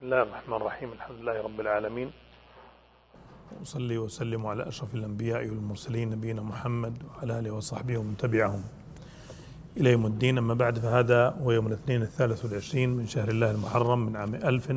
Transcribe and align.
بسم 0.00 0.12
الله 0.12 0.22
الرحمن 0.22 0.56
الرحيم. 0.56 0.92
الحمد 0.92 1.18
لله 1.20 1.36
رب 1.44 1.60
العالمين. 1.60 2.08
وصلي 3.60 3.98
وسلم 3.98 4.46
على 4.46 4.68
أشرف 4.68 4.94
الأنبياء 4.94 5.44
والمرسلين 5.48 6.10
نبينا 6.10 6.42
محمد 6.42 6.94
وعلى 7.04 7.38
آله 7.38 7.50
وصحبه 7.50 7.98
ومن 7.98 8.16
تبعهم 8.16 8.64
إلى 9.76 9.92
يوم 9.92 10.06
الدين. 10.06 10.38
أما 10.38 10.54
بعد 10.54 10.78
فهذا 10.78 11.36
هو 11.44 11.52
يوم 11.52 11.66
الاثنين 11.66 12.02
الثالث 12.02 12.44
والعشرين 12.44 12.90
من 12.96 13.06
شهر 13.06 13.28
الله 13.28 13.50
المحرم 13.50 13.98
من 14.06 14.16
عام 14.16 14.34
ألف 14.34 14.72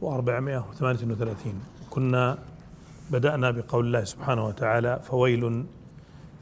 وأربعمائة 0.00 0.64
وثمانية 0.68 1.12
وثلاثين. 1.12 1.56
كنا 1.90 2.38
بدأنا 3.10 3.50
بقول 3.50 3.86
الله 3.86 4.04
سبحانه 4.04 4.46
وتعالى 4.46 5.00
فويل 5.04 5.64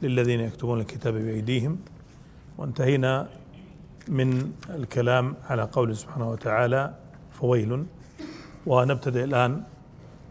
للذين 0.01 0.39
يكتبون 0.39 0.79
الكتاب 0.79 1.13
بأيديهم. 1.13 1.79
وانتهينا 2.57 3.27
من 4.07 4.51
الكلام 4.69 5.35
على 5.49 5.63
قوله 5.63 5.93
سبحانه 5.93 6.29
وتعالى 6.31 7.00
فويل. 7.41 7.85
ونبتدئ 8.67 9.23
الآن 9.23 9.63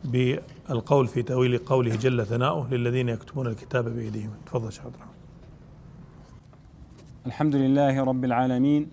بالقول 0.04 1.06
في 1.06 1.22
تأويل 1.22 1.58
قوله 1.58 1.96
جل 1.96 2.26
ثناؤه 2.26 2.70
للذين 2.70 3.08
يكتبون 3.08 3.46
الكتاب 3.46 3.84
بأيديهم 3.84 4.30
تفضل 4.46 4.72
شيخ 4.72 4.84
عبد 4.84 4.94
الرحمن. 4.94 5.12
الحمد 7.26 7.56
لله 7.56 8.04
رب 8.04 8.24
العالمين 8.24 8.90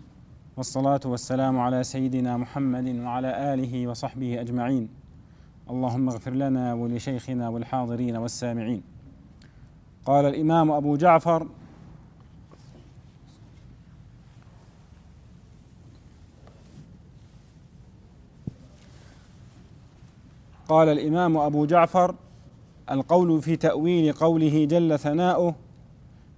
والصلاة 0.58 1.00
والسلام 1.06 1.60
على 1.60 1.84
سيدنا 1.84 2.38
محمد 2.38 2.88
وعلى 3.00 3.54
آله 3.54 3.88
وصحبه 3.88 4.42
أجمعين. 4.42 4.90
اللهم 5.70 6.10
اغفر 6.10 6.32
لنا 6.32 6.74
ولشيخنا 6.74 7.50
والحاضرين 7.50 8.16
والسامعين. 8.16 8.82
قال 10.06 10.26
الإمام 10.26 10.72
أبو 10.72 10.96
جعفر 10.96 11.48
قال 20.70 20.90
الإمام 20.90 21.38
أبو 21.38 21.66
جعفر 21.66 22.16
القول 22.92 23.42
في 23.42 23.56
تأويل 23.56 24.14
قوله 24.14 24.66
جل 24.66 25.00
ثناؤه 25.00 25.56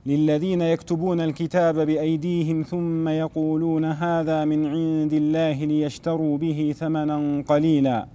للذين 0.05 0.61
يكتبون 0.61 1.21
الكتاب 1.21 1.79
بأيديهم 1.79 2.61
ثم 2.63 3.07
يقولون 3.07 3.85
هذا 3.85 4.45
من 4.45 4.65
عند 4.65 5.13
الله 5.13 5.65
ليشتروا 5.65 6.37
به 6.37 6.75
ثمنا 6.77 7.43
قليلا. 7.47 8.07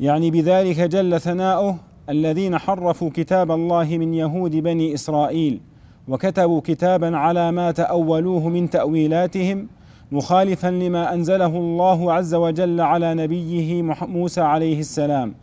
يعني 0.00 0.30
بذلك 0.30 0.80
جل 0.80 1.20
ثناؤه 1.20 1.76
الذين 2.08 2.58
حرفوا 2.58 3.10
كتاب 3.14 3.50
الله 3.50 3.98
من 3.98 4.14
يهود 4.14 4.56
بني 4.56 4.94
إسرائيل 4.94 5.60
وكتبوا 6.08 6.60
كتابا 6.64 7.16
على 7.16 7.52
ما 7.52 7.70
تأولوه 7.70 8.48
من 8.48 8.70
تأويلاتهم 8.70 9.68
مخالفا 10.12 10.68
لما 10.68 11.14
أنزله 11.14 11.46
الله 11.46 12.12
عز 12.12 12.34
وجل 12.34 12.80
على 12.80 13.14
نبيه 13.14 13.82
موسى 14.02 14.40
عليه 14.40 14.80
السلام. 14.80 15.34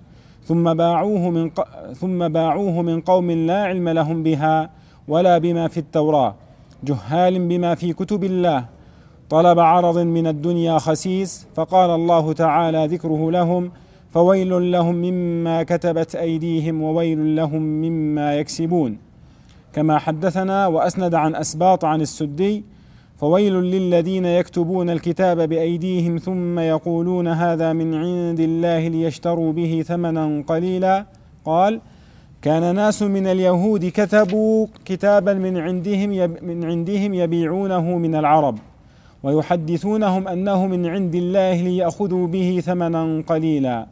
ثم 0.43 0.73
باعوه 0.73 1.29
من 1.29 1.51
ثم 1.93 2.27
باعوه 2.27 2.81
من 2.81 3.01
قوم 3.01 3.31
لا 3.31 3.63
علم 3.63 3.89
لهم 3.89 4.23
بها 4.23 4.69
ولا 5.07 5.37
بما 5.37 5.67
في 5.67 5.77
التوراة. 5.77 6.35
جهال 6.83 7.47
بما 7.47 7.75
في 7.75 7.93
كتب 7.93 8.23
الله. 8.23 8.65
طلب 9.29 9.59
عرض 9.59 9.97
من 9.97 10.27
الدنيا 10.27 10.77
خسيس 10.77 11.47
فقال 11.55 11.89
الله 11.89 12.33
تعالى 12.33 12.87
ذكره 12.87 13.31
لهم 13.31 13.71
فويل 14.09 14.71
لهم 14.71 14.95
مما 14.95 15.63
كتبت 15.63 16.15
أيديهم 16.15 16.81
وويل 16.81 17.35
لهم 17.35 17.61
مما 17.61 18.35
يكسبون. 18.35 18.97
كما 19.73 19.97
حدثنا 19.97 20.67
وأسند 20.67 21.15
عن 21.15 21.35
أسباط 21.35 21.85
عن 21.85 22.01
السدي 22.01 22.63
فويل 23.21 23.53
للذين 23.53 24.25
يكتبون 24.25 24.89
الكتاب 24.89 25.49
بأيديهم 25.49 26.17
ثم 26.17 26.59
يقولون 26.59 27.27
هذا 27.27 27.73
من 27.73 27.95
عند 27.95 28.39
الله 28.39 28.87
ليشتروا 28.87 29.53
به 29.53 29.83
ثمنا 29.87 30.43
قليلا. 30.47 31.05
قال 31.45 31.81
كان 32.41 32.75
ناس 32.75 33.03
من 33.03 33.27
اليهود 33.27 33.85
كتبوا 33.85 34.67
كتابا 34.85 35.33
من 35.33 35.57
عندهم 35.57 36.09
من 36.41 36.63
عندهم 36.63 37.13
يبيعونه 37.13 37.97
من 37.97 38.15
العرب 38.15 38.57
ويحدثونهم 39.23 40.27
أنه 40.27 40.67
من 40.67 40.85
عند 40.85 41.15
الله 41.15 41.61
ليأخذوا 41.61 42.27
به 42.27 42.61
ثمنا 42.65 43.23
قليلا. 43.27 43.87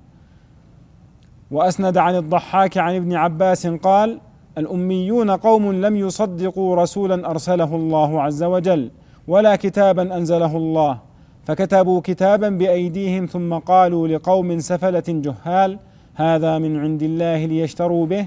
وأسند 1.51 1.97
عن 1.97 2.15
الضحاك 2.15 2.77
عن 2.77 2.95
ابن 2.95 3.13
عباس 3.13 3.67
قال 3.67 4.19
الأميون 4.57 5.31
قوم 5.31 5.71
لم 5.71 5.95
يصدقوا 5.95 6.75
رسولا 6.75 7.29
أرسله 7.31 7.75
الله 7.75 8.21
عز 8.21 8.43
وجل. 8.43 8.91
ولا 9.29 9.55
كتابا 9.55 10.17
أنزله 10.17 10.57
الله. 10.57 10.93
فكتبوا 11.45 12.01
كتابا 12.03 12.49
بأيديهم 12.49 13.25
ثم 13.25 13.53
قالوا 13.53 14.07
لقوم 14.07 14.59
سفلة 14.59 15.03
جهال 15.07 15.79
هذا 16.15 16.57
من 16.57 16.79
عند 16.79 17.03
الله 17.03 17.45
ليشتروا 17.45 18.05
به. 18.05 18.25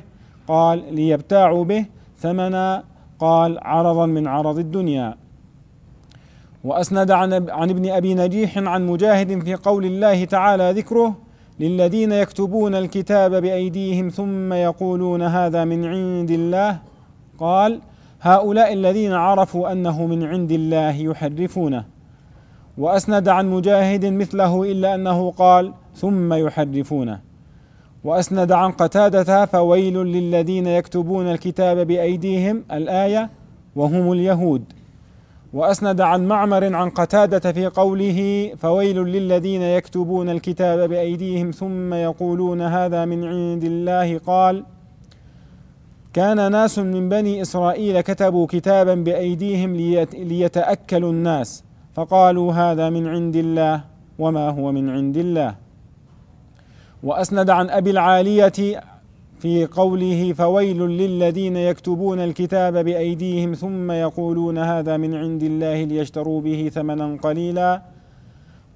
قال 0.49 0.95
ليبتاعوا 0.95 1.65
به. 1.65 1.85
ثمنا 2.19 2.85
قال 3.19 3.59
عرضا 3.63 4.07
من 4.07 4.27
عرض 4.27 4.59
الدنيا. 4.59 5.15
وأسند 6.65 7.11
عن 7.11 7.51
عن 7.51 7.71
ابن 7.71 7.91
أبي 7.91 8.15
نجيح 8.15 8.59
عن 8.59 8.87
مجاهد 8.87 9.45
في 9.45 9.55
قول 9.55 9.85
الله 9.85 10.25
تعالى 10.25 10.73
ذكره 10.73 11.17
للذين 11.61 12.13
يكتبون 12.13 12.75
الكتاب 12.75 13.43
بأيديهم 13.43 14.09
ثم 14.09 14.53
يقولون 14.53 15.23
هذا 15.23 15.65
من 15.65 15.85
عند 15.85 16.31
الله. 16.31 16.79
قال 17.39 17.81
هؤلاء 18.25 18.73
الذين 18.73 19.13
عرفوا 19.13 19.73
أنه 19.73 20.07
من 20.07 20.25
عند 20.25 20.53
الله 20.53 20.91
يحرفونه. 20.91 21.85
وأسند 22.79 23.29
عن 23.29 23.51
مجاهد 23.51 24.07
مثله 24.07 24.63
إلا 24.63 24.95
أنه 24.95 25.31
قال 25.31 25.73
ثم 25.95 26.33
يحرفونه. 26.33 27.21
وأسند 28.05 28.53
عن 28.53 28.71
قتادة 28.71 29.47
فويل 29.47 29.97
للذين 29.99 30.67
يكتبون 30.67 31.31
الكتاب 31.31 31.87
بأيديهم 31.87 32.65
الآية 32.73 33.31
وهم 33.77 34.13
اليهود. 34.13 34.65
وأسند 35.53 36.01
عن 36.01 36.29
معمر 36.29 36.75
عن 36.75 36.91
قتادة 36.91 37.53
في 37.53 37.67
قوله 37.67 38.51
فويل 38.59 38.99
للذين 38.99 39.63
يكتبون 39.63 40.29
الكتاب 40.29 40.89
بأيديهم 40.89 41.51
ثم 41.51 41.95
يقولون 41.95 42.61
هذا 42.61 43.05
من 43.05 43.25
عند 43.25 43.65
الله 43.65 44.19
قال 44.19 44.65
كان 46.13 46.53
ناس 46.53 46.79
من 46.79 47.09
بني 47.09 47.43
إسرائيل 47.43 48.01
كتبوا 48.01 48.47
كتابا 48.47 48.95
بأيديهم 48.95 49.77
ليتأكلوا 50.15 51.13
الناس. 51.13 51.65
فقالوا 51.95 52.53
هذا 52.53 52.91
من 52.91 53.07
عند 53.07 53.37
الله 53.37 53.85
وما 54.19 54.49
هو 54.49 54.73
من 54.73 54.91
عند 54.91 55.17
الله. 55.17 55.55
وأسند 57.03 57.51
عن 57.51 57.71
أبي 57.71 57.91
العالية 57.91 58.83
في 59.39 59.67
قوله 59.67 60.33
فويل 60.33 60.81
للذين 60.83 61.57
يكتبون 61.57 62.19
الكتاب 62.21 62.85
بأيديهم 62.85 63.55
ثم 63.55 63.91
يقولون 63.91 64.59
هذا 64.59 64.97
من 64.97 65.15
عند 65.15 65.43
الله 65.43 65.85
ليشتروا 65.85 66.41
به 66.41 66.71
ثمنا 66.75 67.17
قليلا. 67.23 67.83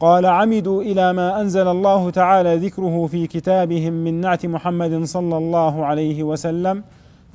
قال 0.01 0.27
عمدوا 0.27 0.83
إلى 0.83 1.13
ما 1.13 1.41
أنزل 1.41 1.69
الله 1.69 2.11
تعالى 2.11 2.57
ذكره 2.57 3.07
في 3.07 3.27
كتابهم 3.27 3.93
من 3.93 4.21
نعت 4.21 4.47
محمد 4.47 5.05
صلى 5.05 5.37
الله 5.37 5.85
عليه 5.85 6.23
وسلم. 6.23 6.83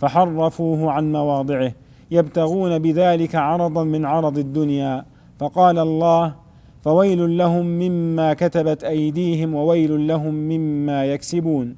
فحرفوه 0.02 0.92
عن 0.92 1.12
مواضعه. 1.12 1.74
يبتغون 2.12 2.80
بذلك 2.80 3.36
عرضا 3.36 3.84
من 3.84 4.06
عرض 4.06 4.38
الدنيا. 4.38 5.06
فقال 5.40 5.80
الله 5.80 6.36
فويل 6.82 7.38
لهم 7.38 7.66
مما 7.66 8.34
كتبت 8.34 8.84
أيديهم 8.84 9.56
وويل 9.56 10.08
لهم 10.08 10.34
مما 10.34 11.06
يكسبون. 11.06 11.76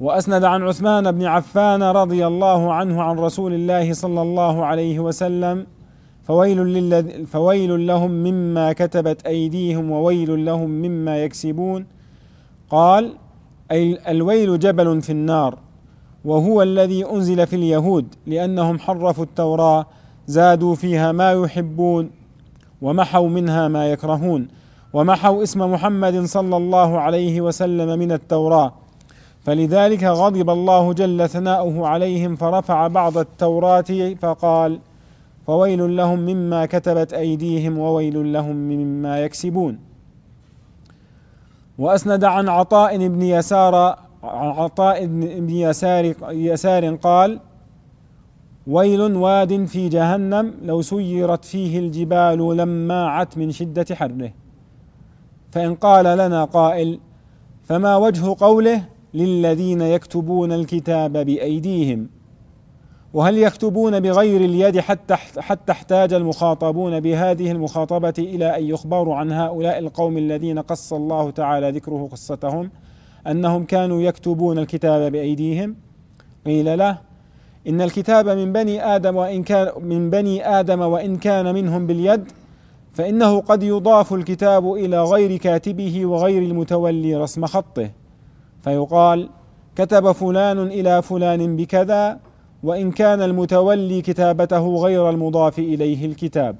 وأسند 0.00 0.44
عن 0.44 0.62
عثمان 0.62 1.12
بن 1.12 1.24
عفان 1.24 1.82
رضي 1.82 2.26
الله 2.26 2.72
عنه 2.72 3.02
عن 3.02 3.18
رسول 3.18 3.52
الله 3.54 3.92
صلى 3.92 4.22
الله 4.22 4.64
عليه 4.64 5.00
وسلم 5.00 5.66
فويل, 6.22 6.58
للذ 6.58 7.24
فويل 7.24 7.86
لهم 7.86 8.10
مما 8.10 8.72
كتبت 8.72 9.26
أيديهم 9.26 9.90
وويل 9.90 10.44
لهم 10.44 10.70
مما 10.70 11.24
يكسبون. 11.24 11.86
قال 12.70 13.14
الويل 14.08 14.58
جبل 14.58 15.02
في 15.02 15.12
النار. 15.12 15.58
وهو 16.24 16.62
الذي 16.62 17.10
أنزل 17.10 17.46
في 17.46 17.56
اليهود 17.56 18.06
لأنهم 18.26 18.78
حرفوا 18.78 19.24
التوراة 19.24 19.86
زادوا 20.26 20.74
فيها 20.74 21.12
ما 21.12 21.32
يحبون 21.32 22.10
ومحوا 22.82 23.28
منها 23.28 23.68
ما 23.68 23.90
يكرهون 23.92 24.48
ومحوا 24.92 25.42
اسم 25.42 25.72
محمد 25.72 26.24
صلى 26.24 26.56
الله 26.56 27.00
عليه 27.00 27.40
وسلم 27.40 27.98
من 27.98 28.12
التوراة. 28.12 28.72
فلذلك 29.44 30.04
غضب 30.04 30.50
الله 30.50 30.92
جل 30.92 31.28
ثناؤه 31.28 31.86
عليهم 31.86 32.36
فرفع 32.36 32.86
بعض 32.86 33.18
التوراة 33.18 34.14
فقال 34.22 34.78
فويل 35.46 35.96
لهم 35.96 36.18
مما 36.18 36.66
كتبت 36.66 37.12
أيديهم 37.12 37.78
وويل 37.78 38.32
لهم 38.32 38.56
مما 38.56 39.20
يكسبون. 39.20 39.78
وأسند 41.78 42.24
عن 42.24 42.48
عطاء 42.48 43.08
بن 43.08 43.22
يسار 43.22 43.98
عطاء 44.22 45.06
بن 45.06 45.50
يسار 45.50 46.14
يسار 46.30 46.94
قال 46.94 47.40
ويل 48.66 49.00
واد 49.00 49.64
في 49.64 49.88
جهنم 49.88 50.54
لو 50.62 50.82
سيرت 50.82 51.44
فيه 51.44 51.78
الجبال 51.78 52.56
لماعت 52.56 53.38
من 53.38 53.50
شدة 53.50 53.94
حره 53.94 54.32
فإن 55.50 55.74
قال 55.74 56.04
لنا 56.04 56.44
قائل 56.44 57.00
فما 57.64 57.96
وجه 57.96 58.36
قوله 58.40 58.84
للذين 59.14 59.80
يكتبون 59.80 60.52
الكتاب 60.52 61.12
بأيديهم؟ 61.12 62.08
وهل 63.14 63.38
يكتبون 63.38 64.00
بغير 64.00 64.40
اليد 64.40 64.80
حتى 64.80 65.14
حتى 65.16 65.72
احتاج 65.72 66.12
المخاطبون 66.12 67.00
بهذه 67.00 67.50
المخاطبة 67.50 68.14
إلى 68.18 68.58
أن 68.58 68.64
يخبروا 68.64 69.16
عن 69.16 69.32
هؤلاء 69.32 69.78
القوم 69.78 70.18
الذين 70.18 70.58
قص 70.58 70.92
الله 70.92 71.30
تعالى 71.30 71.70
ذكره 71.70 72.08
قصتهم؟ 72.12 72.70
أنهم 73.26 73.64
كانوا 73.64 74.02
يكتبون 74.02 74.58
الكتاب 74.58 75.12
بأيديهم. 75.12 75.76
قيل 76.46 76.78
له 76.78 76.98
إن 77.68 77.80
الكتاب 77.80 78.28
من 78.28 78.52
بني 78.52 78.84
آدم 78.96 79.16
وإن 79.16 79.42
كان 79.42 79.72
من 79.80 80.10
بني 80.10 80.58
آدم 80.60 80.80
وإن 80.80 81.16
كان 81.16 81.54
منهم 81.54 81.86
باليد 81.86 82.24
فإنه 82.92 83.40
قد 83.40 83.62
يضاف 83.62 84.12
الكتاب 84.14 84.72
إلى 84.72 85.04
غير 85.04 85.36
كاتبه 85.36 86.06
وغير 86.06 86.42
المتولي 86.42 87.16
رسم 87.16 87.46
خطه. 87.46 87.90
فيقال 88.64 89.28
كتب 89.76 90.12
فلان 90.12 90.58
إلى 90.58 91.02
فلان 91.02 91.56
بكذا 91.56 92.18
وإن 92.62 92.90
كان 92.90 93.22
المتولي 93.22 94.02
كتابته 94.02 94.76
غير 94.76 95.10
المضاف 95.10 95.58
إليه 95.58 96.06
الكتاب. 96.06 96.56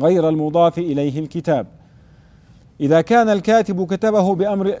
غير 0.00 0.28
المضاف 0.28 0.78
إليه 0.78 1.18
الكتاب. 1.18 1.66
إذا 2.80 3.00
كان 3.00 3.28
الكاتب 3.28 3.86
كتبه 3.86 4.34
بأمر 4.34 4.74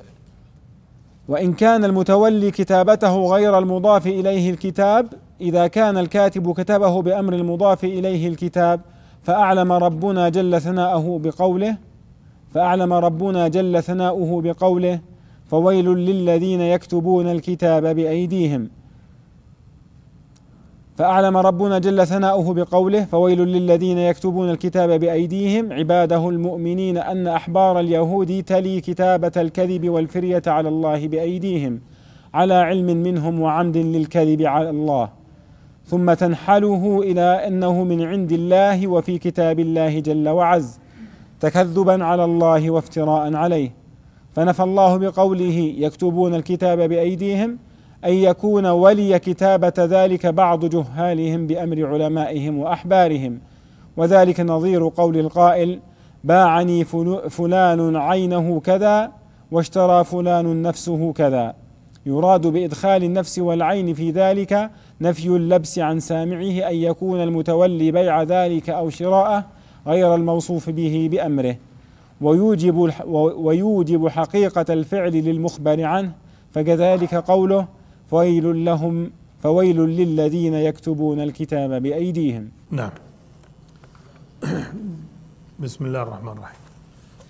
وإن 1.28 1.52
كان 1.52 1.84
المتولي 1.84 2.50
كتابته 2.50 3.26
غير 3.26 3.58
المضاف 3.58 4.06
إليه 4.06 4.50
الكتاب 4.50 5.06
إذا 5.40 5.66
كان 5.66 5.98
الكاتب 5.98 6.52
كتبه 6.52 7.02
بأمر 7.02 7.32
المضاف 7.32 7.84
إليه 7.84 8.28
الكتاب 8.28 8.80
فأعلم 9.22 9.72
ربنا 9.72 10.28
جل 10.28 10.60
ثناؤه 10.60 11.18
بقوله 11.18 11.76
فأعلم 12.54 12.92
ربنا 12.92 13.48
جل 13.48 13.82
ثناؤه 13.82 14.42
بقوله 14.42 15.00
فويل 15.46 15.88
للذين 15.88 16.60
يكتبون 16.60 17.26
الكتاب 17.30 17.96
بأيديهم. 17.96 18.70
فأعلم 20.96 21.36
ربنا 21.36 21.78
جل 21.78 22.06
ثناؤه 22.06 22.54
بقوله 22.54 23.04
فويل 23.04 23.40
للذين 23.40 23.98
يكتبون 23.98 24.50
الكتاب 24.50 25.00
بأيديهم. 25.00 25.72
عباده 25.72 26.28
المؤمنين 26.28 26.98
أن 26.98 27.26
أحبار 27.26 27.80
اليهود 27.80 28.42
تلي 28.42 28.80
كتابة 28.80 29.32
الكذب 29.36 29.88
والفرية 29.88 30.42
على 30.46 30.68
الله 30.68 31.08
بأيديهم 31.08 31.80
على 32.34 32.54
علم 32.54 32.86
منهم 32.86 33.40
وعمد 33.40 33.76
للكذب 33.76 34.42
على 34.42 34.70
الله. 34.70 35.08
ثم 35.86 36.12
تنحله 36.12 37.00
إلى 37.02 37.46
أنه 37.46 37.84
من 37.84 38.02
عند 38.02 38.32
الله 38.32 38.88
وفي 38.88 39.18
كتاب 39.18 39.60
الله 39.60 40.00
جل 40.00 40.28
وعز 40.28 40.78
تكذبا 41.40 42.04
على 42.04 42.24
الله 42.24 42.70
وافتراء 42.70 43.34
عليه. 43.34 43.70
فنفى 44.32 44.62
الله 44.62 44.96
بقوله 44.96 45.74
يكتبون 45.78 46.34
الكتاب 46.34 46.78
بأيديهم 46.78 47.58
أن 48.04 48.12
يكون 48.12 48.66
ولي 48.66 49.18
كتابة 49.18 49.72
ذلك 49.78 50.26
بعض 50.26 50.64
جهالهم 50.64 51.46
بأمر 51.46 51.86
علمائهم 51.86 52.58
وأحبارهم. 52.58 53.40
وذلك 53.96 54.40
نظير 54.40 54.88
قول 54.88 55.16
القائل 55.16 55.80
باعني 56.24 56.84
فلان 57.28 57.96
عينه 57.96 58.60
كذا 58.60 59.12
واشترى 59.50 60.04
فلان 60.04 60.62
نفسه 60.62 61.12
كذا. 61.12 61.54
يراد 62.06 62.46
بإدخال 62.46 63.04
النفس 63.04 63.38
والعين 63.38 63.94
في 63.94 64.10
ذلك 64.10 64.70
نفي 65.00 65.28
اللبس 65.28 65.78
عن 65.78 66.00
سامعه 66.00 66.68
أن 66.70 66.74
يكون 66.74 67.22
المتولي 67.22 67.92
بيع 67.92 68.22
ذلك 68.22 68.70
أو 68.70 68.90
شراءه 68.90 69.44
غير 69.86 70.14
الموصوف 70.14 70.70
به 70.70 71.08
بأمره. 71.12 71.56
ويوجب 72.20 72.90
ويوجب 73.36 74.08
حقيقة 74.08 74.72
الفعل 74.72 75.12
للمخبر 75.12 75.82
عنه. 75.84 76.12
فكذلك 76.50 77.14
قوله 77.14 77.66
فويل 78.14 78.64
لهم 78.64 79.10
فويل 79.42 79.80
للذين 79.80 80.54
يكتبون 80.54 81.20
الكتاب 81.20 81.82
بأيديهم. 81.82 82.50
نعم. 82.70 82.90
بسم 85.58 85.86
الله 85.86 86.02
الرحمن 86.02 86.32
الرحيم. 86.32 86.60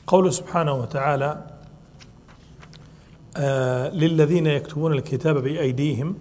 قوله 0.07 0.31
سبحانه 0.31 0.73
وتعالى 0.73 1.45
آه 3.37 3.89
للذين 3.91 4.47
يكتبون 4.47 4.93
الكتاب 4.93 5.37
بأيديهم 5.43 6.15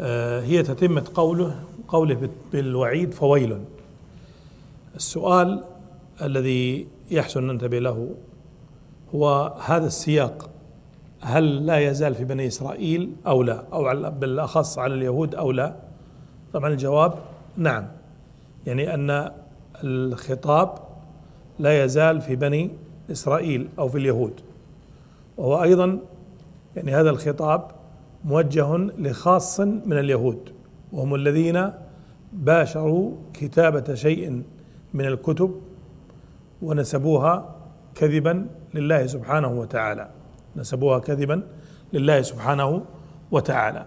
آه 0.00 0.40
هي 0.40 0.62
تتمة 0.62 1.04
قوله 1.14 1.64
قوله 1.88 2.30
بالوعيد 2.52 3.14
فويل. 3.14 3.60
السؤال 4.96 5.64
الذي 6.22 6.86
يحسن 7.10 7.46
ننتبه 7.46 7.78
له 7.78 8.14
هو 9.14 9.54
هذا 9.64 9.86
السياق 9.86 10.50
هل 11.20 11.66
لا 11.66 11.78
يزال 11.78 12.14
في 12.14 12.24
بني 12.24 12.46
إسرائيل 12.46 13.12
أو 13.26 13.42
لا؟ 13.42 13.64
أو 13.72 14.10
بالأخص 14.10 14.78
على 14.78 14.94
اليهود 14.94 15.34
أو 15.34 15.52
لا؟ 15.52 15.76
طبعا 16.52 16.70
الجواب 16.70 17.14
نعم. 17.56 17.86
يعني 18.66 18.94
أن 18.94 19.30
الخطاب 19.84 20.74
لا 21.58 21.84
يزال 21.84 22.20
في 22.20 22.36
بني 22.36 22.70
إسرائيل 23.10 23.68
أو 23.78 23.88
في 23.88 23.98
اليهود. 23.98 24.40
وهو 25.36 25.62
أيضا 25.62 25.98
يعني 26.76 26.94
هذا 26.94 27.10
الخطاب 27.10 27.70
موجه 28.24 28.76
لخاص 28.76 29.60
من 29.60 29.98
اليهود. 29.98 30.52
وهم 30.92 31.14
الذين 31.14 31.72
باشروا 32.32 33.12
كتابة 33.34 33.94
شيء 33.94 34.42
من 34.94 35.06
الكتب 35.06 35.60
ونسبوها 36.62 37.56
كذبا 37.94 38.46
لله 38.74 39.06
سبحانه 39.06 39.48
وتعالى. 39.48 40.19
نسبوها 40.60 40.98
كذبا 40.98 41.42
لله 41.92 42.22
سبحانه 42.22 42.84
وتعالى. 43.30 43.86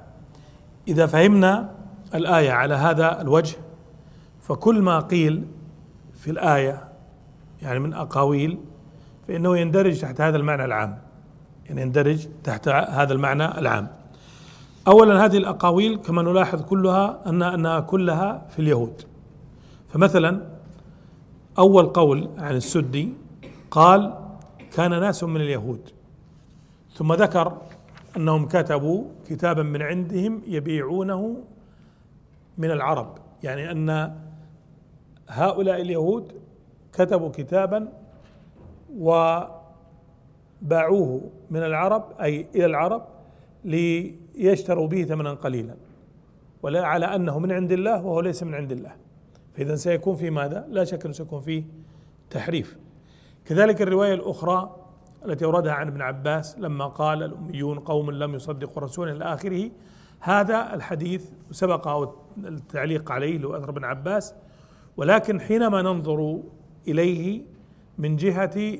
إذا 0.88 1.06
فهمنا 1.06 1.70
الآية 2.16 2.52
على 2.52 2.74
هذا 2.74 3.22
الوجه 3.22 3.58
فكل 4.42 4.82
ما 4.82 5.00
قيل 5.00 5.46
في 6.14 6.32
الآية 6.32 6.84
يعني 7.62 7.80
من 7.80 7.94
أقاويل 7.94 8.60
فإنه 9.28 9.58
يندرج 9.58 10.00
تحت 10.00 10.22
هذا 10.22 10.38
المعنى 10.38 10.66
العام. 10.66 10.98
يعني 11.66 11.82
يندرج 11.82 12.28
تحت 12.44 12.68
هذا 12.68 13.14
المعنى 13.14 13.46
العام. 13.60 13.88
اولا 14.88 15.26
هذه 15.26 15.38
الأقاويل 15.38 15.96
كما 15.96 16.22
نلاحظ 16.22 16.62
كلها 16.62 17.20
أن 17.26 17.44
انها 17.44 17.80
كلها 17.80 18.42
في 18.50 18.60
اليهود. 18.60 19.02
فمثلا 19.90 20.42
أول 21.58 21.86
قول 21.86 22.30
عن 22.38 22.56
السدي 22.56 23.14
قال 23.72 24.14
كان 24.76 24.90
ناس 24.90 25.24
من 25.24 25.42
اليهود. 25.42 25.90
ثم 26.94 27.14
ذكر 27.14 27.62
أنهم 28.18 28.48
كتبوا 28.48 29.04
كتابا 29.30 29.64
من 29.64 29.82
عندهم 29.82 30.42
يبيعونه 30.48 31.38
من 32.58 32.72
العرب. 32.72 33.18
يعني 33.44 33.72
أن 33.72 34.16
هؤلاء 35.30 35.82
اليهود 35.82 36.32
كتبوا 36.94 37.30
كتابا 37.30 37.88
وباعوه 38.98 39.62
من 41.52 41.64
العرب 41.64 42.04
أي 42.22 42.48
إلى 42.56 42.66
العرب 42.66 43.06
ليشتروا 43.66 44.88
به 44.88 45.04
ثمنا 45.04 45.34
قليلا 45.34 45.76
ولا 46.64 46.86
على 46.86 47.06
أنه 47.06 47.40
من 47.40 47.52
عند 47.52 47.72
الله 47.72 48.06
وهو 48.06 48.20
ليس 48.20 48.44
من 48.44 48.56
عند 48.56 48.72
الله. 48.72 48.92
فاذا 49.54 49.76
سيكون 49.76 50.16
في 50.16 50.30
ماذا؟ 50.30 50.68
لا 50.70 50.84
شك 50.84 51.06
أنه 51.06 51.14
سيكون 51.14 51.42
فيه 51.42 51.64
تحريف. 52.30 52.78
كذلك 53.46 53.82
الرواية 53.82 54.14
الأخرى 54.14 54.76
التي 55.26 55.46
أوردها 55.46 55.74
عن 55.74 55.88
ابن 55.88 56.02
عباس 56.02 56.60
لما 56.60 56.88
قال 56.88 57.24
الأميون 57.24 57.80
قوم 57.80 58.12
لم 58.12 58.36
يصدقوا 58.36 58.84
رسولا 58.84 59.12
إلى 59.12 59.24
آخره. 59.24 59.72
هذا 60.20 60.74
الحديث 60.74 61.30
سبق 61.52 62.14
التعليق 62.38 63.12
عليه 63.12 63.38
لو 63.38 63.56
أثر 63.56 63.70
ابن 63.70 63.84
عباس. 63.84 64.36
ولكن 64.98 65.42
حينما 65.42 65.82
ننظر 65.82 66.40
إليه 66.88 67.42
من 67.98 68.16
جهة 68.16 68.80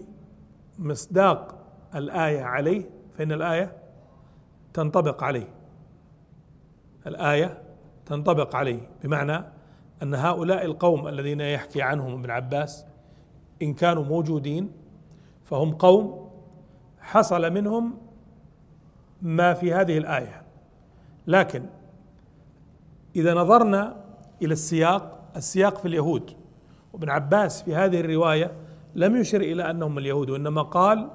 مصداق 0.80 1.56
الآية 1.96 2.42
عليه 2.44 2.90
فإن 3.18 3.32
الآية 3.32 3.78
تنطبق 4.74 5.24
عليه. 5.24 5.48
الآية 7.08 7.62
تنطبق 8.06 8.56
عليه 8.56 8.90
بمعنى 9.04 9.46
أن 10.04 10.16
هؤلاء 10.16 10.66
القوم 10.66 11.08
الذين 11.08 11.42
يحكي 11.42 11.82
عنهم 11.82 12.20
ابن 12.20 12.32
عباس 12.32 12.86
إن 13.62 13.74
كانوا 13.74 14.04
موجودين 14.04 14.72
فهم 15.44 15.72
قوم 15.72 16.23
حصل 17.04 17.54
منهم 17.54 17.98
ما 19.22 19.54
في 19.54 19.74
هذه 19.74 19.98
الآية. 19.98 20.44
لكن 21.28 21.66
إذا 23.16 23.34
نظرنا 23.34 23.96
إلى 24.42 24.54
السياق 24.54 25.20
السياق 25.36 25.78
في 25.78 25.88
اليهود 25.88 26.32
وابن 26.94 27.10
عباس 27.10 27.64
في 27.64 27.76
هذه 27.76 28.00
الرواية 28.00 28.52
لم 28.96 29.16
يشر 29.16 29.42
إلى 29.42 29.70
أنهم 29.72 29.98
اليهود 29.98 30.30
وإنما 30.30 30.62
قال 30.62 31.10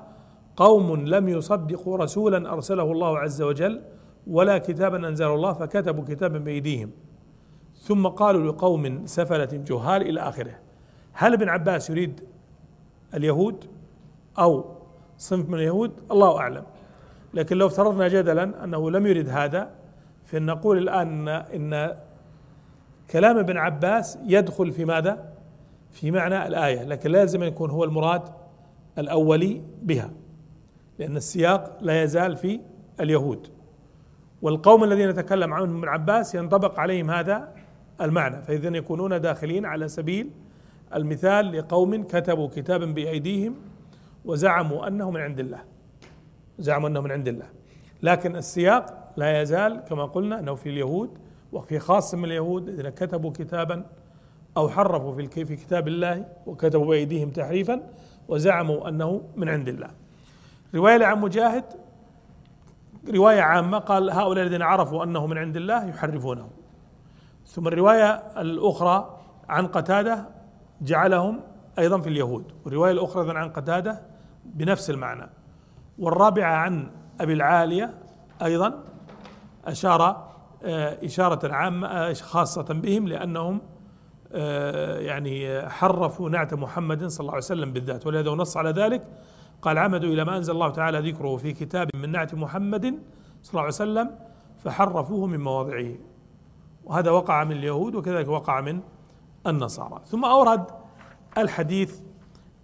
قوم 0.57 1.07
لم 1.07 1.29
يصدقوا 1.29 1.99
رسولا 1.99 2.53
أرسله 2.53 2.93
الله 2.93 3.19
عز 3.19 3.43
وجل 3.43 3.83
ولا 4.27 4.59
كتابا 4.59 5.09
انزله 5.09 5.35
الله 5.35 5.53
فكتبوا 5.53 6.05
كتابا 6.05 6.39
بأيديهم. 6.39 6.91
ثم 7.77 8.07
قالوا 8.07 8.53
لقوم 8.53 9.07
سفلة 9.07 9.49
جهال 9.53 10.03
إلى 10.03 10.21
آخره. 10.21 10.59
هل 11.13 11.33
ابن 11.33 11.49
عباس 11.49 11.91
يريد 11.91 12.21
اليهود؟ 13.15 13.65
أو 14.39 14.78
صنف 15.19 15.49
من 15.49 15.55
اليهود 15.55 15.93
الله 16.11 16.39
أعلم 16.39 16.63
لكن 17.35 17.57
لو 17.57 17.67
افترضنا 17.67 18.09
جدلا 18.09 18.65
أنه 18.65 18.91
لم 18.91 19.07
يرد 19.07 19.29
هذا 19.29 19.71
فإن 20.25 20.47
نقول 20.47 20.79
الآن 20.79 21.29
إن 21.29 21.95
كلام 23.11 23.39
ابن 23.39 23.57
عباس 23.57 24.19
يدخل 24.27 24.73
في 24.73 24.85
ماذا؟ 24.85 25.33
في 25.93 26.11
معنى 26.11 26.47
الآية 26.47 26.85
لكن 26.85 27.11
لا 27.11 27.21
يلزم 27.21 27.43
أن 27.43 27.49
يكون 27.49 27.71
هو 27.71 27.85
المراد 27.85 28.23
الأولي 28.99 29.63
بها 29.83 30.11
لأن 30.99 31.17
السياق 31.17 31.79
لا 31.81 32.03
يزال 32.03 32.37
في 32.37 32.61
اليهود 33.01 33.49
والقوم 34.43 34.85
الذين 34.85 35.15
تكلم 35.15 35.55
عنهم 35.55 35.79
ابن 35.79 35.89
عباس 35.89 36.35
ينطبق 36.35 36.81
عليهم 36.81 37.11
هذا 37.11 37.49
المعنى 38.01 38.43
فإذا 38.43 38.77
يكونون 38.77 39.21
داخلين 39.21 39.67
على 39.67 39.89
سبيل 39.89 40.31
المثال 40.95 41.53
لقوم 41.53 42.03
كتبوا 42.03 42.49
كتابا 42.49 42.87
بأيديهم 42.87 43.55
وزعموا 44.25 44.87
أنه 44.89 45.11
من 45.11 45.21
عند 45.21 45.41
الله. 45.41 45.61
زعموا 46.59 46.89
أنه 46.89 47.01
من 47.01 47.13
عند 47.13 47.29
الله. 47.29 47.47
لكن 48.03 48.37
السياق 48.37 49.13
لا 49.17 49.43
يزال 49.43 49.81
كما 49.89 50.05
قلنا 50.05 50.39
أنه 50.39 50.55
في 50.55 50.69
اليهود 50.69 51.19
وفي 51.53 51.79
خاص 51.79 52.15
من 52.15 52.25
اليهود 52.25 52.69
الذين 52.69 52.89
كتبوا 52.89 53.31
كتابا 53.31 53.87
أو 54.57 54.69
حرفوا 54.69 55.13
في 55.13 55.45
في 55.45 55.57
كتاب 55.57 55.89
الله 55.89 56.25
وكتبوا 56.47 56.87
بأيديهم 56.87 57.31
تحريفا 57.31 57.81
وزعموا 58.29 58.89
أنه 58.89 59.23
من 59.37 59.49
عند 59.49 59.69
الله. 59.69 59.91
رواية 60.75 61.05
عن 61.05 61.21
مجاهد 61.21 61.65
رواية 63.15 63.41
عامة 63.41 63.79
قال 63.79 64.11
هؤلاء 64.11 64.45
الذين 64.45 64.63
عرفوا 64.63 65.05
أنه 65.05 65.27
من 65.27 65.39
عند 65.39 65.57
الله 65.57 65.89
يحرفونه. 65.89 66.51
ثم 67.47 67.69
الرواية 67.69 68.11
الأخرى 68.37 69.19
عن 69.49 69.67
قتادة 69.67 70.29
جعلهم 70.83 71.41
أيضا 71.79 72.01
في 72.01 72.09
اليهود. 72.09 72.53
والرواية 72.65 72.93
الأخرى 72.93 73.39
عن 73.39 73.49
قتادة 73.49 74.03
بنفس 74.45 74.91
المعنى. 74.91 75.31
والرابعة 75.99 76.55
عن 76.55 76.91
أبي 77.21 77.33
العالية 77.33 77.95
أيضا 78.43 78.85
أشار 79.65 80.29
آه، 80.65 81.05
إشارة 81.05 81.53
عامة 81.53 81.87
آه، 81.89 82.13
خاصة 82.13 82.63
بهم 82.63 83.09
لأنهم 83.09 83.61
آه، 84.33 84.99
يعني 84.99 85.69
حرفوا 85.69 86.31
نعت 86.31 86.55
محمد 86.55 87.07
صلى 87.07 87.21
الله 87.21 87.33
عليه 87.33 87.45
وسلم 87.45 87.73
بالذات. 87.73 88.07
ولهذا 88.07 88.31
نص 88.31 88.57
على 88.57 88.71
ذلك 88.71 89.05
قال 89.63 89.79
عمدوا 89.79 90.09
إلى 90.09 90.25
ما 90.25 90.37
أنزل 90.37 90.53
الله 90.53 90.71
تعالى 90.71 91.11
ذكره 91.11 91.37
في 91.37 91.53
كتاب 91.53 91.91
من 91.95 92.13
نعت 92.13 92.35
محمد 92.35 92.83
صلى 93.43 93.51
الله 93.51 93.61
عليه 93.61 93.69
وسلم 93.69 94.11
فحرفوه 94.65 95.27
من 95.27 95.41
مواضعه. 95.41 95.95
وهذا 96.85 97.11
وقع 97.11 97.45
من 97.45 97.53
اليهود 97.53 97.95
وكذلك 97.95 98.29
وقع 98.29 98.61
من 98.61 98.81
النصارى. 99.47 100.01
ثم 100.07 100.25
أورد 100.25 100.65
الحديث 101.39 102.01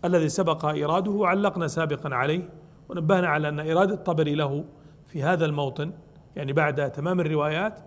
الذي 0.05 0.29
سبق 0.29 0.65
إراده 0.65 1.11
وعلقنا 1.11 1.69
سابقا 1.69 2.15
عليه 2.15 2.49
ونبهنا 2.89 3.29
على 3.29 3.49
أن 3.49 3.61
إرادة 3.61 3.95
الطبري 3.95 4.35
له 4.35 4.65
في 5.07 5.23
هذا 5.23 5.45
الموطن 5.45 5.93
يعني 6.37 6.53
بعد 6.53 6.93
تمام 6.93 7.21
الروايات 7.21 7.79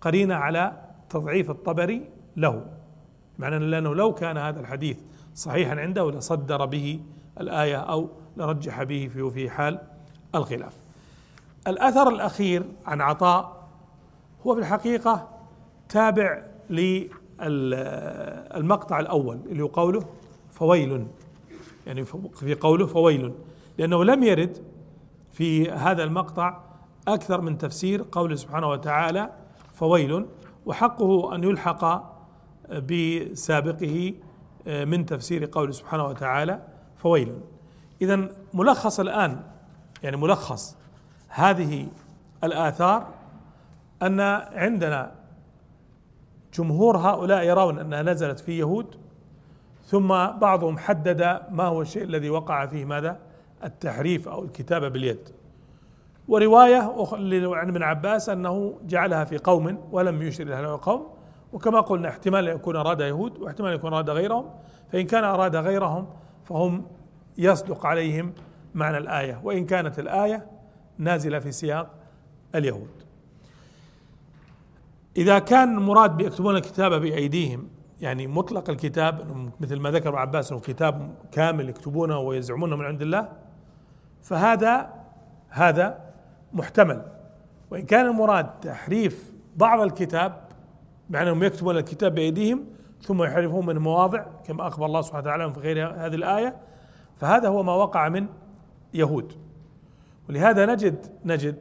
قرينة 0.00 0.34
على 0.34 0.72
تضعيف 1.10 1.50
الطبري 1.50 2.08
له. 2.36 2.66
معنى 3.38 3.58
لأنه 3.58 3.94
لو 3.94 4.14
كان 4.14 4.36
هذا 4.36 4.60
الحديث 4.60 4.98
صحيحا 5.34 5.80
عنده 5.80 6.10
لصدر 6.10 6.64
به 6.64 7.00
الآية 7.40 7.76
أو 7.76 8.08
لرجح 8.36 8.82
به 8.82 9.10
في 9.12 9.30
في 9.30 9.50
حال 9.50 9.78
الخلاف. 10.34 10.72
الأثر 11.66 12.08
الأخير 12.08 12.64
عن 12.86 13.00
عطاء 13.00 13.68
هو 14.46 14.54
في 14.54 14.60
الحقيقة 14.60 15.28
تابع 15.88 16.42
للمقطع 17.40 19.00
الأول 19.00 19.40
اللي 19.46 19.62
هو 19.62 19.68
قوله 19.68 20.04
فويل. 20.60 21.06
يعني 21.86 22.04
في 22.34 22.54
قوله 22.54 22.86
فويل. 22.86 23.34
لأنه 23.78 24.04
لم 24.04 24.22
يرد 24.22 24.64
في 25.32 25.70
هذا 25.70 26.04
المقطع 26.04 26.60
أكثر 27.08 27.40
من 27.40 27.58
تفسير 27.58 28.04
قوله 28.12 28.34
سبحانه 28.36 28.68
وتعالى 28.68 29.30
فويل 29.72 30.26
وحقه 30.66 31.34
أن 31.34 31.44
يلحق 31.44 32.02
بسابقه 32.70 34.14
من 34.66 35.06
تفسير 35.06 35.48
قوله 35.52 35.72
سبحانه 35.72 36.04
وتعالى 36.04 36.62
فويل. 36.96 37.40
إذا 38.02 38.28
ملخص 38.54 39.00
الآن 39.00 39.42
يعني 40.02 40.16
ملخص 40.16 40.76
هذه 41.28 41.88
الآثار 42.44 43.06
أن 44.02 44.20
عندنا 44.52 45.12
جمهور 46.54 46.96
هؤلاء 46.96 47.44
يرون 47.44 47.78
أنها 47.78 48.02
نزلت 48.02 48.40
في 48.40 48.58
يهود 48.58 48.96
ثم 49.90 50.08
بعضهم 50.38 50.78
حدد 50.78 51.40
ما 51.50 51.64
هو 51.64 51.82
الشيء 51.82 52.02
الذي 52.02 52.30
وقع 52.30 52.66
فيه 52.66 52.84
ماذا؟ 52.84 53.18
التحريف 53.64 54.28
أو 54.28 54.44
الكتابة 54.44 54.88
باليد. 54.88 55.28
ورواية 56.28 56.94
عن 57.54 57.68
ابن 57.68 57.82
عباس 57.82 58.28
أنه 58.28 58.78
جعلها 58.86 59.24
في 59.24 59.38
قوم 59.38 59.78
ولم 59.92 60.22
يشر 60.22 60.42
إلى 60.42 60.78
قوم. 60.82 61.06
وكما 61.52 61.80
قلنا 61.80 62.08
احتمال 62.08 62.48
أن 62.48 62.54
يكون 62.54 62.76
أراد 62.76 63.00
يهود 63.00 63.38
واحتمال 63.38 63.70
أن 63.70 63.76
يكون 63.76 63.92
أراد 63.92 64.10
غيرهم. 64.10 64.50
فإن 64.92 65.06
كان 65.06 65.24
أراد 65.24 65.56
غيرهم 65.56 66.06
فهم 66.44 66.86
يصدق 67.38 67.86
عليهم 67.86 68.32
معنى 68.74 68.98
الآية. 68.98 69.40
وإن 69.44 69.66
كانت 69.66 69.98
الآية 69.98 70.46
نازلة 70.98 71.38
في 71.38 71.52
سياق 71.52 71.90
اليهود. 72.54 72.90
إذا 75.16 75.38
كان 75.38 75.78
المراد 75.78 76.16
بيكتبون 76.16 76.56
الكتاب 76.56 76.92
بأيديهم 76.92 77.79
يعني 78.00 78.26
مطلق 78.26 78.70
الكتاب 78.70 79.26
مثل 79.60 79.80
ما 79.80 79.90
ذكر 79.90 80.16
عباس 80.16 80.52
إنه 80.52 80.60
كتاب 80.60 81.14
كامل 81.32 81.68
يكتبونه 81.68 82.18
ويزعمونه 82.18 82.76
من 82.76 82.84
عند 82.84 83.02
الله 83.02 83.28
فهذا 84.22 84.90
هذا 85.48 85.98
محتمل. 86.52 87.02
وإن 87.70 87.82
كان 87.82 88.06
المراد 88.06 88.60
تحريف 88.60 89.32
بعض 89.56 89.80
الكتاب 89.80 90.40
معنى 91.10 91.30
أنهم 91.30 91.42
يكتبون 91.42 91.76
الكتاب 91.76 92.14
بأيديهم 92.14 92.64
ثم 93.02 93.22
يحرفون 93.22 93.66
من 93.66 93.78
مواضع 93.78 94.24
كما 94.44 94.66
أخبر 94.66 94.86
الله 94.86 95.00
سبحانه 95.00 95.22
وتعالى 95.22 95.52
في 95.52 95.60
غير 95.60 95.86
هذه 95.86 96.14
الآية 96.14 96.56
فهذا 97.16 97.48
هو 97.48 97.62
ما 97.62 97.74
وقع 97.74 98.08
من 98.08 98.26
يهود. 98.94 99.32
ولهذا 100.28 100.66
نجد 100.66 101.06
نجد 101.24 101.56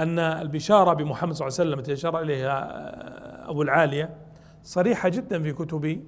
أن 0.00 0.18
البشارة 0.18 0.92
بمحمد 0.92 1.32
صلى 1.32 1.46
الله 1.48 1.58
عليه 1.58 1.70
وسلم 1.70 1.78
التي 1.78 1.92
أشار 1.92 2.20
إليها 2.20 3.50
أبو 3.50 3.62
العالية 3.62 4.25
صريحة 4.66 5.08
جدا 5.08 5.42
في 5.42 5.52
كتب 5.52 6.04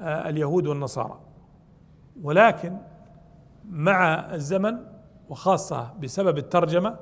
آه، 0.00 0.28
اليهود 0.28 0.66
والنصارى. 0.66 1.20
ولكن 2.22 2.76
مع 3.70 4.34
الزمن 4.34 4.78
وخاصة 5.28 5.94
بسبب 6.02 6.38
الترجمة 6.38 6.96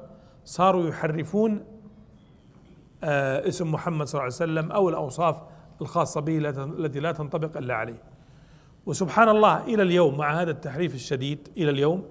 صاروا 0.44 0.88
يحرفون 0.88 1.64
آه، 3.04 3.48
اسم 3.48 3.72
محمد 3.72 4.06
صلى 4.06 4.12
الله 4.18 4.22
عليه 4.22 4.34
وسلم 4.34 4.72
أو 4.72 4.88
الأوصاف 4.88 5.42
الخاصة 5.80 6.20
به 6.20 6.38
التي 6.78 7.00
لا 7.00 7.12
تنطبق 7.12 7.56
إلا 7.56 7.74
عليه. 7.74 8.02
وسبحان 8.86 9.28
الله 9.28 9.64
إلى 9.64 9.82
اليوم 9.82 10.18
مع 10.18 10.42
هذا 10.42 10.50
التحريف 10.50 10.94
الشديد 10.94 11.48
إلى 11.56 11.70
اليوم 11.70 12.04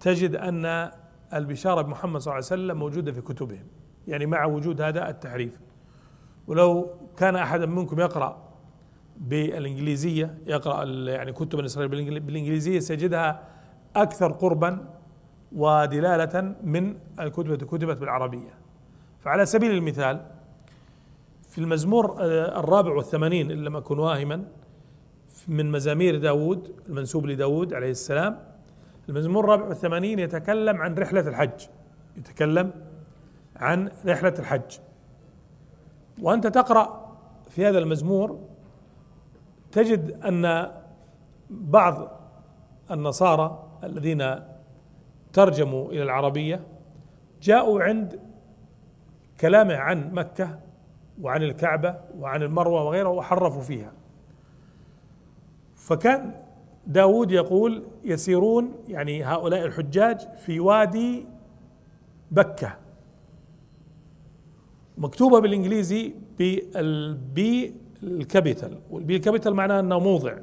تجد 0.00 0.36
أن 0.36 0.90
البشارة 1.34 1.82
بمحمد 1.82 2.20
صلى 2.20 2.32
الله 2.32 2.34
عليه 2.34 2.62
وسلم 2.62 2.78
موجودة 2.78 3.12
في 3.12 3.20
كتبهم. 3.20 3.66
يعني 4.08 4.26
مع 4.26 4.44
وجود 4.44 4.80
هذا 4.80 5.08
التحريف. 5.08 5.67
ولو 6.48 6.90
كان 7.16 7.36
أحد 7.36 7.60
منكم 7.60 8.00
يقرأ 8.00 8.48
بالإنجليزية 9.16 10.38
يقرأ 10.46 10.84
يعني 10.84 11.32
كتب 11.32 11.60
الإسرائيلية 11.60 12.20
بالإنجليزية 12.20 12.78
سيجدها 12.78 13.42
أكثر 13.96 14.32
قربا 14.32 14.88
ودلالة 15.52 16.54
من 16.64 16.94
الكتب 17.20 17.52
التي 17.52 17.66
كتبت 17.66 17.96
بالعربية. 17.96 18.54
فعلى 19.20 19.46
سبيل 19.46 19.70
المثال 19.70 20.26
في 21.48 21.58
المزمور 21.58 22.16
آه، 22.20 22.60
الرابع 22.60 22.92
والثمانين 22.92 23.50
إن 23.50 23.64
لم 23.64 23.76
أكن 23.76 23.98
واهما 23.98 24.44
من 25.48 25.70
مزامير 25.70 26.18
داود 26.18 26.74
المنسوب 26.88 27.26
لداود 27.26 27.74
عليه 27.74 27.90
السلام 27.90 28.38
المزمور 29.08 29.44
الرابع 29.44 29.64
والثمانين 29.64 30.18
يتكلم 30.18 30.76
عن 30.76 30.94
رحلة 30.94 31.28
الحج. 31.28 31.66
يتكلم 32.16 32.70
عن 33.56 33.90
رحلة 34.06 34.34
الحج. 34.38 34.78
وأنت 36.22 36.46
تقرأ 36.46 37.16
في 37.50 37.66
هذا 37.66 37.78
المزمور 37.78 38.38
تجد 39.72 40.10
أن 40.24 40.72
بعض 41.50 42.08
النصارى 42.90 43.64
الذين 43.84 44.34
ترجموا 45.32 45.90
إلى 45.90 46.02
العربية 46.02 46.60
جاءوا 47.42 47.82
عند 47.82 48.20
كلامه 49.40 49.76
عن 49.76 50.12
مكة 50.14 50.58
وعن 51.22 51.42
الكعبة 51.42 51.96
وعن 52.18 52.42
المروة 52.42 52.84
وغيره 52.84 53.08
وحرفوا 53.08 53.62
فيها. 53.62 53.92
فكان 55.76 56.34
داود 56.86 57.30
يقول 57.30 57.84
يسيرون 58.04 58.74
يعني 58.88 59.24
هؤلاء 59.24 59.64
الحجاج 59.64 60.28
في 60.36 60.60
وادي 60.60 61.26
بكة 62.30 62.76
مكتوبة 64.98 65.38
بالإنجليزي 65.38 66.14
بالبي 66.38 67.74
الكابيتال 68.02 68.78
والبي 68.90 69.16
الكابيتال 69.16 69.54
معناه 69.54 69.80
أنه 69.80 69.98
موضع. 69.98 70.34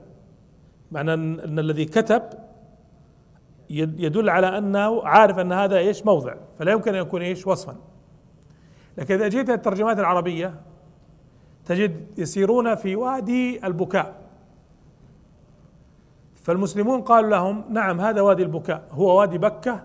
معناه 0.91 1.13
أن 1.13 1.59
الذي 1.59 1.85
كتب 1.85 2.21
يدل 3.69 4.29
على 4.29 4.57
أنه 4.57 5.03
عارف 5.05 5.39
أن 5.39 5.51
هذا 5.51 5.77
إيش؟ 5.77 6.05
موضع. 6.05 6.35
فلا 6.59 6.71
يمكن 6.71 6.95
أن 6.95 7.01
يكون 7.01 7.21
إيش؟ 7.21 7.47
وصفا. 7.47 7.75
لكن 8.97 9.15
إذا 9.15 9.27
جئت 9.27 9.50
الترجمات 9.50 10.00
العربية 10.00 10.53
تجد 11.65 12.05
يسيرون 12.17 12.75
في 12.75 12.95
وادي 12.95 13.67
البكاء. 13.67 14.15
فالمسلمون 16.35 17.01
قالوا 17.01 17.29
لهم 17.29 17.63
نعم 17.69 18.01
هذا 18.01 18.21
وادي 18.21 18.43
البكاء. 18.43 18.88
هو 18.91 19.19
وادي 19.19 19.38
بكة 19.38 19.83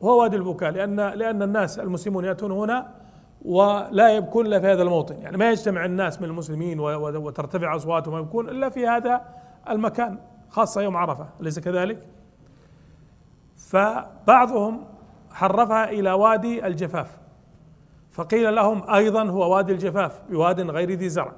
وهو 0.00 0.22
وادي 0.22 0.36
البكاء. 0.36 0.70
لأن 0.70 0.96
لأن 0.96 1.42
الناس 1.42 1.78
المسلمون 1.78 2.24
يأتون 2.24 2.50
هنا 2.52 3.03
ولا 3.44 4.16
يبكون 4.16 4.46
إلا 4.46 4.60
في 4.60 4.66
هذا 4.66 4.82
الموطن. 4.82 5.14
يعني 5.22 5.36
ما 5.36 5.50
يجتمع 5.50 5.84
الناس 5.84 6.20
من 6.20 6.28
المسلمين 6.28 6.80
وترتفع 6.80 7.76
أصواتهم 7.76 8.14
ويبكون 8.14 8.48
إلا 8.48 8.68
في 8.68 8.86
هذا 8.86 9.20
المكان 9.70 10.18
خاصة 10.48 10.80
يوم 10.80 10.96
عرفة 10.96 11.28
أليس 11.40 11.58
كذلك؟ 11.58 12.06
فبعضهم 13.56 14.84
حرفها 15.32 15.90
إلى 15.90 16.12
وادي 16.12 16.66
الجفاف 16.66 17.18
فقيل 18.10 18.54
لهم 18.54 18.90
أيضا 18.90 19.22
هو 19.24 19.54
وادي 19.54 19.72
الجفاف 19.72 20.22
بواد 20.30 20.60
غير 20.60 20.90
ذي 20.90 21.08
زرع. 21.08 21.32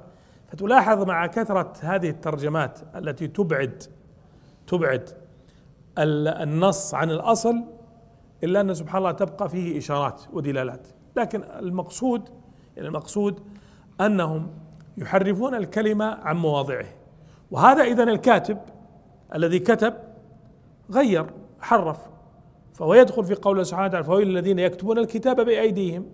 فتلاحظ 0.47 1.07
مع 1.07 1.27
كثرة 1.27 1.73
هذه 1.81 2.09
الترجمات 2.09 2.79
التي 2.95 3.27
تبعد 3.27 3.83
تبعد 4.67 5.09
النص 5.97 6.93
عن 6.93 7.11
الأصل 7.11 7.63
إلا 8.43 8.61
أن 8.61 8.73
سبحان 8.73 8.97
الله 8.97 9.11
تبقى 9.11 9.49
فيه 9.49 9.77
إشارات 9.77 10.21
ودلالات. 10.33 10.87
لكن 11.17 11.43
المقصود 11.43 12.29
يعني 12.75 12.87
المقصود 12.87 13.39
أنهم 14.01 14.47
يحرفون 14.97 15.55
الكلمة 15.55 16.05
عن 16.05 16.37
مواضعه. 16.37 16.85
وهذا 17.51 17.83
إذا 17.83 18.03
الكاتب 18.03 18.57
الذي 19.35 19.59
كتب 19.59 19.93
غير 20.91 21.25
حرف. 21.61 21.97
فهو 22.73 22.93
يدخل 22.93 23.23
في 23.23 23.35
قوله 23.35 23.63
سبحانه 23.63 23.87
وتعالى 23.87 24.03
فويل 24.03 24.27
الذين 24.27 24.59
يكتبون 24.59 24.97
الكتاب 24.97 25.41
بأيديهم. 25.41 26.05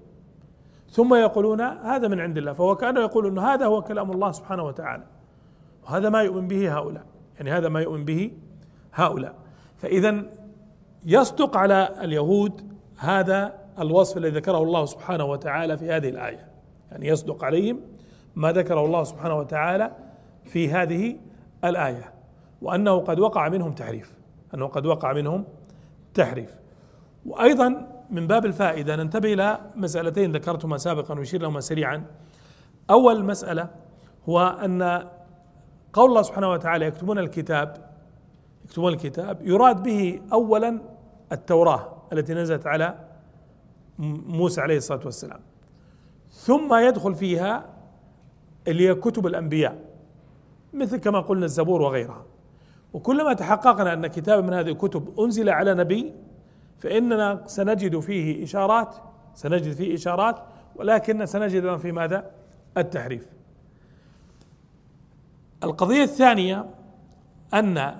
ثم 0.89 1.13
يقولون 1.13 1.61
هذا 1.61 2.07
من 2.07 2.19
عند 2.19 2.37
الله. 2.37 2.53
فهو 2.53 2.75
كأنه 2.75 2.99
يقول 2.99 3.27
إنه 3.27 3.41
هذا 3.41 3.65
هو 3.65 3.81
كلام 3.81 4.11
الله 4.11 4.31
سبحانه 4.31 4.63
وتعالى. 4.63 5.03
وهذا 5.83 6.09
ما 6.09 6.21
يؤمن 6.21 6.47
به 6.47 6.77
هؤلاء. 6.77 7.03
يعني 7.37 7.51
هذا 7.51 7.69
ما 7.69 7.81
يؤمن 7.81 8.05
به 8.05 8.31
هؤلاء. 8.93 9.35
فإذا 9.77 10.23
يصدق 11.05 11.57
على 11.57 11.95
اليهود 12.01 12.61
هذا 12.97 13.62
الوصف 13.79 14.17
الذي 14.17 14.35
ذكره 14.35 14.63
الله 14.63 14.85
سبحانه 14.85 15.25
وتعالى 15.25 15.77
في 15.77 15.91
هذه 15.91 16.09
الآية. 16.09 16.47
يعني 16.91 17.07
يصدق 17.07 17.43
عليهم 17.43 17.79
ما 18.35 18.51
ذكره 18.51 18.85
الله 18.85 19.03
سبحانه 19.03 19.37
وتعالى 19.37 19.91
في 20.45 20.71
هذه 20.71 21.15
الآية. 21.63 22.13
وأنه 22.61 22.99
قد 22.99 23.19
وقع 23.19 23.49
منهم 23.49 23.71
تحريف. 23.71 24.17
أنه 24.53 24.67
قد 24.67 24.85
وقع 24.85 25.13
منهم 25.13 25.45
تحريف. 26.13 26.59
وأيضا 27.25 27.87
من 28.09 28.27
باب 28.27 28.45
الفائدة 28.45 28.95
ننتبه 28.95 29.33
إلى 29.33 29.59
مسألتين 29.75 30.31
ذكرتهما 30.31 30.77
سابقا 30.77 31.19
ويشير 31.19 31.41
لهما 31.41 31.59
سريعا. 31.59 32.05
أول 32.89 33.25
مسألة 33.25 33.69
هو 34.29 34.57
أن 34.63 35.07
قول 35.93 36.09
الله 36.09 36.21
سبحانه 36.21 36.51
وتعالى 36.51 36.85
يكتبون 36.85 37.19
الكتاب 37.19 37.93
يكتبون 38.65 38.93
الكتاب 38.93 39.47
يراد 39.47 39.83
به 39.83 40.21
اولا 40.33 40.81
التوراة 41.31 41.93
التي 42.13 42.33
نزلت 42.33 42.67
على 42.67 42.97
موسى 43.99 44.61
عليه 44.61 44.77
الصلاة 44.77 45.01
والسلام 45.05 45.39
ثم 46.31 46.75
يدخل 46.75 47.15
فيها 47.15 47.65
اللي 48.67 48.89
هي 48.89 48.95
كتب 48.95 49.27
الأنبياء 49.27 49.79
مثل 50.73 50.97
كما 50.97 51.19
قلنا 51.19 51.45
الزبور 51.45 51.81
وغيرها 51.81 52.25
وكلما 52.93 53.33
تحققنا 53.33 53.93
أن 53.93 54.07
كتاب 54.07 54.43
من 54.43 54.53
هذه 54.53 54.69
الكتب 54.69 55.19
أنزل 55.19 55.49
على 55.49 55.73
نبي 55.73 56.13
فإننا 56.79 57.43
سنجد 57.45 57.99
فيه 57.99 58.43
إشارات 58.43 58.95
سنجد 59.33 59.71
فيه 59.73 59.95
إشارات 59.95 60.35
ولكن 60.75 61.25
سنجد 61.25 61.75
في 61.77 61.91
ماذا؟ 61.91 62.31
التحريف. 62.77 63.27
القضية 65.63 66.03
الثانية 66.03 66.65
ان 67.53 67.95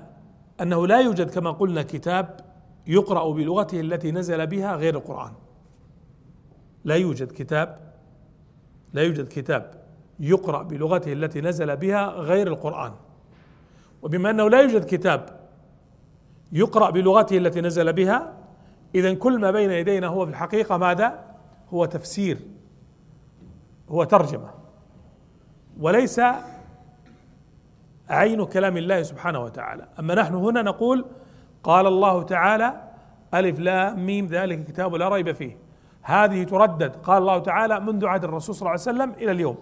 أنه 0.62 0.88
لا 0.88 1.00
يوجد 1.00 1.30
كما 1.30 1.52
قلنا 1.52 1.82
كتاب 1.84 2.40
يقرأ 2.88 3.32
بلغته 3.34 3.80
التي 3.80 4.12
نزل 4.12 4.48
بها 4.48 4.76
غير 4.76 4.96
القرآن. 4.96 5.32
لا 6.86 6.96
يوجد 6.96 7.32
كتاب 7.32 7.80
لا 8.94 9.02
يوجد 9.02 9.28
كتاب 9.28 9.84
يقرأ 10.20 10.64
بلغته 10.64 11.14
التي 11.14 11.42
نزل 11.42 11.78
بها 11.78 12.10
غير 12.10 12.48
القرآن. 12.48 12.94
وبما 14.02 14.30
أنه 14.30 14.50
لا 14.50 14.62
يوجد 14.62 14.84
كتاب 14.84 15.40
يقرأ 16.52 16.90
بلغته 16.90 17.38
التي 17.38 17.62
نزل 17.62 17.94
بها 17.94 18.34
إذا 18.96 19.14
كل 19.14 19.40
ما 19.40 19.52
بين 19.52 19.72
يدينا 19.72 20.08
هو 20.08 20.26
في 20.26 20.32
الحقيقة 20.32 20.78
ماذا؟ 20.78 21.26
هو 21.70 21.86
تفسير 21.86 22.40
هو 23.90 24.04
ترجمة. 24.04 24.50
وليس 25.80 26.22
عين 28.10 28.46
كلام 28.46 28.78
الله 28.78 29.04
سبحانه 29.04 29.40
وتعالى. 29.40 29.88
أما 30.00 30.16
نحن 30.16 30.36
هنا 30.36 30.62
نقول 30.62 31.06
قال 31.64 31.88
الله 31.88 32.24
تعالى 32.24 32.82
ألف 33.34 33.60
لام 33.60 34.06
ميم 34.06 34.26
ذلك 34.26 34.64
كتاب 34.64 34.96
لا 34.96 35.10
ريب 35.10 35.32
فيه. 35.32 35.63
هذه 36.04 36.44
تردد. 36.44 36.96
قال 36.96 37.18
الله 37.18 37.40
تعالى 37.40 37.80
منذ 37.80 38.06
عهد 38.06 38.24
الرسول 38.24 38.56
صلى 38.56 38.62
الله 38.62 38.72
عليه 38.72 38.82
وسلم 38.82 39.12
إلى 39.12 39.32
اليوم. 39.32 39.58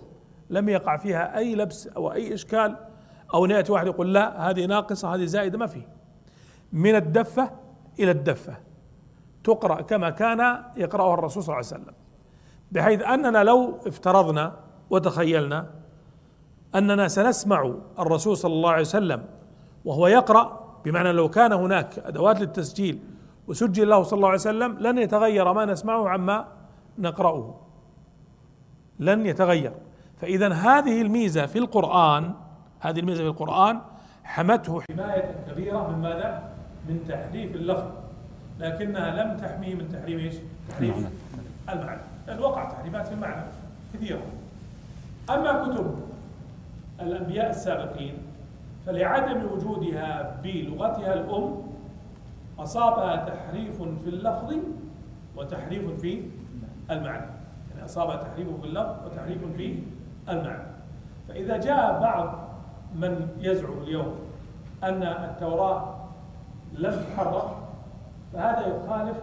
لم 0.49 0.69
يقع 0.69 0.97
فيها 0.97 1.37
أي 1.37 1.55
لبس 1.55 1.87
أو 1.87 2.13
أي 2.13 2.33
إشكال 2.33 2.75
أو 3.33 3.45
ان 3.45 3.51
ياتي 3.51 3.71
واحد 3.71 3.87
يقول 3.87 4.13
لا 4.13 4.49
هذه 4.49 4.65
ناقصة 4.65 5.15
هذه 5.15 5.25
زائدة 5.25 5.57
ما 5.57 5.67
في. 5.67 5.81
من 6.73 6.95
الدفة 6.95 7.51
إلى 7.99 8.11
الدفة. 8.11 8.57
تقرأ 9.43 9.81
كما 9.81 10.09
كان 10.09 10.63
يقرأها 10.77 11.13
الرسول 11.13 11.43
صلى 11.43 11.53
الله 11.53 11.67
عليه 11.67 11.81
وسلم. 11.81 11.93
بحيث 12.71 13.01
أننا 13.01 13.43
لو 13.43 13.79
افترضنا 13.87 14.55
وتخيلنا 14.89 15.67
أننا 16.75 17.07
سنسمع 17.07 17.73
الرسول 17.99 18.37
صلى 18.37 18.53
الله 18.53 18.71
عليه 18.71 18.81
وسلم 18.81 19.25
وهو 19.85 20.07
يقرأ 20.07 20.61
بمعنى 20.85 21.11
لو 21.11 21.29
كان 21.29 21.53
هناك 21.53 21.99
أدوات 21.99 22.41
للتسجيل 22.41 22.99
وسجل 23.51 23.89
له 23.89 24.03
صلى 24.03 24.17
الله 24.17 24.27
عليه 24.27 24.39
وسلم 24.39 24.77
لن 24.79 24.97
يتغير 24.97 25.53
ما 25.53 25.65
نسمعه 25.65 26.09
عما 26.09 26.45
نقرأه. 26.99 27.55
لن 28.99 29.25
يتغير. 29.25 29.73
فإذا 30.17 30.53
هذه 30.53 31.01
الميزة 31.01 31.45
في 31.45 31.59
القرآن 31.59 32.31
هذه 32.79 32.99
الميزة 32.99 33.23
في 33.23 33.29
القرآن 33.29 33.81
حمته 34.23 34.81
حماية 34.81 35.35
كبيرة 35.51 35.87
من 35.91 36.01
ماذا؟ 36.01 36.43
من 36.89 37.03
تحريف 37.07 37.55
اللفظ. 37.55 37.87
لكنها 38.59 39.23
لم 39.23 39.37
تحميه 39.37 39.75
من 39.75 39.89
تحريم 39.89 40.19
إيش؟ 40.19 40.35
تحريف 40.69 40.95
المعنى. 41.69 42.01
لأن 42.27 42.39
وقع 42.39 42.69
تحريفات 42.69 43.07
في 43.07 43.13
المعنى 43.13 43.43
كثيرة. 43.93 44.21
أما 45.29 45.63
كتب 45.63 45.99
الأنبياء 47.01 47.49
السابقين 47.49 48.17
فلعدم 48.85 49.45
وجودها 49.51 50.39
بلغتها 50.43 51.13
الأم 51.13 51.70
أصابها 52.59 53.15
تحريف 53.15 53.81
في 53.81 54.09
اللفظ 54.09 54.53
وتحريف 55.35 56.01
في 56.01 56.29
المعنى. 56.91 57.31
يعني 57.71 57.85
أصابها 57.85 58.15
تحريف 58.15 58.47
في 58.61 58.67
اللفظ 58.67 59.05
وتحريف 59.05 59.45
في 59.57 59.83
المعنى. 60.29 60.63
فإذا 61.27 61.57
جاء 61.57 61.99
بعض 61.99 62.39
من 62.95 63.27
يزعم 63.39 63.77
اليوم 63.83 64.15
أن 64.83 65.03
التوراة 65.03 65.95
لم 66.73 67.03
تحرف 67.03 67.45
فهذا 68.33 68.67
يخالف 68.67 69.17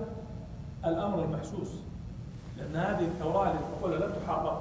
الأمر 0.85 1.25
المحسوس. 1.25 1.83
لأن 2.59 2.77
هذه 2.77 3.05
التوراة 3.05 3.47
التي 3.47 3.65
تقول 3.81 4.01
لم 4.01 4.13
تحرف 4.27 4.59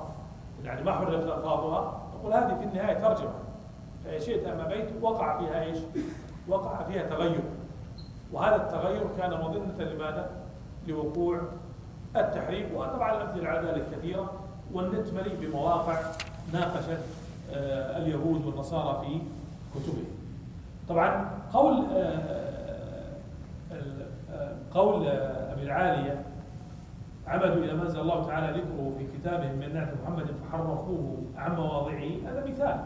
يعني 0.63 0.83
ما 0.83 0.91
حرفت 0.91 1.13
ألفاظها 1.13 2.01
تقول 2.13 2.33
هذه 2.33 2.57
في 2.59 2.63
النهاية 2.63 2.99
ترجمة. 2.99 3.33
فإن 4.05 4.19
شئت 4.19 4.47
أما 4.47 4.67
بيت 4.67 4.89
وقع 5.01 5.39
فيها 5.39 5.63
إيش؟ 5.63 5.77
وقع 6.47 6.83
فيها 6.83 7.03
تغير. 7.03 7.41
وهذا 8.33 8.55
التغير 8.55 9.07
كان 9.17 9.31
مظنة 9.31 9.83
لماذا؟ 9.83 10.29
لوقوع 10.87 11.41
التحريف 12.15 12.73
وطبعا 12.75 13.17
الأمثلة 13.17 13.49
على 13.49 13.67
ذلك 13.67 13.85
كثيرة 13.91 14.31
والنت 14.73 15.13
مليء 15.13 15.35
بمواقع 15.41 15.99
ناقشت 16.53 16.99
آه، 17.53 17.97
اليهود 17.97 18.45
والنصارى 18.45 19.05
في 19.05 19.21
كتبهم. 19.79 20.05
طبعا 20.89 21.29
قول 21.53 21.85
آه، 21.95 23.17
آه، 24.31 24.55
قول 24.73 25.07
أبي 25.07 25.63
العالية 25.63 26.23
عمدوا 27.27 27.63
إلى 27.63 27.73
ما 27.73 27.83
أنزل 27.83 27.99
الله 27.99 28.27
تعالى 28.27 28.47
ذكره 28.47 28.93
في 28.97 29.17
كتابهم 29.17 29.55
من 29.55 29.73
نعت 29.73 29.89
محمد 30.03 30.25
فحرفوه 30.25 31.17
عن 31.37 31.55
مواضعه 31.55 32.09
هذا 32.25 32.45
مثال. 32.47 32.85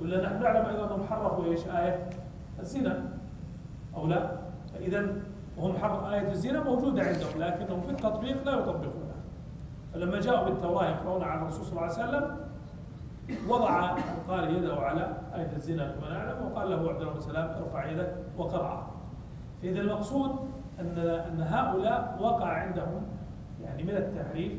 ولا 0.00 0.24
نحن 0.24 0.42
نعلم 0.42 0.66
أيضا 0.66 0.86
انهم 0.86 1.06
حرفوا 1.10 1.44
إيش 1.44 1.60
آية 1.66 2.10
الزنا 2.60 3.04
أو 3.96 4.06
لا؟ 4.06 4.45
فإذا 4.78 5.14
هم 5.58 5.76
حق 5.76 6.04
آية 6.06 6.30
الزنا 6.30 6.62
موجودة 6.62 7.02
عندهم 7.02 7.42
لكنهم 7.42 7.80
في 7.80 7.90
التطبيق 7.90 8.44
لا 8.44 8.52
يطبقونها. 8.52 9.16
فلما 9.94 10.20
جاءوا 10.20 10.48
بالتوراة 10.48 10.90
يقرؤون 10.90 11.22
على 11.22 11.40
الرسول 11.40 11.64
صلى 11.64 11.72
الله 11.72 11.82
عليه 11.82 11.92
وسلم 11.92 12.36
وضع 13.48 13.96
قال 14.28 14.56
يده 14.56 14.74
على 14.74 15.16
آية 15.34 15.52
الزنا 15.56 15.94
كما 15.96 16.08
نعلم 16.08 16.46
وقال 16.46 16.70
له 16.70 16.90
عبد 16.90 17.00
الله 17.00 17.12
بن 17.12 17.20
سلام 17.20 17.48
ارفع 17.50 17.90
يدك 17.90 18.14
وقرأها 18.38 18.90
فإذا 19.62 19.80
المقصود 19.80 20.30
أن 20.80 20.98
أن 20.98 21.40
هؤلاء 21.40 22.18
وقع 22.20 22.46
عندهم 22.46 23.02
يعني 23.62 23.82
من 23.82 23.96
التحريف 23.96 24.52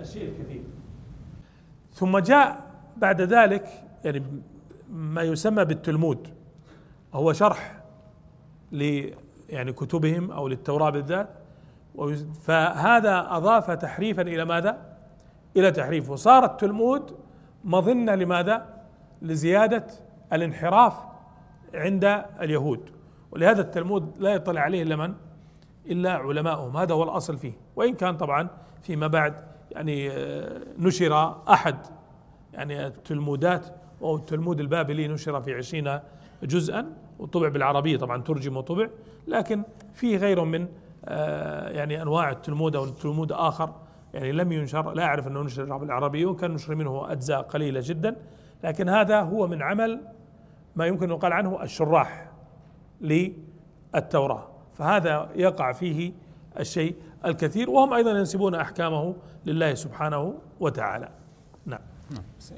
الشيء 0.00 0.28
الكثير. 0.28 0.62
ثم 1.92 2.18
جاء 2.18 2.60
بعد 2.96 3.20
ذلك 3.20 3.68
يعني 4.04 4.22
ما 4.90 5.22
يسمى 5.22 5.64
بالتلمود 5.64 6.28
وهو 7.12 7.32
شرح 7.32 7.82
يعني 9.48 9.72
كتبهم 9.72 10.30
أو 10.30 10.48
للتوراة 10.48 10.90
بالذات 10.90 11.28
فهذا 12.42 13.26
أضاف 13.30 13.70
تحريفا 13.70 14.22
إلى 14.22 14.44
ماذا؟ 14.44 14.96
إلى 15.56 15.70
تحريف 15.70 16.10
وصار 16.10 16.44
التلمود 16.44 17.16
مظنة 17.64 18.14
لماذا؟ 18.14 18.66
لزيادة 19.22 19.86
الانحراف 20.32 20.94
عند 21.74 22.24
اليهود 22.40 22.90
ولهذا 23.30 23.60
التلمود 23.60 24.18
لا 24.18 24.30
يطلع 24.34 24.60
عليه 24.60 24.82
إلا 24.82 24.96
من؟ 24.96 25.14
إلا 25.86 26.12
علماؤهم 26.12 26.76
هذا 26.76 26.94
هو 26.94 27.02
الأصل 27.02 27.38
فيه 27.38 27.52
وإن 27.76 27.94
كان 27.94 28.16
طبعا 28.16 28.48
فيما 28.82 29.06
بعد 29.06 29.34
يعني 29.70 30.10
آه، 30.10 30.60
نشر 30.78 31.36
أحد 31.48 31.76
يعني 32.52 32.86
التلمودات 32.86 33.66
وهو 34.00 34.16
التلمود 34.16 34.60
البابلي 34.60 35.08
نشر 35.08 35.40
في 35.40 35.54
عشرين 35.54 35.98
جزءا 36.42 36.86
وطبع 37.18 37.48
بالعربية 37.48 37.96
طبعا 37.96 38.22
ترجم 38.22 38.56
وطبع 38.56 38.88
لكن 39.26 39.62
في 39.94 40.16
غيره 40.16 40.44
من 40.44 40.68
آه، 41.04 41.68
يعني 41.68 42.02
أنواع 42.02 42.30
التلمود 42.30 42.76
أو 42.76 42.84
التلمود 42.84 43.32
آخر. 43.32 43.74
يعني 44.14 44.32
لم 44.32 44.52
ينشر 44.52 44.92
لا 44.92 45.04
أعرف 45.04 45.28
أنه 45.28 45.42
نشر 45.42 45.76
بالعربية 45.76 46.26
وكان 46.26 46.50
نشر 46.50 46.74
منه 46.74 47.12
أجزاء 47.12 47.42
قليلة 47.42 47.80
جدا. 47.84 48.16
لكن 48.64 48.88
هذا 48.88 49.20
هو 49.20 49.46
من 49.46 49.62
عمل 49.62 50.00
ما 50.76 50.86
يمكن 50.86 51.10
يقال 51.10 51.32
عنه 51.32 51.62
الشراح 51.62 52.30
للتوراة. 53.00 54.48
فهذا 54.74 55.28
يقع 55.34 55.72
فيه 55.72 56.12
الشيء 56.60 56.94
الكثير 57.24 57.70
وهم 57.70 57.92
أيضا 57.92 58.10
ينسبون 58.10 58.54
أحكامه 58.54 59.14
لله 59.46 59.74
سبحانه 59.74 60.34
وتعالى. 60.60 61.08
نعم. 61.66 61.80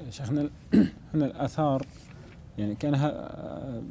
شيخنا 0.09 0.49
هنا 1.13 1.25
الآثار 1.25 1.81
يعني 2.57 2.75
كانها 2.75 3.09
آه، 3.09 3.81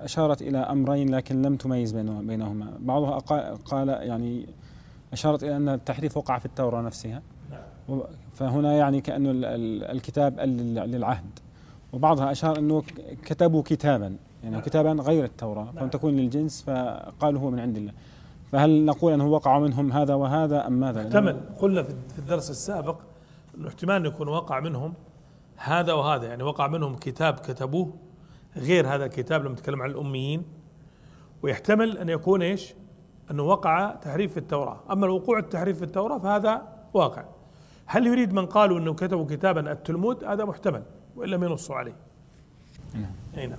أشارت 0.00 0.42
إلى 0.42 0.58
أمرين 0.58 1.14
لكن 1.14 1.42
لم 1.42 1.56
تميز 1.56 1.92
بينهما. 1.92 2.72
بعضها 2.80 3.18
قال 3.64 3.88
يعني 3.88 4.46
أشارت 5.12 5.44
إلى 5.44 5.56
أن 5.56 5.68
التحريف 5.68 6.16
وقع 6.16 6.38
في 6.38 6.46
التوراة 6.46 6.82
نفسها. 6.82 7.22
فهنا 8.34 8.72
يعني 8.72 9.00
كأنه 9.00 9.30
الكتاب 9.92 10.40
للعهد. 10.40 11.38
وبعضها 11.92 12.32
أشار 12.32 12.58
أنه 12.58 12.82
كتبوا 13.24 13.62
كتابا. 13.62 14.16
يعني 14.44 14.60
كتابا 14.60 14.92
غير 14.92 15.24
التوراة 15.24 15.64
فلم 15.76 15.88
تكون 15.88 16.16
للجنس 16.16 16.62
فقالوا 16.62 17.40
هو 17.40 17.50
من 17.50 17.60
عند 17.60 17.76
الله. 17.76 17.92
فهل 18.52 18.84
نقول 18.84 19.12
أنه 19.12 19.26
وقع 19.26 19.58
منهم 19.58 19.92
هذا 19.92 20.14
وهذا 20.14 20.66
أم 20.66 20.72
ماذا؟ 20.72 21.02
احتمل. 21.02 21.40
قلنا 21.58 21.82
في 21.82 22.18
الدرس 22.18 22.50
السابق 22.50 22.96
انه 23.58 23.68
احتمال 23.68 24.06
يكون 24.06 24.28
وقع 24.28 24.60
منهم 24.60 24.92
هذا 25.56 25.92
وهذا. 25.92 26.26
يعني 26.26 26.42
وقع 26.42 26.66
منهم 26.66 26.96
كتاب 26.96 27.34
كتبوه 27.34 27.92
غير 28.56 28.94
هذا 28.94 29.04
الكتاب 29.04 29.44
لما 29.44 29.52
نتكلم 29.52 29.82
عن 29.82 29.90
الأميين 29.90 30.42
ويحتمل 31.42 31.98
أن 31.98 32.08
يكون 32.08 32.42
إيش؟ 32.42 32.74
أنه 33.30 33.42
وقع 33.42 33.94
تحريف 33.94 34.32
في 34.32 34.38
التوراة، 34.38 34.80
أما 34.90 35.06
الوقوع 35.06 35.38
التحريف 35.38 35.78
في 35.78 35.84
التوراة 35.84 36.18
فهذا 36.18 36.62
واقع. 36.94 37.24
هل 37.86 38.06
يريد 38.06 38.32
من 38.32 38.46
قالوا 38.46 38.78
إنه 38.78 38.94
كتبوا 38.94 39.26
كتابا 39.26 39.72
التلمود؟ 39.72 40.24
هذا 40.24 40.44
محتمل 40.44 40.82
وإن 41.16 41.28
لم 41.28 41.44
ينصوا 41.44 41.76
عليه. 41.76 41.96
نعم. 42.94 43.12
أي 43.38 43.46
نعم. 43.46 43.58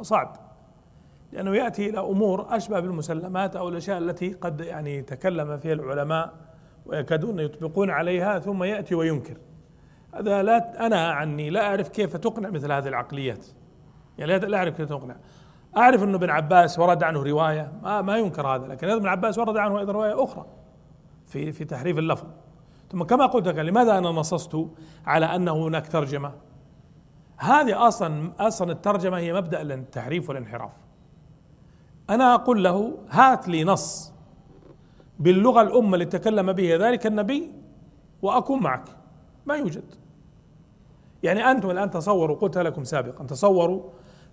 صعب 0.00 0.36
لأنه 1.32 1.56
يأتي 1.56 1.90
إلى 1.90 2.00
أمور 2.00 2.56
أشبه 2.56 2.80
بالمسلمات 2.80 3.56
أو 3.56 3.68
الأشياء 3.68 3.98
التي 3.98 4.32
قد 4.32 4.60
يعني 4.60 5.02
تكلم 5.02 5.56
فيها 5.56 5.72
العلماء 5.72 6.34
ويكادون 6.86 7.40
يطبقون 7.40 7.90
عليها 7.90 8.38
ثم 8.38 8.64
يأتي 8.64 8.94
وينكر. 8.94 9.36
هذا 10.14 10.42
لا 10.42 10.86
أنا 10.86 11.10
عني 11.10 11.50
لا 11.50 11.66
أعرف 11.66 11.88
كيف 11.88 12.16
تقنع 12.16 12.50
مثل 12.50 12.72
هذه 12.72 12.88
العقليات. 12.88 13.46
يعني 14.18 14.38
لا 14.38 14.58
أعرف 14.58 14.76
كيف 14.76 14.88
تقنع. 14.88 15.16
أعرف 15.76 16.02
أنه 16.02 16.16
ابن 16.16 16.30
عباس 16.30 16.78
ورد 16.78 17.02
عنه 17.02 17.22
رواية 17.22 17.72
ما, 17.82 18.02
ما 18.02 18.16
ينكر 18.16 18.46
هذا 18.46 18.66
لكن 18.66 18.88
ابن 18.88 19.06
عباس 19.06 19.38
ورد 19.38 19.56
عنه 19.56 19.78
أيضا 19.78 19.92
رواية 19.92 20.24
أخرى 20.24 20.46
في 21.26 21.52
في 21.52 21.64
تحريف 21.64 21.98
اللفظ. 21.98 22.26
ثم 22.92 23.02
كما 23.02 23.26
قلت 23.26 23.48
لك 23.48 23.58
لماذا 23.58 23.98
أنا 23.98 24.08
نصصت 24.08 24.56
على 25.06 25.26
أنه 25.26 25.66
هناك 25.66 25.86
ترجمة؟ 25.86 26.32
هذه 27.36 27.88
أصلا 27.88 28.32
أصلا 28.38 28.72
الترجمة 28.72 29.18
هي 29.18 29.32
مبدأ 29.32 29.62
التحريف 29.62 30.28
والانحراف. 30.28 30.72
أنا 32.10 32.34
أقول 32.34 32.64
له 32.64 32.98
هات 33.10 33.48
لي 33.48 33.64
نص 33.64 34.12
باللغة 35.18 35.62
الأم 35.62 35.94
اللي 35.94 36.04
تكلم 36.04 36.52
بها 36.52 36.78
ذلك 36.78 37.06
النبي 37.06 37.52
وأكون 38.22 38.62
معك. 38.62 38.84
ما 39.46 39.54
يوجد. 39.56 39.84
يعني 41.22 41.50
أنتم 41.50 41.70
الآن 41.70 41.90
تصوروا 41.90 42.36
قلت 42.36 42.58
لكم 42.58 42.84
سابقا 42.84 43.24
تصوروا 43.24 43.82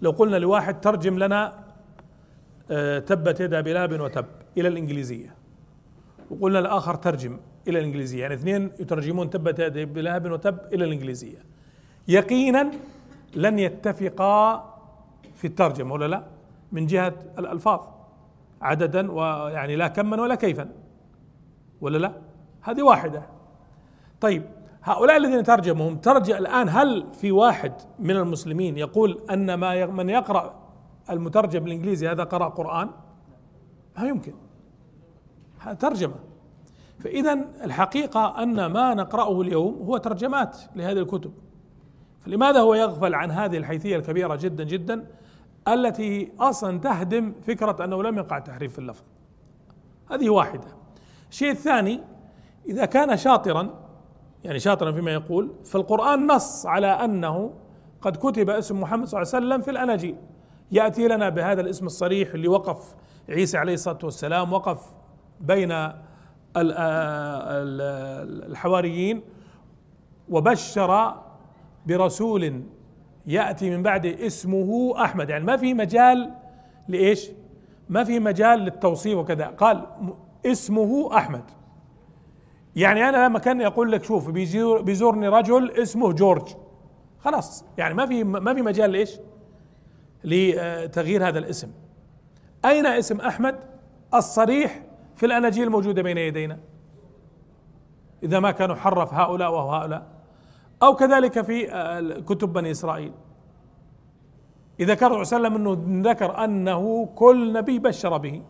لو 0.01 0.11
قلنا 0.11 0.37
لواحد 0.37 0.81
ترجم 0.81 1.19
لنا 1.19 1.63
آه، 2.71 2.99
تبت 2.99 3.39
يد 3.39 3.53
ابي 3.53 3.73
لهب 3.73 4.01
وتب 4.01 4.25
إلى 4.57 4.67
الإنجليزية. 4.67 5.35
وقلنا 6.29 6.59
الآخر 6.59 6.95
ترجم 6.95 7.39
إلى 7.67 7.79
الإنجليزية. 7.79 8.21
يعني 8.21 8.33
اثنين 8.33 8.71
يترجمون 8.79 9.29
تبت 9.29 9.59
يد 9.59 9.77
ابي 9.77 10.01
لهب 10.01 10.31
وتب 10.31 10.57
إلى 10.73 10.85
الإنجليزية. 10.85 11.37
يقينا 12.07 12.71
لن 13.35 13.59
يتفقا 13.59 14.73
في 15.35 15.47
الترجمة 15.47 15.93
ولا 15.93 16.05
لا؟ 16.05 16.23
من 16.71 16.85
جهة 16.85 17.13
الألفاظ 17.39 17.79
عددا 18.61 19.11
ويعني 19.11 19.75
لا 19.75 19.87
كما 19.87 20.21
ولا 20.21 20.35
كيفا. 20.35 20.69
ولا 21.81 21.97
لا؟ 21.97 22.13
هذه 22.61 22.81
واحدة. 22.81 23.23
طيب 24.21 24.43
هؤلاء 24.83 25.17
الذين 25.17 25.43
ترجمهم 25.43 25.97
ترجع 25.97 26.37
الآن 26.37 26.69
هل 26.69 27.07
في 27.13 27.31
واحد 27.31 27.73
من 27.99 28.15
المسلمين 28.15 28.77
يقول 28.77 29.21
أن 29.31 29.53
ما 29.53 29.85
من 29.85 30.09
يقرأ 30.09 30.55
المترجم 31.09 31.59
بالإنجليزي 31.59 32.07
هذا 32.07 32.23
قرأ 32.23 32.49
قرآن؟ 32.49 32.89
ما 33.97 34.07
يمكن. 34.07 34.33
هذا 35.59 35.73
ترجمة. 35.73 36.15
فإذا 36.99 37.33
الحقيقة 37.63 38.43
أن 38.43 38.65
ما 38.65 38.93
نقرأه 38.93 39.41
اليوم 39.41 39.73
هو 39.85 39.97
ترجمات 39.97 40.57
لهذه 40.75 40.97
الكتب. 40.97 41.33
فلماذا 42.25 42.59
هو 42.59 42.73
يغفل 42.73 43.15
عن 43.15 43.31
هذه 43.31 43.57
الحيثية 43.57 43.95
الكبيرة 43.95 44.35
جدا 44.35 44.63
جدا 44.63 45.05
التي 45.67 46.31
أصلا 46.39 46.79
تهدم 46.79 47.33
فكرة 47.47 47.83
أنه 47.83 48.03
لم 48.03 48.17
يقع 48.17 48.39
تحريف 48.39 48.73
في 48.73 48.79
اللفظ؟ 48.79 49.03
هذه 50.11 50.29
واحدة. 50.29 50.67
الشيء 51.29 51.51
الثاني 51.51 52.01
إذا 52.69 52.85
كان 52.85 53.17
شاطرا 53.17 53.69
يعني 54.43 54.59
شاطرا 54.59 54.91
فيما 54.91 55.11
يقول 55.11 55.51
فالقرآن 55.65 56.27
نص 56.27 56.65
على 56.65 56.87
أنه 56.87 57.53
قد 58.01 58.15
كتب 58.17 58.49
اسم 58.49 58.81
محمد 58.81 59.07
صلى 59.07 59.21
الله 59.21 59.35
عليه 59.35 59.45
وسلم 59.45 59.61
في 59.61 59.71
الأناجيل. 59.71 60.15
يأتي 60.71 61.07
لنا 61.07 61.29
بهذا 61.29 61.61
الاسم 61.61 61.85
الصريح 61.85 62.33
اللي 62.33 62.47
وقف 62.47 62.95
عيسى 63.29 63.57
عليه 63.57 63.73
الصلاة 63.73 63.99
والسلام 64.03 64.53
وقف 64.53 64.79
بين 65.39 65.91
الحواريين 68.49 69.23
وبشر 70.29 71.22
برسول 71.85 72.63
يأتي 73.25 73.69
من 73.69 73.83
بعده 73.83 74.25
اسمه 74.25 74.93
أحمد. 75.03 75.29
يعني 75.29 75.43
ما 75.43 75.57
في 75.57 75.73
مجال 75.73 76.31
لإيش؟ 76.87 77.29
ما 77.89 78.03
في 78.03 78.19
مجال 78.19 78.59
للتوصيف 78.59 79.17
وكذا. 79.17 79.45
قال 79.45 79.87
اسمه 80.45 81.17
أحمد. 81.17 81.43
يعني 82.75 83.09
أنا 83.09 83.25
لما 83.25 83.39
كان 83.39 83.61
يقول 83.61 83.91
لك 83.91 84.03
شوف 84.03 84.29
بيزور 84.29 84.81
بيزورني 84.81 85.27
رجل 85.27 85.71
اسمه 85.71 86.11
جورج. 86.11 86.47
خلاص. 87.19 87.65
يعني 87.77 87.93
ما 87.93 88.05
في 88.05 88.23
ما 88.23 88.53
في 88.53 88.61
مجال 88.61 88.91
لإيش؟ 88.91 89.19
لتغيير 90.23 91.27
هذا 91.27 91.39
الاسم. 91.39 91.71
أين 92.65 92.85
اسم 92.85 93.21
أحمد؟ 93.21 93.59
الصريح 94.13 94.81
في 95.15 95.25
الأناجيل 95.25 95.63
الموجودة 95.63 96.01
بين 96.01 96.17
يدينا؟ 96.17 96.59
إذا 98.23 98.39
ما 98.39 98.51
كانوا 98.51 98.75
حرف 98.75 99.13
هؤلاء 99.13 99.51
وهؤلاء. 99.51 100.12
أو 100.83 100.95
كذلك 100.95 101.41
في 101.41 101.65
كتب 102.27 102.53
بني 102.53 102.71
إسرائيل. 102.71 103.11
إذا 104.79 104.93
كان 104.93 105.23
صلى 105.23 105.37
الله 105.37 105.49
عليه 105.49 105.57
وسلم 105.57 105.83
أنه 105.85 106.09
ذكر 106.09 106.43
أنه 106.43 107.05
كل 107.05 107.53
نبي 107.53 107.79
بشر 107.79 108.17
به. 108.17 108.41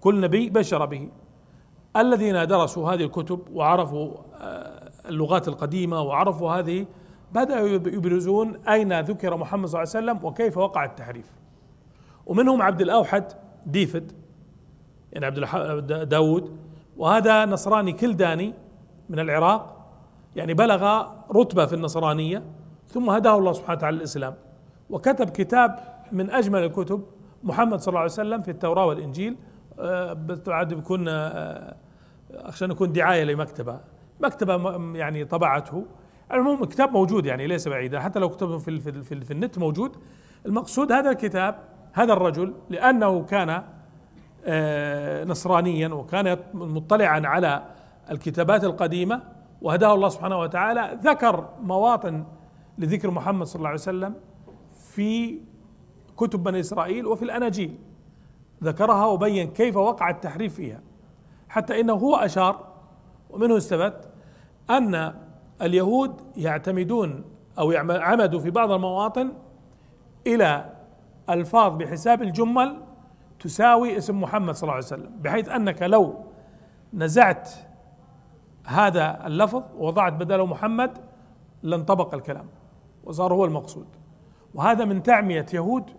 كل 0.00 0.20
نبي 0.20 0.50
بشر 0.50 0.86
به. 0.86 1.08
الذين 1.96 2.46
درسوا 2.46 2.90
هذه 2.90 3.04
الكتب 3.04 3.40
وعرفوا 3.52 4.14
آه، 4.40 4.90
اللغات 5.08 5.48
القديمة 5.48 6.02
وعرفوا 6.02 6.50
هذه 6.50 6.86
بدأوا 7.32 7.68
يبرزون 7.68 8.56
أين 8.56 9.00
ذكر 9.00 9.36
محمد 9.36 9.68
صلى 9.68 9.82
الله 9.82 9.92
عليه 9.96 10.12
وسلم 10.12 10.24
وكيف 10.24 10.58
وقع 10.58 10.84
التحريف. 10.84 11.32
ومنهم 12.26 12.62
عبد 12.62 12.80
الأوحد 12.80 13.24
ديفد 13.66 14.12
يعني 15.12 15.26
عبد 15.26 16.08
داود. 16.08 16.56
وهذا 16.96 17.44
نصراني 17.44 17.92
كلداني 17.92 18.54
من 19.08 19.18
العراق. 19.18 19.79
يعني 20.36 20.54
بلغ 20.54 21.06
رتبة 21.32 21.66
في 21.66 21.72
النصرانية 21.72 22.42
ثم 22.88 23.10
هداه 23.10 23.38
الله 23.38 23.52
سبحانه 23.52 23.78
وتعالى 23.78 23.96
الإسلام 23.96 24.34
وكتب 24.90 25.30
كتاب 25.30 25.78
من 26.12 26.30
أجمل 26.30 26.64
الكتب 26.64 27.04
محمد 27.44 27.80
صلى 27.80 27.88
الله 27.88 28.00
عليه 28.00 28.10
وسلم 28.10 28.42
في 28.42 28.50
التوراة 28.50 28.86
والإنجيل. 28.86 29.36
آه، 29.78 30.12
بعد 30.46 30.74
بيكون 30.74 31.08
آه، 31.08 31.76
عشان 32.44 32.70
يكون 32.70 32.92
دعاية 32.92 33.24
لمكتبة. 33.24 33.80
مكتبة 34.20 34.76
يعني 34.98 35.24
طبعته. 35.24 35.86
المهم 36.32 36.64
كتاب 36.64 36.92
موجود 36.92 37.26
يعني 37.26 37.46
ليس 37.46 37.68
بعيدا 37.68 38.00
حتى 38.00 38.18
لو 38.18 38.28
كتبه 38.28 38.58
في, 38.58 38.80
في, 38.80 39.02
في, 39.02 39.20
في 39.20 39.30
النت 39.30 39.58
موجود. 39.58 39.96
المقصود 40.46 40.92
هذا 40.92 41.10
الكتاب 41.10 41.58
هذا 41.92 42.12
الرجل 42.12 42.54
لأنه 42.70 43.24
كان 43.24 43.62
آه، 44.44 45.24
نصرانيا 45.24 45.88
وكان 45.88 46.38
مطلعا 46.54 47.22
على 47.26 47.62
الكتابات 48.10 48.64
القديمة 48.64 49.22
وهداه 49.62 49.94
الله 49.94 50.08
سبحانه 50.08 50.38
وتعالى 50.38 50.98
ذكر 51.02 51.48
مواطن 51.62 52.24
لذكر 52.78 53.10
محمد 53.10 53.46
صلى 53.46 53.56
الله 53.56 53.68
عليه 53.68 53.80
وسلم 53.80 54.14
في 54.72 55.40
كتب 56.16 56.42
بني 56.42 56.60
إسرائيل 56.60 57.06
وفي 57.06 57.22
الأناجيل. 57.22 57.78
ذكرها 58.64 59.06
وبين 59.06 59.50
كيف 59.50 59.76
وقع 59.76 60.10
التحريف 60.10 60.54
فيها. 60.54 60.80
حتى 61.48 61.80
إنه 61.80 61.92
هو 61.92 62.16
أشار 62.16 62.66
ومنه 63.30 63.56
استفدت 63.56 64.10
أن 64.70 65.14
اليهود 65.62 66.20
يعتمدون 66.36 67.24
أو 67.58 67.72
عمدوا 67.90 68.40
في 68.40 68.50
بعض 68.50 68.70
المواطن 68.70 69.32
إلى 70.26 70.72
ألفاظ 71.30 71.76
بحساب 71.76 72.22
الجمل 72.22 72.82
تساوي 73.40 73.96
اسم 73.96 74.20
محمد 74.20 74.54
صلى 74.54 74.62
الله 74.62 74.74
عليه 74.74 74.84
وسلم 74.84 75.10
بحيث 75.20 75.48
أنك 75.48 75.82
لو 75.82 76.24
نزعت 76.94 77.50
هذا 78.64 79.26
اللفظ 79.26 79.62
ووضعت 79.76 80.12
بدله 80.12 80.46
محمد 80.46 80.98
لانطبق 81.62 82.14
الكلام 82.14 82.46
وصار 83.04 83.32
هو 83.34 83.44
المقصود. 83.44 83.86
وهذا 84.54 84.84
من 84.84 85.02
تعمية 85.02 85.46
يهود 85.54 85.90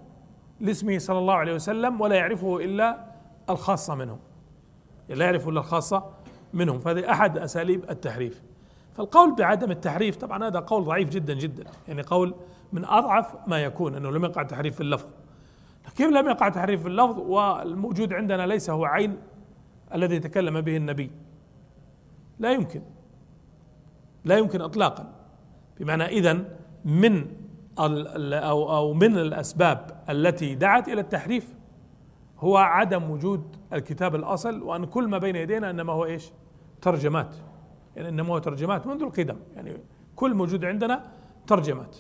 لاسمه 0.60 0.98
صلى 0.98 1.20
الله 1.20 1.34
عليه 1.34 1.54
وسلم 1.54 2.02
ولا 2.02 2.16
يعرفه 2.16 2.58
إلا 2.58 3.06
الخاصة 3.50 3.96
منهم. 3.96 4.20
لا 5.10 5.26
يعرف 5.26 5.48
إلا 5.48 5.60
الخاصة 5.60 6.04
منهم. 6.54 6.80
فهذه 6.80 7.12
أحد 7.12 7.38
أساليب 7.38 7.90
التحريف. 7.90 8.42
فالقول 8.94 9.36
بعدم 9.36 9.72
التحريف 9.72 10.16
طبعا 10.16 10.48
هذا 10.48 10.60
قول 10.60 10.84
ضعيف 10.84 11.10
جدا 11.10 11.34
جدا. 11.34 11.64
يعني 11.88 12.02
قول 12.02 12.36
من 12.74 12.86
أضعف 12.86 13.36
ما 13.48 13.64
يكون 13.64 13.96
أنه 13.96 14.12
لم 14.12 14.26
يقع 14.26 14.44
تحريف 14.44 14.76
في 14.76 14.82
اللفظ. 14.82 15.08
كيف 15.96 16.08
لم 16.08 16.30
يقع 16.30 16.50
تحريف 16.50 16.82
في 16.82 16.88
اللفظ 16.88 17.20
والموجود 17.20 18.14
عندنا 18.14 18.48
ليس 18.48 18.70
هو 18.70 18.86
عين 18.86 19.18
الذي 19.94 20.20
تكلم 20.20 20.62
به 20.62 20.78
النبي. 20.78 21.12
لا 22.42 22.52
يمكن. 22.52 22.82
لا 24.26 24.38
يمكن 24.38 24.62
اطلاقا. 24.62 25.14
بمعنى 25.80 26.06
اذا 26.06 26.46
من 26.86 27.28
أو 27.80 28.76
أو 28.76 28.94
من 28.94 29.18
الأسباب 29.18 30.04
التي 30.10 30.56
دعت 30.56 30.88
إلى 30.88 31.02
التحريف 31.02 31.56
هو 32.40 32.58
عدم 32.58 33.12
وجود 33.12 33.56
الكتاب 33.74 34.16
الأصل 34.16 34.62
وأن 34.62 34.86
كل 34.86 35.08
ما 35.08 35.18
بين 35.18 35.36
يدينا 35.36 35.70
إنما 35.70 35.94
هو 35.94 36.06
إيش؟ 36.06 36.32
ترجمات. 36.82 37.36
يعني 37.96 38.10
إنما 38.10 38.34
هو 38.34 38.40
ترجمات 38.40 38.88
منذ 38.88 39.02
القدم. 39.02 39.38
يعني 39.56 39.78
كل 40.16 40.34
موجود 40.34 40.66
عندنا 40.66 41.04
ترجمات. 41.48 41.98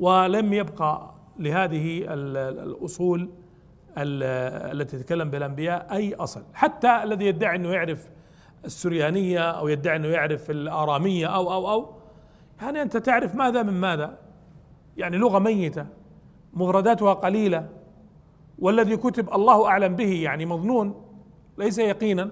ولم 0.00 0.52
يبقى 0.52 1.14
لهذه 1.38 2.04
الأصول 2.08 3.30
التي 3.98 4.98
تتكلم 4.98 5.30
بالأنبياء 5.30 5.92
أي 5.92 6.14
أصل. 6.14 6.42
حتى 6.54 7.02
الذي 7.02 7.26
يدعي 7.26 7.56
إنه 7.56 7.68
يعرف 7.68 8.10
السريانية 8.64 9.50
أو 9.50 9.68
يدعي 9.68 9.96
إنه 9.96 10.08
يعرف 10.08 10.50
الآرامية 10.50 11.26
أو 11.26 11.52
أو 11.52 11.70
أو. 11.70 11.94
يعني 12.62 12.82
أنت 12.82 12.96
تعرف 12.96 13.34
ماذا 13.34 13.62
من 13.62 13.80
ماذا. 13.80 14.18
يعني 14.96 15.16
لغة 15.16 15.38
ميتة 15.38 15.86
مفرداتها 16.54 17.12
قليلة 17.12 17.68
والذي 18.58 18.96
كتب 18.96 19.34
الله 19.34 19.66
أعلم 19.66 19.96
به 19.96 20.22
يعني 20.22 20.46
مظنون 20.46 21.04
ليس 21.58 21.78
يقينا. 21.78 22.30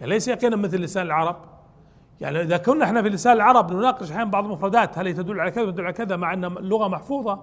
يعني 0.00 0.12
ليس 0.12 0.28
يقينا 0.28 0.56
مثل 0.56 0.76
لسان 0.76 1.06
العرب. 1.06 1.36
يعني 2.20 2.40
إذا 2.40 2.56
كنا 2.56 2.84
إحنا 2.84 3.02
في 3.02 3.08
لسان 3.08 3.32
العرب 3.32 3.72
نناقش 3.72 4.10
أحيانا 4.10 4.30
بعض 4.30 4.44
المفردات 4.44 4.98
هل 4.98 5.06
هي 5.06 5.12
تدل 5.12 5.40
على 5.40 5.50
كذا 5.50 5.64
وتدل 5.64 5.84
على 5.84 5.92
كذا 5.92 6.16
مع 6.16 6.32
أن 6.32 6.44
اللغة 6.44 6.88
محفوظة 6.88 7.42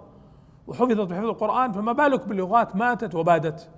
وحفظت 0.68 1.08
بحفظ 1.08 1.26
القرآن 1.26 1.72
فما 1.72 1.92
بالك 1.92 2.28
باللغات 2.28 2.76
ماتت 2.76 3.16
وبادت. 3.16 3.70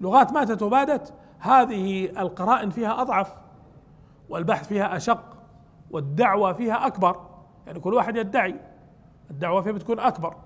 لغات 0.00 0.32
ماتت 0.32 0.62
وبادت 0.62 1.14
هذه 1.44 2.04
القرائن 2.04 2.70
فيها 2.70 3.02
أضعف 3.02 3.38
والبحث 4.28 4.68
فيها 4.68 4.96
أشق 4.96 5.36
والدعوة 5.90 6.52
فيها 6.52 6.86
أكبر. 6.86 7.20
يعني 7.66 7.80
كل 7.80 7.94
واحد 7.94 8.16
يدعي 8.16 8.54
الدعوة 9.30 9.62
فيها 9.62 9.72
بتكون 9.72 10.00
أكبر. 10.00 10.36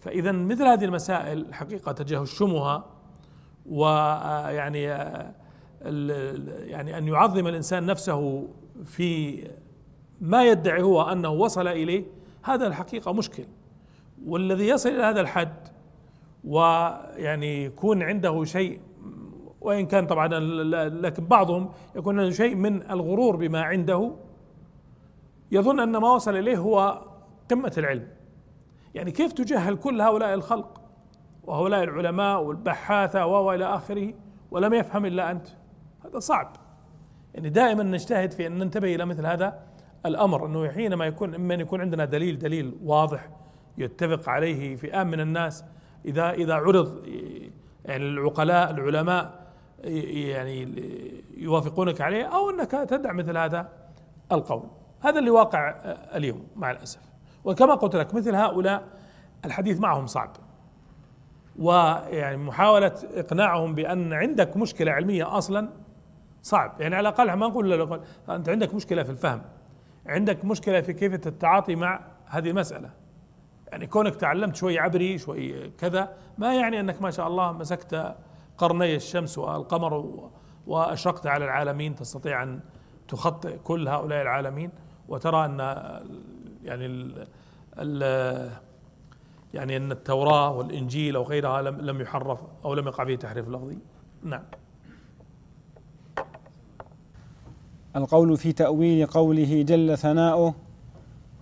فإذا 0.00 0.32
مثل 0.32 0.66
هذه 0.66 0.84
المسائل 0.84 1.38
الحقيقة 1.38 1.92
تجهشمها 1.92 2.84
ويعني 3.66 4.82
يعني 6.68 6.98
أن 6.98 7.08
يعظم 7.08 7.46
الإنسان 7.46 7.86
نفسه 7.86 8.48
في 8.84 9.42
ما 10.20 10.44
يدعي 10.44 10.82
هو 10.82 11.02
أنه 11.02 11.30
وصل 11.30 11.68
إليه 11.68 12.04
هذا 12.42 12.66
الحقيقة 12.66 13.12
مشكل. 13.12 13.44
والذي 14.24 14.68
يصل 14.68 14.88
إلى 14.88 15.02
هذا 15.02 15.20
الحد 15.20 15.68
ويعني 16.44 17.64
يكون 17.64 18.02
عنده 18.02 18.44
شيء 18.44 18.80
وإن 19.60 19.86
كان 19.86 20.06
طبعا 20.06 20.28
لكن 20.88 21.24
بعضهم 21.24 21.70
يكون 21.96 22.20
عنده 22.20 22.30
شيء 22.30 22.54
من 22.54 22.90
الغرور 22.90 23.36
بما 23.36 23.62
عنده. 23.62 24.12
يظن 25.52 25.80
أن 25.80 25.96
ما 25.96 26.12
وصل 26.12 26.36
إليه 26.36 26.58
هو 26.58 27.02
قمة 27.50 27.72
العلم. 27.78 28.08
يعني 28.94 29.10
كيف 29.10 29.32
تجهل 29.32 29.76
كل 29.76 30.00
هؤلاء 30.00 30.34
الخلق 30.34 30.80
وهؤلاء 31.44 31.82
العلماء 31.82 32.42
والبحاثة 32.42 33.26
وإلى 33.26 33.64
آخره 33.64 34.14
ولم 34.50 34.74
يفهم 34.74 35.06
إلا 35.06 35.30
أنت؟ 35.30 35.46
هذا 36.04 36.18
صعب. 36.18 36.56
يعني 37.34 37.48
دائما 37.48 37.82
نجتهد 37.82 38.32
في 38.32 38.46
أن 38.46 38.58
ننتبه 38.58 38.94
إلى 38.94 39.04
مثل 39.04 39.26
هذا 39.26 39.62
الأمر 40.06 40.46
أنه 40.46 40.68
حينما 40.68 41.06
يكون 41.06 41.34
إما 41.34 41.54
أن 41.54 41.60
يكون 41.60 41.80
عندنا 41.80 42.04
دليل 42.04 42.38
دليل 42.38 42.78
واضح 42.84 43.30
يتفق 43.78 44.28
عليه 44.28 44.76
فئام 44.76 45.10
من 45.10 45.20
الناس 45.20 45.64
إذا 46.04 46.30
إذا 46.30 46.54
عرض 46.54 47.02
يعني 47.84 48.04
العقلاء 48.04 48.70
العلماء 48.70 49.49
يعني 49.84 50.68
يوافقونك 51.36 52.00
عليه 52.00 52.24
أو 52.24 52.50
أنك 52.50 52.70
تدع 52.70 53.12
مثل 53.12 53.36
هذا 53.36 53.68
القول 54.32 54.68
هذا 55.00 55.18
اللي 55.18 55.30
واقع 55.30 55.68
اليوم 56.14 56.46
مع 56.56 56.70
الأسف. 56.70 57.00
وكما 57.44 57.74
قلت 57.74 57.96
لك 57.96 58.14
مثل 58.14 58.34
هؤلاء 58.34 58.82
الحديث 59.44 59.80
معهم 59.80 60.06
صعب. 60.06 60.30
ويعني 61.58 62.36
محاولة 62.36 62.92
إقناعهم 63.14 63.74
بأن 63.74 64.12
عندك 64.12 64.56
مشكلة 64.56 64.92
علمية 64.92 65.38
أصلا 65.38 65.68
صعب. 66.42 66.80
يعني 66.80 66.96
على 66.96 67.08
الأقل 67.08 67.32
ما 67.32 67.46
نقول 67.46 68.00
أنت 68.28 68.48
عندك 68.48 68.74
مشكلة 68.74 69.02
في 69.02 69.10
الفهم. 69.10 69.42
عندك 70.06 70.44
مشكلة 70.44 70.80
في 70.80 70.92
كيف 70.92 71.26
التعاطي 71.26 71.74
مع 71.74 72.00
هذه 72.26 72.50
المسألة. 72.50 72.90
يعني 73.68 73.86
كونك 73.86 74.14
تعلمت 74.14 74.56
شوي 74.56 74.78
عبري 74.78 75.18
شوي 75.18 75.70
كذا 75.70 76.12
ما 76.38 76.54
يعني 76.54 76.80
أنك 76.80 77.02
ما 77.02 77.10
شاء 77.10 77.26
الله 77.26 77.52
مسكت 77.52 78.14
قرني 78.60 78.96
الشمس 78.96 79.38
والقمر 79.38 80.20
وأشرقت 80.66 81.26
على 81.26 81.44
العالمين 81.44 81.94
تستطيع 81.94 82.42
أن 82.42 82.60
تخطئ 83.08 83.58
كل 83.58 83.88
هؤلاء 83.88 84.22
العالمين. 84.22 84.70
وترى 85.08 85.44
أن 85.44 85.58
يعني 86.64 86.86
ال 87.78 88.50
يعني 89.54 89.76
أن 89.76 89.92
التوراة 89.92 90.56
والإنجيل 90.56 91.16
أو 91.16 91.22
غيرها 91.22 91.62
لم 91.62 91.76
لم 91.76 92.00
يحرف 92.00 92.40
أو 92.64 92.74
لم 92.74 92.86
يقع 92.86 93.04
فيه 93.04 93.16
تحريف 93.16 93.48
لفظي. 93.48 93.78
نعم. 94.22 94.42
القول 97.96 98.36
في 98.36 98.52
تأويل 98.52 99.06
قوله 99.06 99.62
جل 99.62 99.98
ثناؤه 99.98 100.54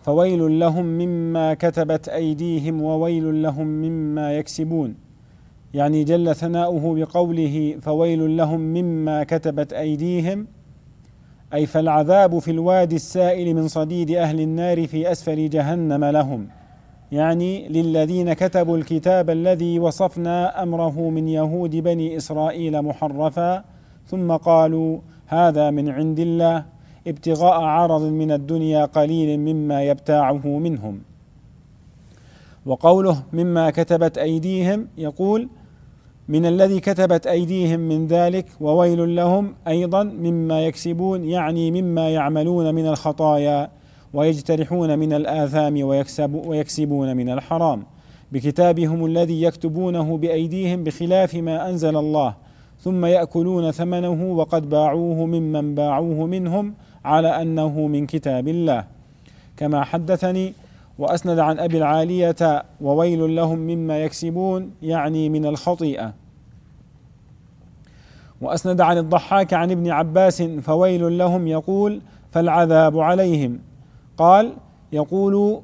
فويل 0.03 0.61
لهم 0.61 0.85
مما 0.85 1.55
كتبت 1.55 2.09
أيديهم 2.09 2.83
وويل 2.83 3.43
لهم 3.43 3.67
مما 3.67 4.33
يكسبون. 4.39 5.08
يعني 5.75 6.05
جل 6.05 6.35
ثناؤه 6.35 6.95
بقوله 6.95 7.77
فويل 7.81 8.37
لهم 8.37 8.61
مما 8.61 9.25
كتبت 9.25 9.73
أيديهم 9.73 10.47
أي 11.55 11.67
فالعذاب 11.67 12.39
في 12.39 12.51
الوادي 12.51 12.97
السائل 12.97 13.55
من 13.55 13.69
صديد 13.69 14.11
أهل 14.11 14.41
النار 14.41 14.87
في 14.87 15.13
أسفل 15.13 15.51
جهنم 15.51 16.05
لهم. 16.05 16.49
يعني 17.13 17.69
للذين 17.69 18.33
كتبوا 18.33 18.77
الكتاب 18.77 19.31
الذي 19.31 19.79
وصفنا 19.79 20.63
أمره 20.63 21.11
من 21.11 21.29
يهود 21.29 21.77
بني 21.77 22.17
إسرائيل 22.17 22.83
محرفا 22.83 23.65
ثم 24.07 24.33
قالوا 24.33 24.99
هذا 25.27 25.71
من 25.71 25.89
عند 25.89 26.21
الله 26.21 26.65
ابتغاء 27.07 27.61
عرض 27.61 28.03
من 28.03 28.33
الدنيا 28.33 28.85
قليل 28.85 29.41
مما 29.41 29.83
يبتاعه 29.83 30.47
منهم. 30.47 31.01
وقوله 32.67 33.23
مما 33.33 33.71
كتبت 33.71 34.19
أيديهم 34.19 34.89
يقول 34.99 35.49
من 36.29 36.47
الذي 36.47 36.81
كتبت 36.81 37.27
أيديهم 37.27 37.81
من 37.81 38.07
ذلك 38.07 38.47
وويل 38.61 39.17
لهم 39.17 39.55
أيضا 39.69 40.03
مما 40.03 40.67
يكسبون 40.67 41.25
يعني 41.25 41.83
مما 41.83 42.11
يعملون 42.11 42.75
من 42.75 42.87
الخطايا 42.87 43.71
ويجترحون 44.15 44.99
من 44.99 45.13
الآثام 45.13 45.83
ويكسب 45.83 46.35
ويكسبون 46.47 47.17
من 47.17 47.31
الحرام. 47.31 47.83
بكتابهم 48.33 49.07
الذي 49.07 49.43
يكتبونه 49.43 50.17
بأيديهم 50.17 50.85
بخلاف 50.85 51.35
ما 51.35 51.69
أنزل 51.69 51.97
الله 51.97 52.35
ثم 52.81 53.05
يأكلون 53.05 53.71
ثمنه 53.71 54.33
وقد 54.33 54.69
باعوه 54.69 55.27
ممن 55.27 55.75
باعوه 55.75 56.27
منهم 56.27 56.75
على 57.05 57.43
أنه 57.43 57.87
من 57.87 58.07
كتاب 58.07 58.49
الله. 58.49 58.85
كما 59.57 59.85
حدثني 59.85 60.53
وأسند 60.99 61.39
عن 61.39 61.59
أبي 61.59 61.79
العالية 61.79 62.65
وويل 62.81 63.37
لهم 63.37 63.59
مما 63.59 63.99
يكسبون 63.99 64.71
يعني 64.83 65.29
من 65.29 65.47
الخطيئة. 65.47 66.15
وأسند 68.41 68.81
عن 68.81 68.99
الضحاك 68.99 69.55
عن 69.55 69.71
ابن 69.71 69.91
عباس 69.91 70.43
فويل 70.43 71.19
لهم 71.19 71.47
يقول 71.47 72.01
فالعذاب 72.33 72.99
عليهم 72.99 73.59
قال 74.17 74.53
يقول 74.93 75.61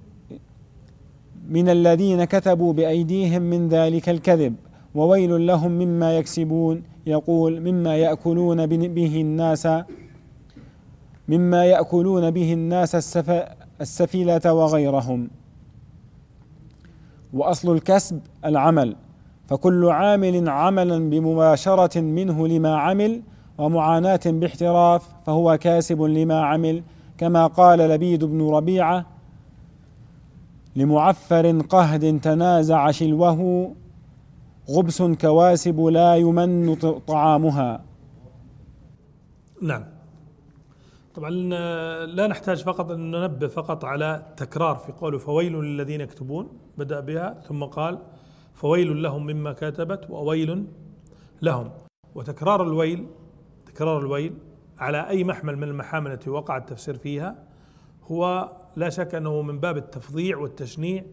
من 1.48 1.68
الذين 1.68 2.24
كتبوا 2.24 2.72
بأيديهم 2.72 3.42
من 3.42 3.68
ذلك 3.68 4.08
الكذب 4.08 4.54
وويل 4.94 5.46
لهم 5.46 5.70
مما 5.70 6.18
يكسبون 6.18 6.82
يقول 7.06 7.60
مما 7.60 7.96
يأكلون 7.96 8.66
به 8.66 9.20
الناس 9.20 9.68
مما 11.28 11.64
يأكلون 11.64 12.30
به 12.30 12.52
الناس 12.52 12.96
السفيله 13.80 14.54
وغيرهم. 14.54 15.30
وأصل 17.32 17.74
الكسب 17.74 18.20
العمل 18.44 18.96
فكل 19.46 19.90
عامل 19.90 20.48
عملا 20.48 21.10
بمباشرة 21.10 22.00
منه 22.00 22.48
لما 22.48 22.76
عمل 22.76 23.22
ومعاناة 23.58 24.20
باحتراف 24.26 25.08
فهو 25.26 25.58
كاسب 25.58 26.02
لما 26.02 26.40
عمل. 26.40 26.82
كما 27.18 27.46
قال 27.46 27.78
لبيد 27.78 28.24
بن 28.24 28.48
ربيعة 28.48 29.06
لمعفر 30.76 31.60
قهد 31.60 32.20
تنازع 32.20 32.90
شلوه 32.90 33.72
غبس 34.70 35.02
كواسب 35.02 35.80
لا 35.80 36.16
يمن 36.16 36.74
طعامها. 37.06 37.84
نعم. 39.62 39.93
طبعا 41.14 41.30
لا 42.06 42.26
نحتاج 42.26 42.62
فقط 42.62 42.90
أن 42.90 43.10
ننبه 43.10 43.48
فقط 43.48 43.84
على 43.84 44.26
تكرار 44.36 44.76
في 44.76 44.92
قوله 44.92 45.18
فويل 45.18 45.52
للذين 45.52 46.00
يكتبون 46.00 46.58
بدأ 46.78 47.00
بها 47.00 47.40
ثم 47.48 47.64
قال 47.64 47.98
فويل 48.54 49.02
لهم 49.02 49.26
مما 49.26 49.52
كتبت 49.52 50.10
وويل 50.10 50.66
لهم. 51.42 51.70
وتكرار 52.14 52.62
الويل 52.62 53.06
تكرار 53.66 53.98
الويل 53.98 54.34
على 54.78 55.08
أي 55.08 55.24
محمل 55.24 55.56
من 55.56 55.62
المحامل 55.62 56.12
التي 56.12 56.30
وقع 56.30 56.56
التفسير 56.56 56.96
فيها 56.96 57.36
هو 58.02 58.52
لا 58.76 58.88
شك 58.88 59.14
أنه 59.14 59.42
من 59.42 59.60
باب 59.60 59.76
التفظيع 59.76 60.38
والتشنيع 60.38 61.04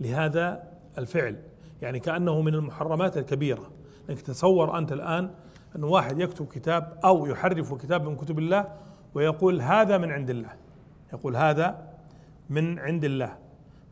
لهذا 0.00 0.62
الفعل. 0.98 1.42
يعني 1.82 2.00
كأنه 2.00 2.40
من 2.40 2.54
المحرمات 2.54 3.16
الكبيرة. 3.18 3.70
لأنك 4.08 4.20
تصور 4.20 4.78
أنت 4.78 4.92
الآن 4.92 5.30
أن 5.76 5.84
واحد 5.84 6.18
يكتب 6.20 6.46
كتاب 6.46 6.98
أو 7.04 7.26
يحرف 7.26 7.74
كتاب 7.74 8.08
من 8.08 8.16
كتب 8.16 8.38
الله 8.38 8.91
ويقول 9.14 9.60
هذا 9.60 9.98
من 9.98 10.10
عند 10.10 10.30
الله. 10.30 10.52
يقول 11.12 11.36
هذا 11.36 11.88
من 12.50 12.78
عند 12.78 13.04
الله. 13.04 13.36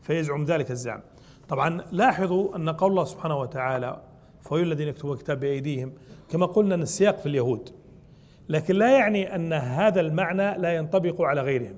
فيزعم 0.01 0.45
ذلك 0.45 0.71
الزعم. 0.71 1.01
طبعا 1.49 1.81
لاحظوا 1.91 2.55
أن 2.55 2.69
قول 2.69 2.91
الله 2.91 3.03
سبحانه 3.03 3.37
وتعالى 3.37 4.01
فويل 4.41 4.67
الذين 4.67 4.87
يكتبون 4.87 5.13
الكتاب 5.13 5.39
بأيديهم 5.39 5.93
كما 6.29 6.45
قلنا 6.45 6.75
أن 6.75 6.81
السياق 6.81 7.17
في 7.17 7.25
اليهود. 7.25 7.69
لكن 8.49 8.75
لا 8.75 8.97
يعني 8.97 9.35
أن 9.35 9.53
هذا 9.53 10.01
المعنى 10.01 10.57
لا 10.57 10.75
ينطبق 10.75 11.21
على 11.21 11.41
غيرهم 11.41 11.77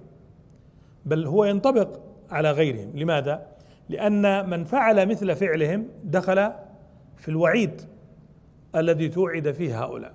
بل 1.05 1.27
هو 1.27 1.45
ينطبق 1.45 1.99
على 2.31 2.51
غيرهم. 2.51 2.91
لماذا؟ 2.95 3.47
لأن 3.89 4.49
من 4.49 4.63
فعل 4.63 5.05
مثل 5.09 5.35
فعلهم 5.35 5.87
دخل 6.03 6.51
في 7.17 7.29
الوعيد 7.29 7.81
الذي 8.75 9.09
توعد 9.09 9.51
فيه 9.51 9.83
هؤلاء. 9.83 10.13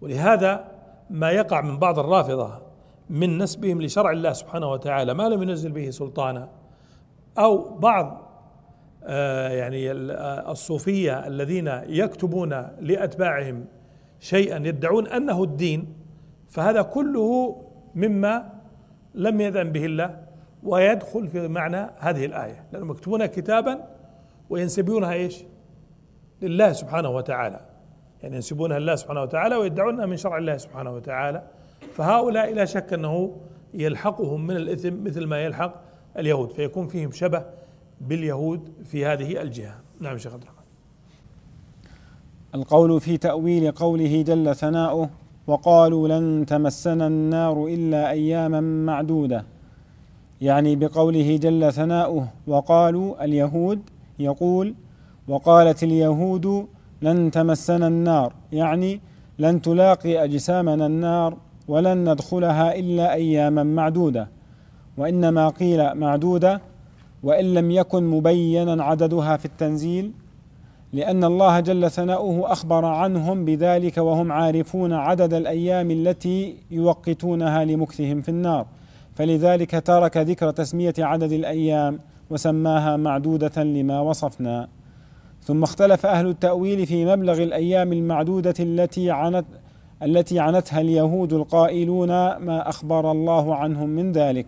ولهذا 0.00 0.77
ما 1.10 1.30
يقع 1.30 1.60
من 1.60 1.78
بعض 1.78 1.98
الرافضة 1.98 2.62
من 3.10 3.38
نسبهم 3.38 3.82
لشرع 3.82 4.10
الله 4.10 4.32
سبحانه 4.32 4.70
وتعالى 4.70 5.14
ما 5.14 5.28
لم 5.28 5.42
ينزل 5.42 5.72
به 5.72 5.90
سلطانا. 5.90 6.48
أو 7.38 7.78
بعض 7.78 8.28
آه، 9.04 9.48
يعني 9.48 9.92
الصوفية 10.50 11.26
الذين 11.26 11.66
يكتبون 11.86 12.50
لأتباعهم 12.80 13.64
شيئا 14.20 14.56
يدعون 14.56 15.06
أنه 15.06 15.44
الدين 15.44 15.94
فهذا 16.48 16.82
كله 16.82 17.56
مما 17.94 18.52
لم 19.14 19.40
يذن 19.40 19.72
به 19.72 19.84
الله 19.84 20.20
ويدخل 20.62 21.28
في 21.28 21.48
معنى 21.48 21.90
هذه 21.98 22.24
الآية. 22.24 22.64
لأنهم 22.72 22.90
يكتبون 22.90 23.26
كتابا 23.26 23.88
وينسبونها 24.50 25.12
إيش؟ 25.12 25.44
لله 26.42 26.72
سبحانه 26.72 27.10
وتعالى. 27.10 27.60
يعني 28.22 28.36
ينسبونها 28.36 28.78
لله 28.78 28.96
سبحانه 28.96 29.22
وتعالى 29.22 29.56
ويدعونها 29.56 30.06
من 30.06 30.16
شرع 30.16 30.38
الله 30.38 30.56
سبحانه 30.56 30.90
وتعالى. 30.90 31.42
فهؤلاء 31.92 32.54
لا 32.54 32.64
شك 32.64 32.92
أنه 32.92 33.36
يلحقهم 33.74 34.46
من 34.46 34.56
الإثم 34.56 35.04
مثل 35.04 35.26
ما 35.26 35.44
يلحق 35.44 35.74
اليهود 36.18 36.50
فيكون 36.52 36.88
فيهم 36.88 37.10
شبه 37.10 37.44
باليهود 38.00 38.72
في 38.84 39.06
هذه 39.06 39.42
الجهة. 39.42 39.74
نعم 40.00 40.18
شيخ 40.18 40.32
عبد 40.32 40.42
الرحمن. 40.42 40.58
القول 42.54 43.00
في 43.00 43.16
تأويل 43.16 43.70
قوله 43.70 44.22
جل 44.22 44.54
ثناؤه 44.54 45.10
وقالوا 45.46 46.08
لن 46.08 46.46
تمسنا 46.46 47.06
النار 47.06 47.66
إلا 47.66 48.10
أياما 48.10 48.60
معدودة. 48.60 49.44
يعني 50.40 50.76
بقوله 50.76 51.36
جل 51.36 51.72
ثناؤه 51.72 52.28
وقالوا 52.46 53.24
اليهود 53.24 53.80
يقول 54.18 54.74
وقالت 55.28 55.82
اليهود 55.82 56.68
لن 57.02 57.30
تمسنا 57.30 57.86
النار. 57.86 58.32
يعني 58.52 59.00
لن 59.38 59.62
تلاقي 59.62 60.24
أجسامنا 60.24 60.86
النار 60.86 61.36
ولن 61.68 62.12
ندخلها 62.12 62.74
إلا 62.74 63.14
أياما 63.14 63.62
معدودة. 63.62 64.28
وإنما 64.96 65.48
قيل 65.48 65.94
معدودة 65.94 66.60
وإن 67.22 67.54
لم 67.54 67.70
يكن 67.70 68.02
مبينا 68.02 68.84
عددها 68.84 69.36
في 69.36 69.44
التنزيل 69.44 70.12
لأن 70.92 71.24
الله 71.24 71.60
جل 71.60 71.90
ثناؤه 71.90 72.52
أخبر 72.52 72.84
عنهم 72.84 73.44
بذلك 73.44 73.98
وهم 73.98 74.32
عارفون 74.32 74.92
عدد 74.92 75.34
الأيام 75.34 75.90
التي 75.90 76.56
يوقتونها 76.70 77.64
لمكثهم 77.64 78.22
في 78.22 78.28
النار. 78.28 78.66
فلذلك 79.14 79.82
ترك 79.86 80.16
ذكر 80.16 80.50
تسمية 80.50 80.94
عدد 80.98 81.32
الأيام 81.32 81.98
وسماها 82.30 82.96
معدودة 82.96 83.62
لما 83.62 84.00
وصفنا. 84.00 84.68
ثم 85.48 85.62
اختلف 85.62 86.06
أهل 86.06 86.26
التأويل 86.26 86.86
في 86.86 87.04
مبلغ 87.04 87.42
الأيام 87.42 87.92
المعدودة 87.92 88.54
التي 88.60 89.10
عنت 89.10 89.44
التي 90.02 90.40
عنتها 90.40 90.80
اليهود 90.80 91.32
القائلون 91.32 92.08
ما 92.36 92.68
أخبر 92.68 93.10
الله 93.10 93.56
عنهم 93.56 93.88
من 93.88 94.12
ذلك. 94.12 94.46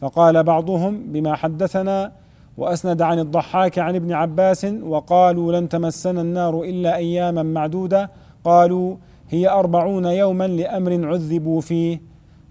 فقال 0.00 0.42
بعضهم 0.42 1.12
بما 1.12 1.34
حدثنا 1.34 2.12
وأسند 2.56 3.02
عن 3.02 3.18
الضحاك 3.18 3.78
عن 3.78 3.94
ابن 3.94 4.12
عباس 4.12 4.64
وقالوا 4.64 5.52
لن 5.52 5.68
تمسنا 5.68 6.20
النار 6.20 6.62
إلا 6.62 6.96
أياما 6.96 7.42
معدودة. 7.42 8.10
قالوا 8.44 8.96
هي 9.30 9.48
أربعون 9.48 10.04
يوما 10.04 10.46
لأمر 10.46 11.06
عذبوا 11.06 11.60
فيه 11.60 12.00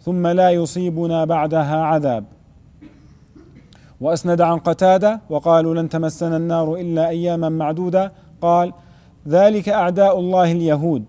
ثم 0.02 0.28
لا 0.28 0.50
يصيبنا 0.50 1.26
بعدها 1.26 1.78
عذاب. 1.78 2.24
وأسند 4.02 4.42
عن 4.42 4.58
قتادة 4.58 5.22
وقالوا 5.30 5.74
لن 5.74 5.90
تمسنا 5.90 6.38
النار 6.38 6.76
إلا 6.76 7.10
أياما 7.10 7.50
معدودة. 7.50 8.12
قال 8.42 8.74
ذلك 9.28 9.70
أعداء 9.70 10.20
الله 10.20 10.52
اليهود. 10.52 11.06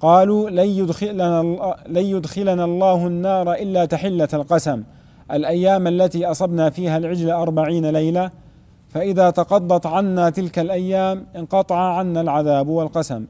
قالوا 0.00 0.50
لن 0.50 0.68
يدخلنا, 0.68 1.42
لن 1.88 2.04
يدخلنا 2.04 2.64
الله 2.64 3.06
النار 3.06 3.52
إلا 3.52 3.84
تحلة 3.84 4.28
القسم. 4.34 4.82
الأيام 5.32 5.86
التي 5.86 6.26
أصبنا 6.26 6.70
فيها 6.70 6.98
العجل 6.98 7.30
أربعين 7.30 7.86
ليلة. 7.86 8.30
فإذا 8.88 9.30
تقضت 9.30 9.86
عنا 9.86 10.30
تلك 10.30 10.58
الأيام 10.58 11.26
انقطع 11.36 11.96
عنا 11.98 12.20
العذاب 12.20 12.68
والقسم. 12.68 13.24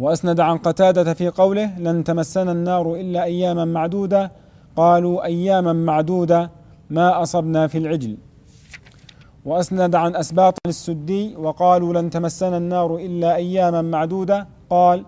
وأسند 0.00 0.40
عن 0.40 0.56
قتادة 0.58 1.14
في 1.14 1.28
قوله 1.28 1.78
لن 1.78 2.04
تمسنا 2.04 2.52
النار 2.52 2.94
إلا 2.94 3.24
أياما 3.24 3.64
معدودة. 3.64 4.32
قالوا 4.76 5.24
أياما 5.24 5.72
معدودة. 5.72 6.50
ما 6.90 7.22
أصبنا 7.22 7.66
في 7.66 7.78
العجل. 7.78 8.16
وأسند 9.44 9.94
عن 9.94 10.16
أسباط 10.16 10.54
السدي 10.66 11.36
وقالوا 11.36 11.94
لن 11.94 12.10
تمسنا 12.10 12.56
النار 12.56 12.96
إلا 12.96 13.36
أياما 13.36 13.82
معدودة. 13.82 14.48
قال 14.70 15.04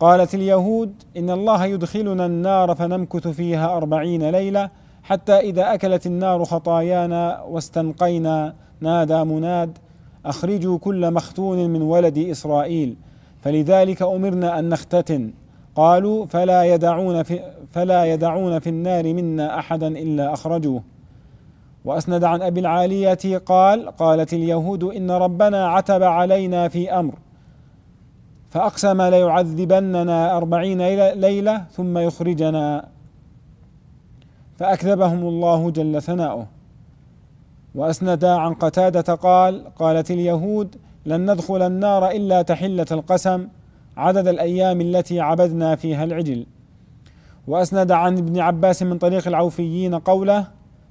قالت 0.00 0.34
اليهود 0.34 1.02
إن 1.16 1.30
الله 1.30 1.66
يدخلنا 1.66 2.26
النار 2.26 2.74
فنمكث 2.74 3.28
فيها 3.28 3.76
أربعين 3.76 4.30
ليلة 4.30 4.70
حتى 5.02 5.32
إذا 5.32 5.74
أكلت 5.74 6.06
النار 6.06 6.44
خطايانا 6.44 7.42
واستنقينا. 7.42 8.54
نادى 8.80 9.24
مناد 9.24 9.78
أخرجوا 10.26 10.78
كل 10.78 11.10
مختون 11.10 11.70
من 11.70 11.82
ولد 11.82 12.18
إسرائيل 12.18 12.96
فلذلك 13.40 14.02
أمرنا 14.02 14.58
أن 14.58 14.68
نختتن. 14.68 15.32
قالوا 15.74 16.26
فلا 16.26 16.64
يدعون 16.64 17.22
في 17.22 17.40
فلا 17.70 18.04
يدعون 18.04 18.58
في 18.58 18.70
النار 18.70 19.14
منا 19.14 19.58
أحدا 19.58 19.88
إلا 19.88 20.32
أخرجوه. 20.32 20.82
وأسند 21.84 22.24
عن 22.24 22.42
أبي 22.42 22.60
العالية 22.60 23.38
قال 23.46 23.90
قالت 23.90 24.32
اليهود 24.32 24.84
إن 24.84 25.10
ربنا 25.10 25.68
عتب 25.68 26.02
علينا 26.02 26.68
في 26.68 26.92
أمر 26.92 27.14
فأقسم 28.50 29.02
ليعذبننا 29.02 30.36
أربعين 30.36 30.82
ليلة 31.12 31.64
ثم 31.72 31.98
يخرجنا. 31.98 32.88
فأكذبهم 34.58 35.28
الله 35.28 35.70
جل 35.70 36.02
ثناؤه. 36.02 36.46
وأسند 37.74 38.24
عن 38.24 38.54
قتادة 38.54 39.14
قال 39.14 39.74
قالت 39.74 40.10
اليهود 40.10 40.76
لن 41.06 41.32
ندخل 41.32 41.62
النار 41.62 42.10
إلا 42.10 42.42
تحلة 42.42 42.86
القسم 42.92 43.48
عدد 43.96 44.28
الأيام 44.28 44.80
التي 44.80 45.20
عبدنا 45.20 45.76
فيها 45.76 46.04
العجل 46.04 46.46
وأسند 47.46 47.92
عن 47.92 48.18
ابن 48.18 48.40
عباس 48.40 48.82
من 48.82 48.98
طريق 48.98 49.28
العوفيين 49.28 49.94
قوله 49.94 50.46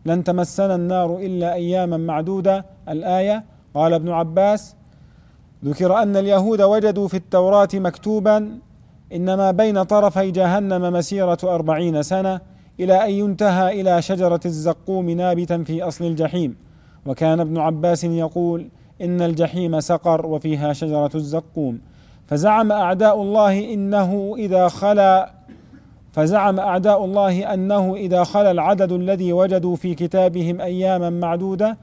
لن 0.06 0.24
تمسنا 0.24 0.76
النار 0.76 1.18
إلا 1.18 1.54
أياما 1.54 1.98
معدودة. 1.98 2.66
الآية 2.90 3.44
قال 3.74 3.94
ابن 3.94 4.10
عباس 4.10 4.76
ذكر 5.66 5.98
أن 5.98 6.18
اليهود 6.18 6.62
وجدوا 6.62 7.08
في 7.08 7.18
التوراة 7.18 7.68
مكتوبا 7.74 8.60
إنما 9.14 9.52
بين 9.52 9.84
طرفي 9.84 10.32
جهنم 10.32 10.94
مسيرة 10.94 11.38
أربعين 11.44 12.04
سنة 12.04 12.42
إلى 12.80 13.06
أن 13.06 13.12
ينتهى 13.12 13.82
إلى 13.82 14.02
شجرة 14.02 14.40
الزقوم 14.46 15.10
نابتا 15.10 15.64
في 15.64 15.84
أصل 15.84 16.06
الجحيم. 16.06 16.56
وكان 17.06 17.40
ابن 17.40 17.58
عباس 17.58 18.04
يقول 18.04 18.70
إن 19.02 19.22
الجحيم 19.22 19.80
سقر 19.80 20.26
وفيها 20.26 20.74
شجرة 20.74 21.12
الزقوم. 21.16 21.80
فزعم 22.28 22.72
أعداء 22.72 23.22
الله 23.22 23.74
إنه 23.74 24.36
إذا 24.38 24.68
خلا 24.68 25.32
فزعم 26.20 26.60
أعداء 26.60 27.06
الله 27.06 27.54
أنه 27.54 27.96
إذا 27.96 28.24
خلا 28.24 28.52
العدد 28.52 28.92
الذي 28.92 29.34
وجدوا 29.34 29.76
في 29.76 29.96
كتابهم 29.96 30.62
أياما 30.62 31.10
معدودة 31.10 31.78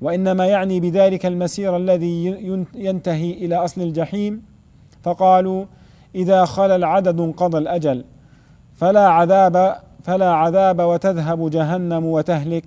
وإنما 0.00 0.46
يعني 0.46 0.80
بذلك 0.80 1.26
المسير 1.26 1.76
الذي 1.76 2.24
ينتهي 2.74 3.32
إلى 3.32 3.56
أصل 3.56 3.80
الجحيم 3.80 4.42
فقالوا 5.02 5.64
إذا 6.14 6.44
خلا 6.44 6.76
العدد 6.76 7.20
انقضى 7.20 7.58
الأجل 7.58 8.04
فلا 8.74 9.08
عذاب 9.08 9.76
فلا 10.02 10.30
عذاب 10.32 10.80
وتذهب 10.80 11.50
جهنم 11.50 12.04
وتهلك 12.04 12.64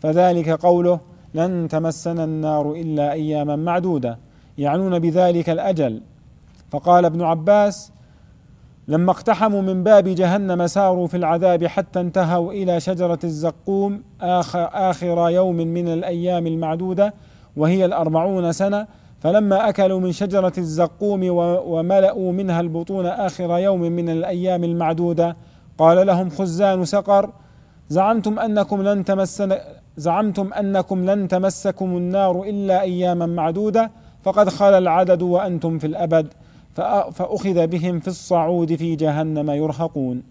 فذلك 0.00 0.48
قوله 0.48 1.00
لن 1.34 1.68
تمسنا 1.68 2.24
النار 2.24 2.72
إلا 2.72 3.12
أياما 3.12 3.56
معدودة 3.56 4.18
يعنون 4.58 4.98
بذلك 4.98 5.50
الأجل. 5.50 6.00
فقال 6.70 7.04
ابن 7.04 7.22
عباس 7.22 7.92
لما 8.88 9.10
اقتحموا 9.10 9.62
من 9.62 9.82
باب 9.82 10.08
جهنم 10.08 10.66
ساروا 10.66 11.06
في 11.06 11.16
العذاب 11.16 11.66
حتى 11.66 12.00
انتهوا 12.00 12.52
إلى 12.52 12.80
شجرة 12.80 13.18
الزقوم 13.24 14.02
آخر, 14.20 14.68
آخر 14.72 15.30
يوم 15.30 15.56
من 15.56 15.88
الأيام 15.88 16.46
المعدودة 16.46 17.14
وهي 17.56 17.84
الأربعون 17.84 18.52
سنة. 18.52 18.86
فلما 19.20 19.68
أكلوا 19.68 20.00
من 20.00 20.12
شجرة 20.12 20.52
الزقوم 20.58 21.20
وملأوا 21.66 22.32
منها 22.32 22.60
البطون 22.60 23.06
آخر 23.06 23.58
يوم 23.58 23.80
من 23.80 24.08
الأيام 24.08 24.64
المعدودة 24.64 25.36
قال 25.78 26.06
لهم 26.06 26.30
خزان 26.30 26.84
سقر 26.84 27.30
زعمتم 27.88 28.38
أنكم 28.38 28.82
لن 28.82 29.04
تمسن 29.04 29.56
زعمتم 29.96 30.52
أنكم 30.52 31.10
لن 31.10 31.28
تمسكم 31.28 31.96
النار 31.96 32.42
إلا 32.42 32.80
أياما 32.80 33.26
معدودة 33.26 33.90
فقد 34.22 34.48
خلا 34.48 34.78
العدد 34.78 35.22
وأنتم 35.22 35.78
في 35.78 35.86
الأبد. 35.86 36.26
فأخذ 37.12 37.66
بهم 37.66 38.00
في 38.00 38.08
الصعود 38.08 38.74
في 38.74 38.96
جهنم 38.96 39.50
يرهقون. 39.50 40.22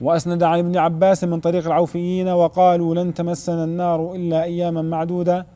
وأسند 0.00 0.42
عن 0.42 0.58
ابن 0.58 0.76
عباس 0.76 1.24
من 1.24 1.40
طريق 1.40 1.66
العوفيين 1.66 2.28
وقالوا 2.28 2.94
لن 2.94 3.14
تمسنا 3.14 3.64
النار 3.64 4.14
إلا 4.14 4.42
أياما 4.42 4.82
معدودة 4.82 5.46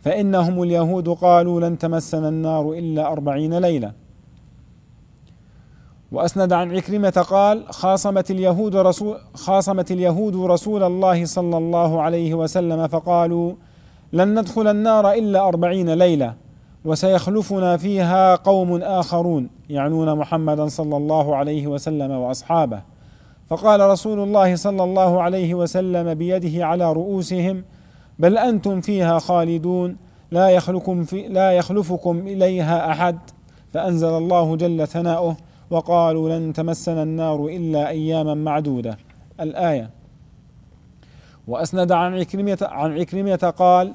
فإنهم 0.00 0.62
اليهود 0.62 1.08
قالوا 1.08 1.60
لن 1.60 1.78
تمسنا 1.78 2.28
النار 2.28 2.72
إلا 2.72 3.12
أربعين 3.12 3.58
ليلة. 3.58 3.92
وأسند 6.12 6.52
عن 6.52 6.76
عكرمة 6.76 7.26
قال 7.30 7.64
خاصمت 7.72 8.30
اليهود 8.30 8.76
رسول 8.76 9.16
خاصمت 9.34 9.90
اليهود 9.90 10.36
رسول 10.36 10.82
الله 10.82 11.24
صلى 11.24 11.56
الله 11.58 12.02
عليه 12.02 12.34
وسلم 12.34 12.86
فقالوا 12.86 13.52
لن 14.12 14.38
ندخل 14.40 14.66
النار 14.68 15.12
إلا 15.12 15.48
أربعين 15.48 15.94
ليلة. 15.94 16.34
وسيخلفنا 16.84 17.76
فيها 17.76 18.34
قوم 18.34 18.82
آخرون 18.82 19.50
يعنون 19.70 20.18
محمدا 20.18 20.66
صلى 20.66 20.96
الله 20.96 21.36
عليه 21.36 21.66
وسلم 21.66 22.10
وأصحابه. 22.10 22.82
فقال 23.48 23.80
رسول 23.80 24.20
الله 24.20 24.56
صلى 24.56 24.84
الله 24.84 25.22
عليه 25.22 25.54
وسلم 25.54 26.14
بيده 26.14 26.66
على 26.66 26.92
رؤوسهم 26.92 27.64
بل 28.18 28.38
أنتم 28.38 28.80
فيها 28.80 29.18
خالدون 29.18 29.96
لا 30.30 30.48
يخلكم 30.48 31.04
في 31.04 31.28
لا 31.28 31.52
يخلفكم 31.52 32.18
إليها 32.18 32.90
أحد. 32.90 33.18
فأنزل 33.72 34.08
الله 34.08 34.56
جل 34.56 34.86
ثناؤه 34.86 35.36
وقالوا 35.70 36.38
لن 36.38 36.52
تمسنا 36.52 37.02
النار 37.02 37.46
إلا 37.46 37.88
أياما 37.88 38.34
معدودة. 38.34 38.98
الآية. 39.40 39.90
وأسند 41.48 41.92
عن 41.92 42.18
عكرمه 42.18 42.58
عن 42.62 42.98
عكرمه 42.98 43.54
قال 43.58 43.94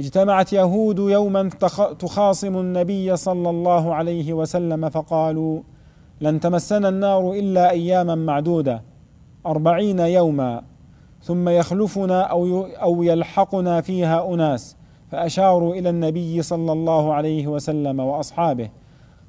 اجتمعت 0.00 0.52
يهود 0.52 0.98
يوما 0.98 1.50
تخاصم 1.98 2.58
النبي 2.58 3.16
صلى 3.16 3.50
الله 3.50 3.94
عليه 3.94 4.32
وسلم 4.32 4.88
فقالوا 4.88 5.60
لن 6.20 6.40
تمسنا 6.40 6.88
النار 6.88 7.32
إلا 7.32 7.70
أياما 7.70 8.14
معدودة 8.14 8.82
أربعين 9.46 9.98
يوما 9.98 10.62
ثم 11.22 11.48
يخلفنا 11.48 12.22
أو 12.22 12.66
أو 12.66 13.02
يلحقنا 13.02 13.80
فيها 13.80 14.34
أناس 14.34 14.76
فأشاروا 15.10 15.74
إلى 15.74 15.90
النبي 15.90 16.42
صلى 16.42 16.72
الله 16.72 17.14
عليه 17.14 17.46
وسلم 17.46 18.00
وأصحابه 18.00 18.70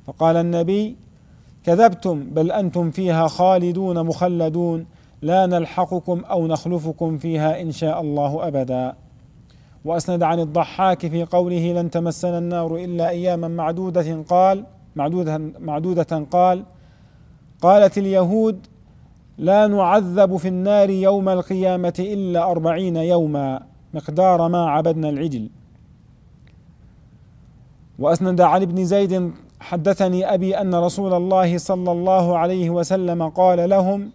فقال 0.08 0.36
النبي 0.38 0.96
كذبتم 1.64 2.24
بل 2.24 2.52
أنتم 2.52 2.92
فيها 2.92 3.28
خالدون 3.28 4.06
مخلدون 4.06 4.86
لا 5.22 5.46
نلحقكم 5.46 6.24
أو 6.24 6.48
نخلفكم 6.48 7.18
فيها 7.18 7.62
إن 7.62 7.72
شاء 7.72 8.02
الله 8.02 8.48
أبدا. 8.48 8.96
وأسند 9.86 10.24
عن 10.24 10.40
الضحاك 10.40 11.08
في 11.08 11.24
قوله 11.24 11.74
لن 11.74 11.90
تمسنا 11.90 12.38
النار 12.38 12.76
إلا 12.76 13.10
أياما 13.10 13.48
معدودة 13.48 14.22
قال 14.30 14.66
معدودة 14.96 15.38
معدودة 15.60 16.26
قال 16.32 16.64
قالت 17.62 17.98
اليهود 17.98 18.68
لا 19.38 19.68
نعذب 19.68 20.38
في 20.38 20.48
النار 20.48 20.90
يوم 20.90 21.30
القيامة 21.30 21.94
إلا 22.00 22.52
أربعين 22.52 22.96
يوما 22.96 23.62
مقدار 23.94 24.48
ما 24.48 24.70
عبدنا 24.70 25.10
العجل. 25.10 25.50
وأسند 28.00 28.42
عن 28.42 28.62
ابن 28.62 28.86
زيد 28.86 29.32
حدثني 29.60 30.34
أبي 30.34 30.58
أن 30.58 30.76
رسول 30.76 31.14
الله 31.14 31.58
صلى 31.58 31.92
الله 31.92 32.38
عليه 32.38 32.70
وسلم 32.70 33.30
قال 33.30 33.70
لهم 33.70 34.12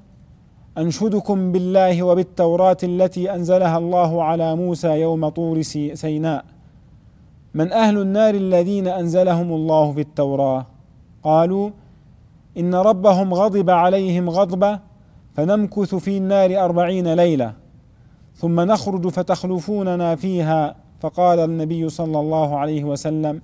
أنشدكم 0.79 1.53
بالله 1.53 2.03
وبالتوراة 2.03 2.77
التي 2.83 3.35
أنزلها 3.35 3.79
الله 3.79 4.23
على 4.25 4.57
موسى 4.57 4.89
يوم 4.89 5.29
طور 5.29 5.63
سيناء. 5.95 6.45
من 7.55 7.73
أهل 7.73 7.99
النار 7.99 8.35
الذين 8.35 8.87
أنزلهم 8.89 9.53
الله 9.53 9.93
في 9.93 10.01
التوراة؟ 10.01 10.67
قالوا 11.23 11.71
إن 12.59 12.75
ربهم 12.75 13.35
غضب 13.35 13.71
عليهم 13.71 14.31
غضبة 14.31 14.81
فنمكث 15.35 15.95
في 15.95 16.17
النار 16.17 16.65
أربعين 16.65 17.15
ليلة 17.15 17.53
ثم 18.35 18.61
نخرج 18.61 19.09
فتخلفوننا 19.09 20.15
فيها. 20.15 20.77
فقال 21.01 21.39
النبي 21.39 21.89
صلى 21.89 22.21
الله 22.21 22.59
عليه 22.59 22.85
وسلم 22.85 23.41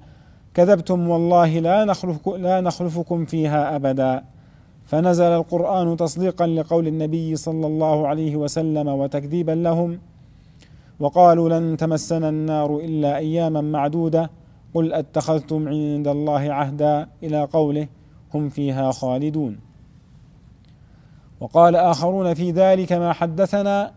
كذبتم 0.55 1.09
والله 1.09 1.59
لا 1.59 1.85
نخلف 1.85 2.29
لا 2.29 2.61
نخلفكم 2.61 3.25
فيها 3.25 3.77
أبدا. 3.77 4.25
فنزل 4.93 5.25
القرآن 5.25 5.97
تصديقا 5.97 6.47
لقول 6.47 6.87
النبي 6.87 7.37
صلى 7.37 7.67
الله 7.67 8.09
عليه 8.09 8.37
وسلم 8.37 8.89
وتكذيبا 8.89 9.53
لهم 9.53 9.99
وقالوا 11.01 11.49
لن 11.49 11.77
تمسنا 11.77 12.29
النار 12.29 12.77
إلا 12.77 13.17
اياما 13.17 13.61
معدودة 13.61 14.31
قل 14.75 14.93
أتخذتم 14.93 15.69
عند 15.69 16.09
الله 16.09 16.53
عهدا 16.53 17.09
إلى 17.23 17.45
قوله 17.45 17.89
هم 18.35 18.49
فيها 18.49 18.93
خالدون. 18.93 19.59
وقال 21.41 21.77
آخرون 21.77 22.35
في 22.35 22.51
ذلك 22.51 22.93
ما 22.93 23.13
حدثنا 23.13 23.93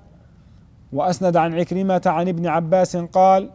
وأسند 0.93 1.37
عن 1.37 1.53
عكرمة 1.53 2.01
عن 2.05 2.27
ابن 2.27 2.47
عباس 2.47 2.97
قال 2.97 3.49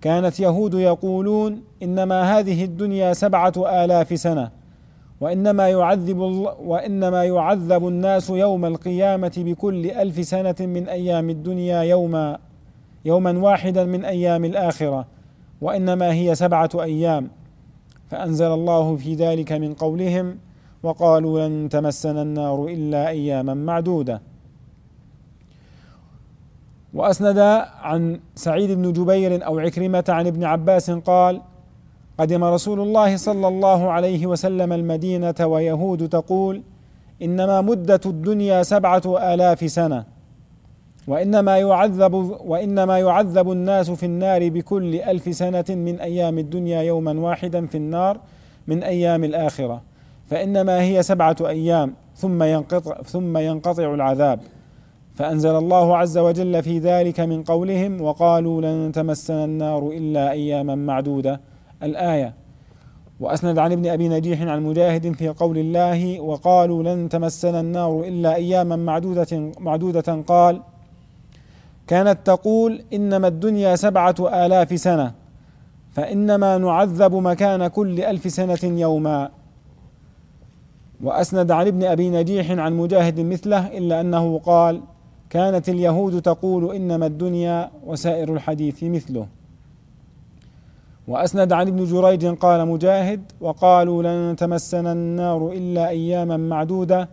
كانت 0.00 0.40
يهود 0.40 0.74
يقولون 0.74 1.62
إنما 1.82 2.38
هذه 2.38 2.64
الدنيا 2.64 3.12
سبعة 3.12 3.52
آلاف 3.84 4.20
سنة 4.20 4.57
وإنما 5.20 5.68
يعذب 5.68 6.18
وإنما 6.60 7.24
يعذب 7.24 7.88
الناس 7.88 8.30
يوم 8.30 8.64
القيامة 8.64 9.32
بكل 9.36 9.90
ألف 9.90 10.24
سنة 10.24 10.54
من 10.60 10.88
أيام 10.88 11.30
الدنيا 11.30 11.82
يوما 11.82 12.38
يوما 13.04 13.38
واحدا 13.38 13.84
من 13.84 14.04
أيام 14.04 14.44
الآخرة 14.44 15.06
وإنما 15.60 16.12
هي 16.12 16.34
سبعة 16.34 16.70
أيام. 16.74 17.30
فأنزل 18.10 18.46
الله 18.46 18.96
في 18.96 19.14
ذلك 19.14 19.52
من 19.52 19.74
قولهم 19.74 20.38
وقالوا 20.82 21.48
لن 21.48 21.68
تمسنا 21.68 22.22
النار 22.22 22.66
إلا 22.66 23.08
أياما 23.08 23.54
معدودة. 23.54 24.20
وأسند 26.94 27.38
عن 27.80 28.20
سعيد 28.34 28.70
بن 28.70 28.92
جبير 28.92 29.46
أو 29.46 29.58
عكرمة 29.58 30.04
عن 30.08 30.26
ابن 30.26 30.44
عباس 30.44 30.90
قال 30.90 31.40
قدم 32.18 32.44
رسول 32.44 32.80
الله 32.80 33.16
صلى 33.16 33.48
الله 33.48 33.90
عليه 33.90 34.26
وسلم 34.26 34.72
المدينة 34.72 35.34
ويهود 35.40 36.08
تقول 36.08 36.62
إنما 37.22 37.60
مدة 37.60 38.00
الدنيا 38.06 38.62
سبعة 38.62 39.34
آلاف 39.34 39.70
سنة 39.70 40.04
وإنما 41.08 41.58
يعذب 41.58 42.14
وإنما 42.44 42.98
يعذب 42.98 43.52
الناس 43.52 43.90
في 43.90 44.06
النار 44.06 44.48
بكل 44.48 44.94
ألف 44.94 45.36
سنة 45.36 45.64
من 45.68 46.00
أيام 46.00 46.38
الدنيا 46.38 46.82
يوما 46.82 47.20
واحدا 47.20 47.66
في 47.66 47.76
النار 47.76 48.20
من 48.68 48.82
أيام 48.82 49.24
الآخرة 49.24 49.82
فإنما 50.30 50.80
هي 50.80 51.02
سبعة 51.02 51.36
أيام 51.40 51.94
ثم 52.16 52.42
ينقطع 52.42 53.02
ثم 53.02 53.38
ينقطع 53.38 53.94
العذاب. 53.94 54.40
فأنزل 55.14 55.56
الله 55.56 55.96
عز 55.96 56.18
وجل 56.18 56.62
في 56.62 56.78
ذلك 56.78 57.20
من 57.20 57.42
قولهم 57.42 58.00
وقالوا 58.00 58.60
لن 58.60 58.92
تمسنا 58.92 59.44
النار 59.44 59.88
إلا 59.88 60.30
أياما 60.30 60.74
معدودة. 60.74 61.40
الآية. 61.82 62.34
وأسند 63.20 63.58
عن 63.58 63.72
ابن 63.72 63.86
أبي 63.86 64.08
نجيح 64.08 64.42
عن 64.42 64.62
مجاهد 64.62 65.12
في 65.12 65.28
قول 65.28 65.58
الله 65.58 66.20
وقالوا 66.20 66.82
لن 66.82 67.08
تمسنا 67.08 67.60
النار 67.60 68.00
إلا 68.00 68.34
أياما 68.34 68.76
معدودة 68.76 69.52
معدودة 69.58 70.22
قال 70.26 70.62
كانت 71.86 72.18
تقول 72.24 72.82
إنما 72.92 73.28
الدنيا 73.28 73.76
سبعة 73.76 74.14
آلاف 74.20 74.80
سنة 74.80 75.12
فإنما 75.92 76.58
نعذب 76.58 77.14
مكان 77.14 77.66
كل 77.66 78.00
ألف 78.00 78.32
سنة 78.32 78.58
يوما. 78.62 79.30
وأسند 81.02 81.50
عن 81.50 81.66
ابن 81.66 81.84
أبي 81.84 82.10
نجيح 82.10 82.50
عن 82.50 82.76
مجاهد 82.76 83.20
مثله 83.20 83.78
إلا 83.78 84.00
أنه 84.00 84.38
قال 84.38 84.80
كانت 85.30 85.68
اليهود 85.68 86.22
تقول 86.22 86.74
إنما 86.74 87.06
الدنيا 87.06 87.70
وسائر 87.86 88.34
الحديث 88.34 88.82
مثله. 88.82 89.26
وأسند 91.08 91.52
عن 91.52 91.68
ابن 91.68 91.84
جريج 91.84 92.26
قال 92.26 92.68
مجاهد 92.68 93.32
وقالوا 93.40 94.02
لن 94.02 94.36
تمسنا 94.36 94.92
النار 94.92 95.52
إلا 95.52 95.88
أياما 95.88 96.36
معدودة 96.36 97.08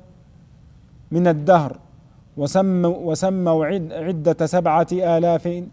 من 1.12 1.28
الدهر 1.28 1.80
وسموا 2.38 2.96
وسموا 2.98 3.66
عدة 3.91 4.46
سبعة 4.46 4.88
آلاف 4.91 5.64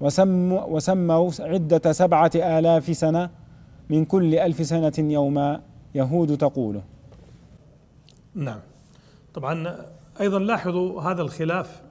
وسموا 0.00 0.64
وسموا 0.64 1.30
عدة 1.40 1.92
سبعة 1.92 2.30
آلاف 2.34 2.96
سنة 2.96 3.30
من 3.90 4.04
كل 4.04 4.34
ألف 4.34 4.66
سنة 4.66 4.92
يوما 4.98 5.60
يهود 5.94 6.38
تقوله. 6.38 6.82
نعم. 8.34 8.60
طبعا 9.34 9.76
أيضا 10.20 10.38
لاحظوا 10.38 11.02
هذا 11.02 11.22
الخلاف 11.22 11.82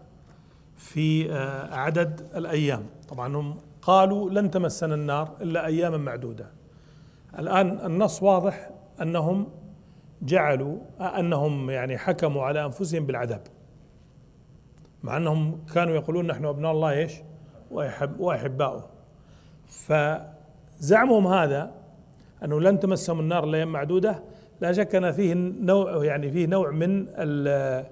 في 0.77 1.31
آه، 1.31 1.75
عدد 1.75 2.21
الأيام. 2.35 2.83
طبعا 3.09 3.35
هم 3.37 3.55
قالوا 3.87 4.29
لن 4.29 4.51
تمسنا 4.51 4.95
النار 4.95 5.37
إلا 5.41 5.65
أياما 5.65 5.97
معدودة. 5.97 6.51
الآن 7.39 7.79
النص 7.85 8.23
واضح 8.23 8.69
أنهم 9.01 9.47
جعلوا 10.21 10.77
أنهم 10.99 11.69
يعني 11.69 11.97
حكموا 11.97 12.43
على 12.43 12.65
أنفسهم 12.65 13.05
بالعذاب. 13.05 13.41
مع 15.03 15.17
أنهم 15.17 15.65
كانوا 15.73 15.95
يقولون 15.95 16.27
نحن 16.27 16.45
أبناء 16.45 16.71
الله 16.71 16.91
إيش؟ 16.91 17.13
ويحب 17.71 18.19
وأحباؤه. 18.19 18.89
فزعمهم 19.65 21.27
هذا 21.27 21.71
أنه 22.43 22.61
لن 22.61 22.79
تمسهم 22.79 23.19
النار 23.19 23.43
إلا 23.43 23.57
أيام 23.57 23.71
معدودة. 23.71 24.23
لا 24.61 24.73
شك 24.73 24.95
أن 24.95 25.11
فيه 25.11 25.33
نوع 25.61 26.05
يعني 26.05 26.31
فيه 26.31 26.47
نوع 26.47 26.71
من 26.71 27.07
ال 27.09 27.85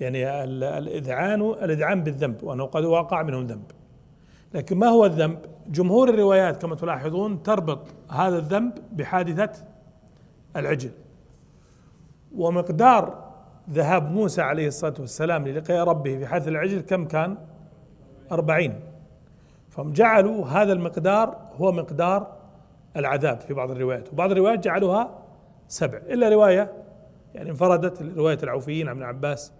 يعني 0.00 0.44
الإذعان 0.44 1.42
الإذعان 1.42 2.02
بالذنب 2.02 2.42
وأنه 2.42 2.64
قد 2.64 2.84
وقع 2.84 3.22
منهم 3.22 3.46
ذنب. 3.46 3.77
لكن 4.54 4.78
ما 4.78 4.86
هو 4.86 5.06
الذنب؟ 5.06 5.38
جمهور 5.66 6.08
الروايات 6.08 6.62
كما 6.62 6.74
تلاحظون 6.74 7.42
تربط 7.42 7.94
هذا 8.10 8.38
الذنب 8.38 8.72
بحادثة 8.92 9.64
العجل. 10.56 10.90
ومقدار 12.34 13.28
ذهاب 13.70 14.12
موسى 14.12 14.42
عليه 14.42 14.66
الصلاة 14.66 14.94
والسلام 15.00 15.48
للقاء 15.48 15.84
ربه 15.84 16.18
في 16.18 16.26
حث 16.26 16.48
العجل 16.48 16.80
كم 16.80 17.04
كان؟ 17.04 17.36
أربعين. 18.32 18.80
فهم 19.68 19.92
جعلوا 19.92 20.46
هذا 20.46 20.72
المقدار 20.72 21.36
هو 21.56 21.72
مقدار 21.72 22.38
العذاب 22.96 23.40
في 23.40 23.54
بعض 23.54 23.70
الروايات 23.70 24.12
وبعض 24.12 24.30
الروايات 24.30 24.58
جعلوها 24.64 25.18
سبع 25.68 25.98
إلا 25.98 26.28
رواية 26.28 26.72
يعني 27.34 27.50
انفردت 27.50 28.02
رواية 28.16 28.38
العوفيين 28.42 28.88
عن 28.88 28.96
ابن 28.96 29.02
عباس 29.02 29.52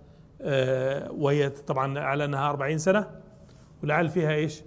آه، 0.43 1.11
وهي 1.13 1.49
طبعا 1.49 1.99
على 1.99 2.25
أنها 2.25 2.51
أربعين 2.51 2.79
سنة 2.79 3.11
ولعل 3.83 4.09
فيها 4.09 4.33
إيش؟ 4.33 4.63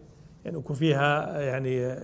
يعني 0.46 0.58
يكون 0.58 0.76
فيها 0.76 1.42
يعني 1.42 1.96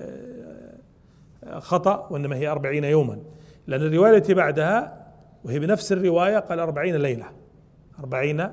خطأ 1.60 2.08
وإنما 2.12 2.36
هي 2.36 2.48
أربعين 2.48 2.84
يوما. 2.84 3.20
لأن 3.68 3.82
الرواية 3.82 4.18
التي 4.18 4.34
بعدها 4.34 5.08
وهي 5.44 5.60
بنفس 5.60 5.92
الرواية 5.92 6.40
قال 6.40 6.60
أربعين 6.60 6.96
ليلة. 6.96 7.26
أربعين 8.00 8.50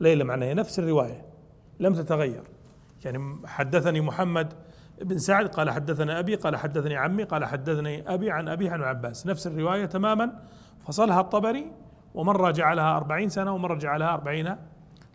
ليلة 0.00 0.24
معناها 0.24 0.54
نفس 0.54 0.78
الرواية. 0.78 1.24
لم 1.80 1.94
تتغير. 1.94 2.42
يعني 3.04 3.46
حدثني 3.46 4.00
محمد 4.00 4.52
بن 5.02 5.18
سعد 5.18 5.46
قال 5.46 5.70
حدثنا 5.70 6.18
أبي 6.18 6.34
قال 6.34 6.56
حدثني 6.56 6.96
عمي 6.96 7.22
قال 7.22 7.44
حدثني 7.44 8.14
أبي 8.14 8.30
عن 8.30 8.48
أبي 8.48 8.68
عن 8.68 8.82
عباس. 8.82 9.26
نفس 9.26 9.46
الرواية 9.46 9.86
تماما. 9.86 10.32
فصلها 10.80 11.20
الطبري 11.20 11.72
ومرة 12.14 12.50
جعلها 12.50 12.96
أربعين 12.96 13.28
سنة 13.28 13.54
ومرة 13.54 13.74
جعلها 13.74 14.14
أربعين 14.14 14.56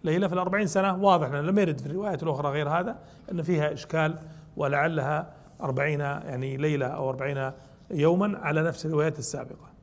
ليلة 0.04 0.28
في 0.28 0.34
الأربعين 0.34 0.68
سنة 0.68 1.04
واضح 1.04 1.28
لأنه 1.28 1.48
لم 1.52 1.60
يرد 1.60 1.80
في 1.80 1.86
الروايات 1.86 2.24
الأخرى 2.24 2.50
غير 2.50 2.70
هذا 2.70 2.98
أن 3.32 3.42
فيها 3.42 3.74
إشكال 3.74 4.16
ولعلها 4.58 5.34
أربعين 5.62 6.00
يعني 6.00 6.58
ليلة 6.58 6.86
أو 6.86 7.10
أربعين 7.10 7.52
يوما 7.92 8.38
على 8.38 8.64
نفس 8.64 8.86
الروايات 8.86 9.20
السابقة. 9.20 9.74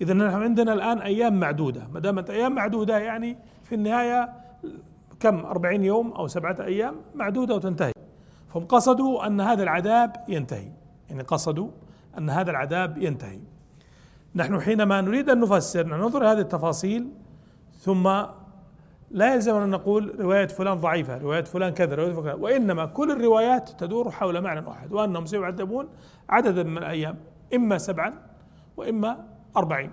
إذا 0.00 0.14
نحن 0.14 0.42
عندنا 0.42 0.72
الآن 0.72 0.98
أيام 0.98 1.40
معدودة. 1.40 1.88
ما 1.92 2.00
دامت 2.00 2.30
أيام 2.30 2.54
معدودة 2.54 2.98
يعني 2.98 3.38
في 3.62 3.74
النهاية 3.74 4.28
كم؟ 5.20 5.46
أربعين 5.46 5.84
يوم 5.84 6.12
أو 6.12 6.26
سبعة 6.26 6.56
أيام 6.60 6.94
معدودة 7.14 7.54
وتنتهي. 7.54 7.92
فهم 8.48 8.64
قصدوا 8.64 9.26
أن 9.26 9.40
هذا 9.40 9.62
العذاب 9.62 10.16
ينتهي. 10.28 10.68
يعني 11.10 11.22
قصدوا 11.22 11.68
أن 12.18 12.30
هذا 12.30 12.50
العذاب 12.50 12.98
ينتهي. 12.98 13.40
نحن 14.34 14.60
حينما 14.60 15.00
نريد 15.00 15.30
أن 15.30 15.40
نفسر 15.40 15.86
ننظر 15.86 16.32
هذه 16.32 16.38
التفاصيل 16.38 17.08
ثم 17.78 18.22
لا 19.10 19.34
يلزم 19.34 19.54
أن 19.54 19.70
نقول 19.70 20.20
رواية 20.20 20.46
فلان 20.46 20.74
ضعيفة 20.74 21.18
رواية 21.18 21.44
فلان 21.44 21.72
كذا 21.72 21.94
رواية 21.94 22.12
فلان 22.12 22.40
وإنما 22.40 22.86
كل 22.86 23.10
الروايات 23.10 23.68
تدور 23.68 24.10
حول 24.10 24.40
معنى 24.40 24.66
واحد 24.66 24.92
وأنهم 24.92 25.26
سيعذبون 25.26 25.88
عددا 26.28 26.62
من 26.62 26.78
الأيام 26.78 27.16
إما 27.54 27.78
سبعا 27.78 28.14
وإما 28.76 29.24
أربعين. 29.56 29.90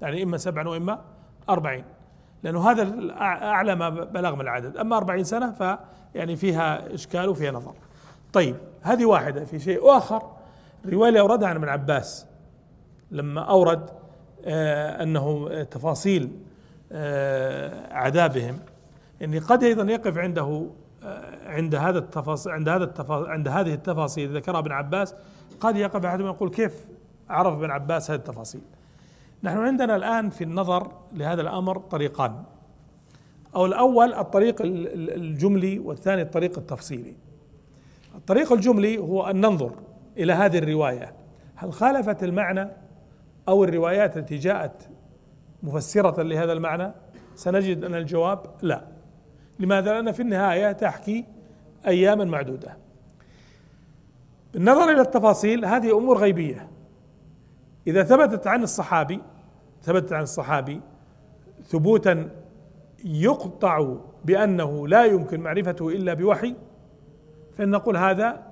يعني 0.00 0.22
إما 0.22 0.36
سبعا 0.36 0.68
وإما 0.68 1.00
أربعين. 1.48 1.84
لأنه 2.42 2.70
هذا 2.70 3.12
أعلى 3.20 3.74
ما 3.74 3.88
بلغ 3.88 4.34
من 4.34 4.40
العدد. 4.40 4.76
أما 4.76 4.96
أربعين 4.96 5.24
سنة 5.24 5.52
فيعني 5.52 6.36
فيها 6.36 6.94
إشكال 6.94 7.28
وفيها 7.28 7.50
نظر. 7.52 7.74
طيب 8.32 8.56
هذه 8.82 9.04
واحدة. 9.04 9.44
في 9.44 9.58
شيء 9.58 9.96
آخر 9.96 10.22
الرواية 10.84 11.08
اللي 11.08 11.20
أوردها 11.20 11.48
عن 11.48 11.56
ابن 11.56 11.68
عباس 11.68 12.26
لما 13.10 13.40
أورد 13.40 13.90
آه 14.44 15.02
أنه 15.02 15.48
تفاصيل 15.62 16.30
عذابهم. 17.90 18.58
يعني 19.20 19.38
قد 19.38 19.64
أيضا 19.64 19.92
يقف 19.92 20.18
عنده 20.18 20.66
آه 21.04 21.48
عند 21.48 21.74
هذا 21.74 21.98
التفاصيل 21.98 22.52
عند 22.52 22.68
هذا 22.68 22.84
التفاصيل 22.84 23.30
عند 23.30 23.48
هذه 23.48 23.74
التفاصيل. 23.74 24.36
ذكرها 24.36 24.58
ابن 24.58 24.72
عباس 24.72 25.14
قد 25.60 25.76
يقف 25.76 26.04
أحدهم 26.04 26.26
يقول 26.26 26.50
كيف 26.50 26.74
عرف 27.28 27.54
ابن 27.54 27.70
عباس 27.70 28.10
هذه 28.10 28.18
التفاصيل؟ 28.18 28.60
نحن 29.42 29.58
عندنا 29.58 29.96
الآن 29.96 30.30
في 30.30 30.44
النظر 30.44 30.92
لهذا 31.12 31.40
الأمر 31.40 31.78
طريقان. 31.78 32.42
أو 33.54 33.66
الأول 33.66 34.14
الطريق 34.14 34.56
الجملي 34.62 35.78
والثاني 35.78 36.22
الطريق 36.22 36.58
التفصيلي. 36.58 37.16
الطريق 38.14 38.52
الجملي 38.52 38.98
هو 38.98 39.30
أن 39.30 39.40
ننظر 39.40 39.72
إلى 40.16 40.32
هذه 40.32 40.58
الرواية. 40.58 41.12
هل 41.56 41.72
خالفت 41.72 42.22
المعنى 42.22 42.68
أو 43.48 43.64
الروايات 43.64 44.16
التي 44.16 44.36
جاءت 44.36 44.88
مفسرة 45.62 46.22
لهذا 46.22 46.52
المعنى؟ 46.52 46.92
سنجد 47.34 47.84
أن 47.84 47.94
الجواب 47.94 48.40
لا. 48.62 48.84
لماذا؟ 49.58 49.92
لأن 49.92 50.12
في 50.12 50.22
النهاية 50.22 50.72
تحكي 50.72 51.24
أياما 51.86 52.24
معدودة. 52.24 52.76
بالنظر 54.52 54.90
إلى 54.90 55.00
التفاصيل 55.00 55.64
هذه 55.64 55.98
أمور 55.98 56.18
غيبية. 56.18 56.68
إذا 57.86 58.02
ثبتت 58.02 58.46
عن 58.46 58.62
الصحابي 58.62 59.20
ثبتت 59.82 60.12
عن 60.12 60.22
الصحابي 60.22 60.80
ثبوتا 61.64 62.30
يقطع 63.04 63.96
بأنه 64.24 64.88
لا 64.88 65.04
يمكن 65.04 65.40
معرفته 65.40 65.88
إلا 65.88 66.14
بوحي 66.14 66.54
فإن 67.52 67.70
نقول 67.70 67.96
هذا 67.96 68.42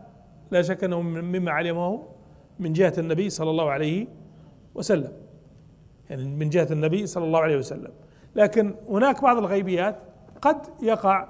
لا 0.51 0.63
شك 0.63 0.85
أنه 0.85 1.01
مما 1.03 1.51
علمه 1.51 2.09
من 2.59 2.73
جهة 2.73 2.93
النبي 2.99 3.31
صلى 3.31 3.51
الله 3.51 3.71
عليه 3.71 4.07
وسلم. 4.75 5.13
يعني 6.11 6.25
من 6.25 6.49
جهة 6.49 6.69
النبي 6.71 7.07
صلى 7.07 7.25
الله 7.25 7.41
عليه 7.41 7.57
وسلم. 7.57 7.93
لكن 8.37 8.75
هناك 8.89 9.23
بعض 9.23 9.37
الغيبيات 9.37 9.97
قد 10.43 10.57
يقع 10.83 11.29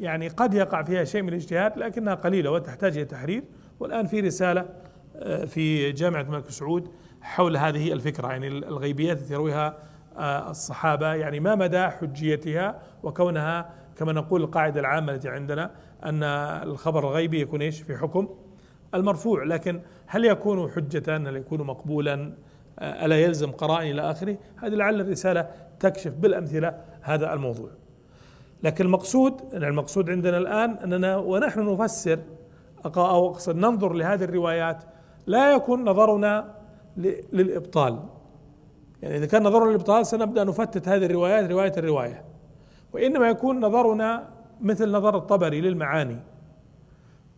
يعني 0.00 0.28
قد 0.28 0.54
يقع 0.54 0.82
فيها 0.82 1.04
شيء 1.04 1.22
من 1.22 1.28
الاجتهاد 1.28 1.78
لكنها 1.78 2.14
قليلة 2.14 2.50
وتحتاج 2.50 2.96
إلى 2.96 3.04
تحرير. 3.04 3.44
والآن 3.80 4.06
في 4.06 4.20
رسالة 4.20 4.68
آه، 5.16 5.44
في 5.44 5.92
جامعة 5.92 6.20
الملك 6.20 6.50
سعود 6.50 6.88
حول 7.20 7.56
هذه 7.56 7.92
الفكرة 7.92 8.28
يعني 8.28 8.48
الغيبيات 8.48 9.18
التي 9.18 9.34
يرويها 9.34 9.78
آه، 10.16 10.50
الصحابة 10.50 11.14
يعني 11.14 11.40
ما 11.40 11.54
مدى 11.54 11.88
حجيتها 11.88 12.82
وكونها 13.02 13.70
كما 13.96 14.12
نقول 14.12 14.42
القاعدة 14.42 14.80
العامة 14.80 15.12
التي 15.12 15.28
عندنا 15.28 15.70
أن 16.04 16.22
الخبر 16.62 17.08
الغيبي 17.08 17.40
يكون 17.40 17.62
إيش؟ 17.62 17.82
في 17.82 17.96
حكم 17.96 18.28
المرفوع. 18.94 19.44
لكن 19.44 19.80
هل 20.06 20.24
يكون 20.24 20.70
حجة؟ 20.70 21.16
هل 21.16 21.36
يكون 21.36 21.62
مقبولا؟ 21.62 22.34
ألا 22.82 23.20
يلزم 23.20 23.50
قرائن 23.50 23.90
إلى 23.90 24.10
آخره؟ 24.10 24.36
هذه 24.56 24.74
لعل 24.74 25.00
الرسالة 25.00 25.48
تكشف 25.80 26.14
بالأمثلة 26.14 26.80
هذا 27.00 27.32
الموضوع. 27.32 27.70
لكن 28.62 28.84
المقصود 28.84 29.54
المقصود 29.54 30.10
عندنا 30.10 30.38
الآن 30.38 30.70
أننا 30.70 31.16
ونحن 31.16 31.72
نفسر 31.72 32.18
أو 32.86 33.30
أقصد 33.30 33.56
ننظر 33.56 33.92
لهذه 33.92 34.24
الروايات 34.24 34.84
لا 35.26 35.52
يكون 35.52 35.84
نظرنا 35.84 36.54
للإبطال. 37.32 37.98
يعني 39.02 39.16
إذا 39.16 39.26
كان 39.26 39.42
نظرنا 39.42 39.68
للإبطال 39.68 40.06
سنبدأ 40.06 40.44
نفتت 40.44 40.88
هذه 40.88 41.06
الروايات 41.06 41.50
رواية 41.50 41.72
الرواية. 41.76 42.24
وإنما 42.92 43.28
يكون 43.28 43.60
نظرنا 43.60 44.28
مثل 44.60 44.90
نظر 44.90 45.16
الطبري 45.16 45.60
للمعاني. 45.60 46.18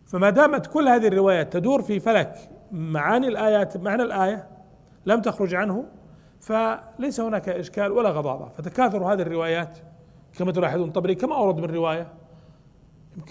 فما 0.05 0.29
دامت 0.29 0.67
كل 0.67 0.87
هذه 0.87 1.07
الروايات 1.07 1.53
تدور 1.53 1.81
في 1.81 1.99
فلك 1.99 2.49
معاني 2.71 3.27
الآيات 3.27 3.77
معنى 3.77 4.03
الآية 4.03 4.52
لم 5.05 5.21
تخرج 5.21 5.55
عنه 5.55 5.85
فليس 6.39 7.19
هناك 7.19 7.49
إشكال 7.49 7.91
ولا 7.91 8.09
غضاضة. 8.09 8.49
فتكاثر 8.49 9.03
هذه 9.03 9.21
الروايات 9.21 9.77
كما 10.37 10.51
تلاحظون 10.51 10.91
طبري 10.91 11.15
كما 11.15 11.35
أورد 11.35 11.59
من 11.59 11.75
رواية 11.75 12.07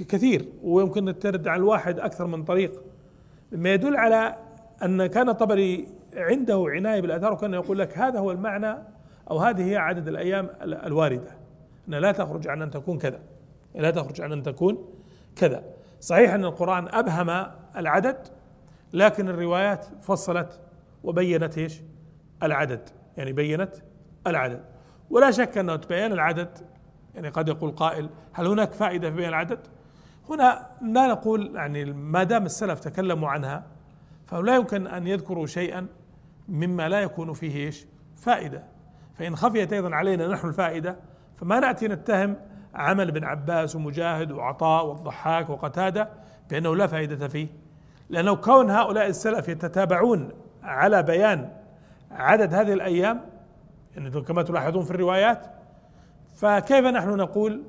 كثير 0.09 0.49
ويمكن 0.63 1.19
ترد 1.19 1.49
على 1.49 1.59
الواحد 1.59 2.01
أكثر 2.01 2.27
من 2.27 2.45
طريق. 2.45 2.83
مما 3.53 3.75
يدل 3.75 3.97
على 3.97 4.37
أن 4.83 5.07
كان 5.07 5.33
طبري 5.33 5.89
عنده 6.17 6.65
عناية 6.69 7.01
بالآثار 7.01 7.33
وكان 7.33 7.55
يقول 7.55 7.79
لك 7.79 7.99
هذا 7.99 8.19
هو 8.19 8.31
المعنى 8.31 8.79
أو 9.31 9.39
هذه 9.39 9.71
هي 9.71 9.77
عدد 9.77 10.09
الأيام 10.09 10.49
الواردة. 10.63 11.31
أنها 11.89 12.01
لا 12.01 12.13
تخرج 12.13 12.49
عن 12.49 12.63
أن 12.63 12.71
تكون 12.71 12.99
كذا. 12.99 13.21
لا 13.75 13.91
تخرج 13.91 14.21
عن 14.21 14.33
أن 14.33 14.43
تكون 14.43 14.79
كذا. 15.37 15.63
صحيح 16.01 16.35
أن 16.35 16.45
القرآن 16.45 16.89
أبهم 16.89 17.47
العدد 17.77 18.17
لكن 18.93 19.29
الروايات 19.29 19.87
فصلت 20.01 20.61
وبينت 21.05 21.59
إيش؟ 21.59 21.81
العدد 22.43 22.89
يعني 23.17 23.33
بينت 23.33 23.77
العدد 24.27 24.65
ولا 25.11 25.31
شك 25.31 25.59
أنه 25.59 25.77
بيان 25.77 26.13
العدد 26.13 26.59
يعني 27.15 27.29
قد 27.29 27.49
يقول 27.49 27.71
قائل 27.71 28.11
هل 28.33 28.47
هناك 28.47 28.73
فائدة 28.73 29.11
في 29.11 29.17
بيان 29.17 29.29
العدد؟ 29.29 29.59
هنا 30.31 30.67
لا 30.83 31.07
نقول 31.07 31.57
يعني 31.57 31.85
ما 31.85 32.23
دام 32.23 32.47
السلف 32.47 32.81
تكلموا 32.81 33.29
عنها 33.29 33.67
فلا 34.27 34.57
يمكن 34.57 34.87
أن 34.87 35.07
يذكروا 35.07 35.47
شيئا 35.47 35.87
مما 36.49 36.89
لا 36.89 37.01
يكون 37.01 37.33
فيه 37.33 37.57
إيش؟ 37.67 37.87
فائدة 38.17 38.65
فإن 39.15 39.37
خفيت 39.37 39.73
أيضا 39.73 39.95
علينا 39.95 40.29
نحن 40.29 40.49
الفائدة 40.49 40.97
فما 41.37 41.61
نأتي 41.61 41.89
نتهم 41.89 42.37
عمل 42.75 43.09
ابن 43.09 43.25
عباس 43.25 43.77
ومجاهد 43.77 44.33
وعطاء 44.33 44.87
والضحاك 44.87 45.51
وقتادة 45.51 46.09
بأنه 46.51 46.77
لا 46.77 46.87
فائدة 46.87 47.29
فيه 47.29 47.49
لأنه 48.11 48.35
كون 48.37 48.71
هؤلاء 48.71 49.07
السلف 49.07 49.49
يتتابعون 49.49 50.29
على 50.63 51.03
بيان 51.03 51.49
عدد 52.11 52.55
هذه 52.55 52.73
الأيام 52.73 53.21
كما 54.27 54.43
تلاحظون 54.43 54.85
في 54.85 54.91
الروايات 54.91 55.47
فكيف 56.37 56.87
نحن 56.87 57.09
نقول 57.09 57.63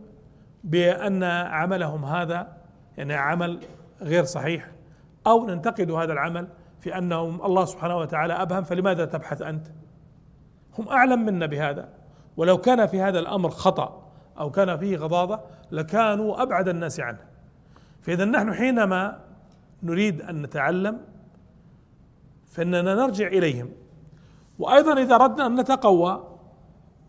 بأن 0.64 1.24
عملهم 1.24 2.06
هذا 2.06 2.48
يعني 2.98 3.14
عمل 3.14 3.60
غير 4.02 4.24
صحيح 4.24 4.68
أو 5.28 5.48
ننتقد 5.48 5.92
هذا 5.92 6.14
العمل 6.14 6.48
في 6.80 6.98
أنهم 6.98 7.46
الله 7.46 7.66
سبحانه 7.66 7.98
وتعالى 7.98 8.34
أبهم 8.34 8.64
فلماذا 8.64 9.06
تبحث 9.06 9.42
أنت؟ 9.42 9.68
هم 10.80 10.90
أعلم 10.90 11.26
منا 11.26 11.46
بهذا 11.46 11.90
ولو 12.38 12.58
كان 12.58 12.86
في 12.86 13.02
هذا 13.02 13.20
الأمر 13.20 13.50
خطأ 13.50 14.12
أو 14.40 14.52
كان 14.52 14.78
فيه 14.78 14.98
غضاضة 14.98 15.40
لكانوا 15.72 16.42
أبعد 16.42 16.68
الناس 16.68 17.00
عنه 17.00 17.20
فإذا 18.02 18.26
نحن 18.26 18.54
حينما 18.54 19.20
نريد 19.84 20.22
أن 20.22 20.42
نتعلم 20.42 21.00
فإننا 22.54 22.96
نرجع 22.96 23.28
إليهم. 23.28 23.70
وأيضا 24.60 25.02
إذا 25.02 25.16
أردنا 25.16 25.46
أن 25.46 25.60
نتقوى 25.60 26.24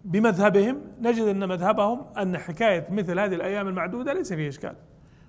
بمذهبهم 0.05 0.81
نجد 1.01 1.23
أن 1.23 1.49
مذهبهم 1.49 2.07
أن 2.19 2.39
حكاية 2.39 2.87
مثل 2.91 3.19
هذه 3.21 3.35
الأيام 3.35 3.69
المعدودة 3.69 4.13
ليس 4.13 4.33
فيه 4.33 4.49
إشكال. 4.49 4.77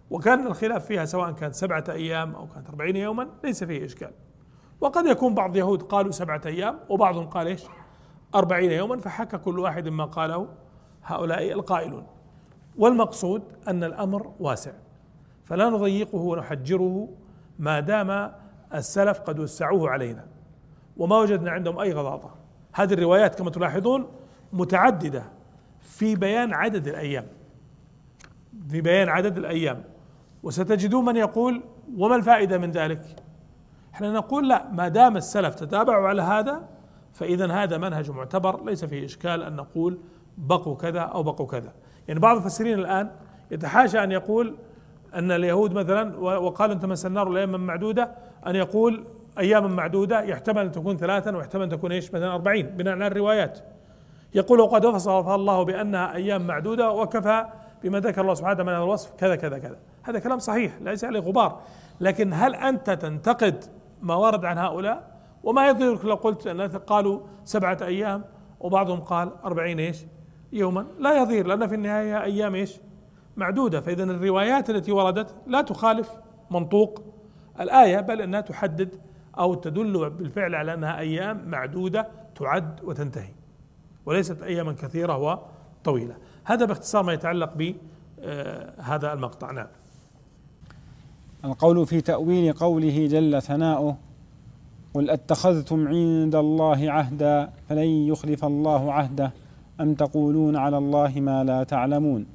وكان 0.10 0.48
الخلاف 0.48 0.86
فيها 0.86 1.06
سواء 1.06 1.32
كانت 1.32 1.56
سبعة 1.56 1.84
أيام 1.90 2.36
أو 2.36 2.48
كانت 2.48 2.70
أربعين 2.70 2.96
يوما 2.96 3.28
ليس 3.44 3.64
فيه 3.64 3.86
إشكال. 3.86 4.12
وقد 4.82 5.06
يكون 5.06 5.34
بعض 5.34 5.52
اليهود 5.52 5.84
قالوا 5.84 6.12
سبعة 6.12 6.42
أيام 6.46 6.80
وبعضهم 6.90 7.28
قال 7.28 7.48
إيش؟ 7.48 7.64
أربعين 8.36 8.72
يوما 8.72 8.98
فحكى 8.98 9.38
كل 9.38 9.60
واحد 9.60 9.88
ما 9.88 10.06
قاله 10.06 10.48
هؤلاء 11.04 11.52
القائلون. 11.52 12.08
والمقصود 12.78 13.44
أن 13.68 13.84
الأمر 13.84 14.32
واسع. 14.40 14.72
فلا 15.46 15.70
نضيقه 15.70 16.18
ونحجره 16.18 17.10
ما 17.60 17.80
دام 17.80 18.32
السلف 18.78 19.20
قد 19.20 19.40
وسعوه 19.40 19.90
علينا. 19.90 20.26
وما 20.98 21.18
وجدنا 21.18 21.52
عندهم 21.52 21.80
أي 21.80 21.94
غضاضه 21.94 22.30
هذه 22.74 22.94
الروايات 22.94 23.36
كما 23.36 23.50
تلاحظون 23.50 24.08
متعددة 24.54 25.24
في 25.82 26.16
بيان 26.16 26.54
عدد 26.54 26.88
الأيام. 26.88 27.26
في 28.70 28.82
بيان 28.82 29.10
عدد 29.10 29.38
الأيام. 29.38 29.84
وستجدون 30.44 31.06
من 31.06 31.16
يقول 31.16 31.62
وما 31.98 32.16
الفائدة 32.16 32.58
من 32.58 32.72
ذلك؟ 32.72 33.02
إحنا 33.94 34.12
نقول 34.12 34.50
لا 34.50 34.72
ما 34.72 34.88
دام 34.88 35.18
السلف 35.18 35.56
تتابعوا 35.56 36.08
على 36.08 36.22
هذا 36.22 36.68
فاذا 37.14 37.52
هذا 37.52 37.78
منهج 37.78 38.12
معتبر 38.12 38.66
ليس 38.66 38.86
فيه 38.86 39.06
إشكال 39.06 39.44
أن 39.44 39.56
نقول 39.56 39.98
بقوا 40.38 40.76
كذا 40.76 41.00
أو 41.00 41.24
بقوا 41.24 41.48
كذا. 41.48 41.74
يعني 42.08 42.20
بعض 42.20 42.38
المفسرين 42.38 42.80
الآن 42.80 43.12
يتحاشى 43.52 44.04
أن 44.04 44.12
يقول 44.12 44.56
أن 45.16 45.32
اليهود 45.32 45.74
مثلا 45.74 46.18
وقال 46.20 46.72
أنتم 46.72 46.88
تمس 46.88 47.06
النار 47.06 47.32
الأيام 47.32 47.66
معدودة 47.66 48.12
أن 48.48 48.56
يقول 48.56 49.04
أياما 49.40 49.68
معدودة 49.68 50.22
يحتمل 50.22 50.66
أن 50.66 50.72
تكون 50.72 50.98
ثلاثا 50.98 51.38
ويحتمل 51.38 51.64
أن 51.64 51.70
تكون 51.70 51.92
إيش 51.92 52.14
مثلا 52.14 52.34
أربعين 52.34 52.68
بناء 52.68 52.94
على 52.94 53.08
الروايات. 53.08 53.60
يقول 54.36 54.60
وقد 54.60 54.86
وصفها 54.86 55.36
الله 55.36 55.64
بأنها 55.64 56.16
أيام 56.16 56.48
معدودة 56.48 56.92
وكفى 56.92 57.46
بما 57.84 58.00
ذكر 58.00 58.22
الله 58.22 58.34
سبحانه 58.34 58.64
من 58.64 58.70
هذا 58.70 58.84
الوصف 58.84 59.14
كذا 59.18 59.36
كذا 59.36 59.58
كذا. 59.58 59.78
هذا 60.04 60.20
كلام 60.20 60.40
صحيح 60.40 60.74
ليس 60.82 61.04
عليه 61.04 61.20
غبار. 61.20 61.62
لكن 62.02 62.34
هل 62.34 62.56
أنت 62.56 62.90
تنتقد 62.90 63.64
ما 64.02 64.16
ورد 64.16 64.46
عن 64.46 64.58
هؤلاء؟ 64.58 65.16
وما 65.44 65.68
يضرك 65.68 66.06
لو 66.06 66.16
قلت 66.16 66.48
أن 66.48 66.62
قالوا 66.62 67.20
سبعة 67.44 67.78
أيام 67.82 68.24
وبعضهم 68.60 69.00
قال 69.00 69.32
أربعين 69.46 69.80
إيش؟ 69.80 70.06
يوما. 70.54 70.86
لا 71.00 71.22
يضير 71.22 71.48
لأن 71.48 71.68
في 71.68 71.76
النهاية 71.76 72.24
أيام 72.24 72.56
إيش؟ 72.56 72.80
معدودة. 73.38 73.82
فاذا 73.82 74.04
الروايات 74.04 74.70
التي 74.70 74.92
وردت 74.92 75.36
لا 75.48 75.62
تخالف 75.62 76.12
منطوق 76.52 77.15
الآية 77.60 78.00
بل 78.00 78.22
أنها 78.22 78.42
تحدد 78.42 78.96
أو 79.40 79.54
تدل 79.54 80.10
بالفعل 80.10 80.56
على 80.56 80.74
أنها 80.74 81.00
أيام 81.00 81.50
معدودة 81.50 82.08
تعد 82.36 82.84
وتنتهي 82.84 83.30
وليست 84.06 84.42
أياما 84.42 84.74
كثيرة 84.74 85.18
وطويلة. 85.18 86.16
هذا 86.44 86.66
باختصار 86.66 87.04
ما 87.04 87.14
يتعلق 87.14 87.54
بهذا 87.54 89.14
المقطع. 89.14 89.52
نعم. 89.52 89.68
القول 91.46 91.88
في 91.88 92.02
تأويل 92.02 92.54
قوله 92.54 93.08
جل 93.08 93.42
ثناؤه 93.42 93.98
قل 94.94 95.10
أتخذتم 95.10 95.88
عند 95.88 96.36
الله 96.36 96.92
عهدا 96.92 97.50
فلن 97.70 97.88
يخلف 97.88 98.46
الله 98.46 98.94
عهده 98.94 99.32
أم 99.82 99.94
تقولون 99.94 100.56
على 100.56 100.78
الله 100.78 101.14
ما 101.20 101.44
لا 101.44 101.64
تعلمون؟ 101.64 102.26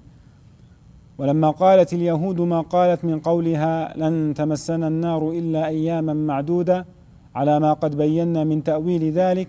ولما 1.20 1.50
قالت 1.50 1.92
اليهود 1.92 2.40
ما 2.40 2.60
قالت 2.60 3.04
من 3.04 3.20
قولها 3.20 3.94
لن 3.96 4.34
تمسنا 4.34 4.88
النار 4.88 5.30
إلا 5.30 5.66
أياما 5.66 6.14
معدودة 6.14 6.86
على 7.34 7.60
ما 7.60 7.72
قد 7.72 7.96
بينا 7.96 8.44
من 8.44 8.64
تأويل 8.64 9.12
ذلك 9.12 9.48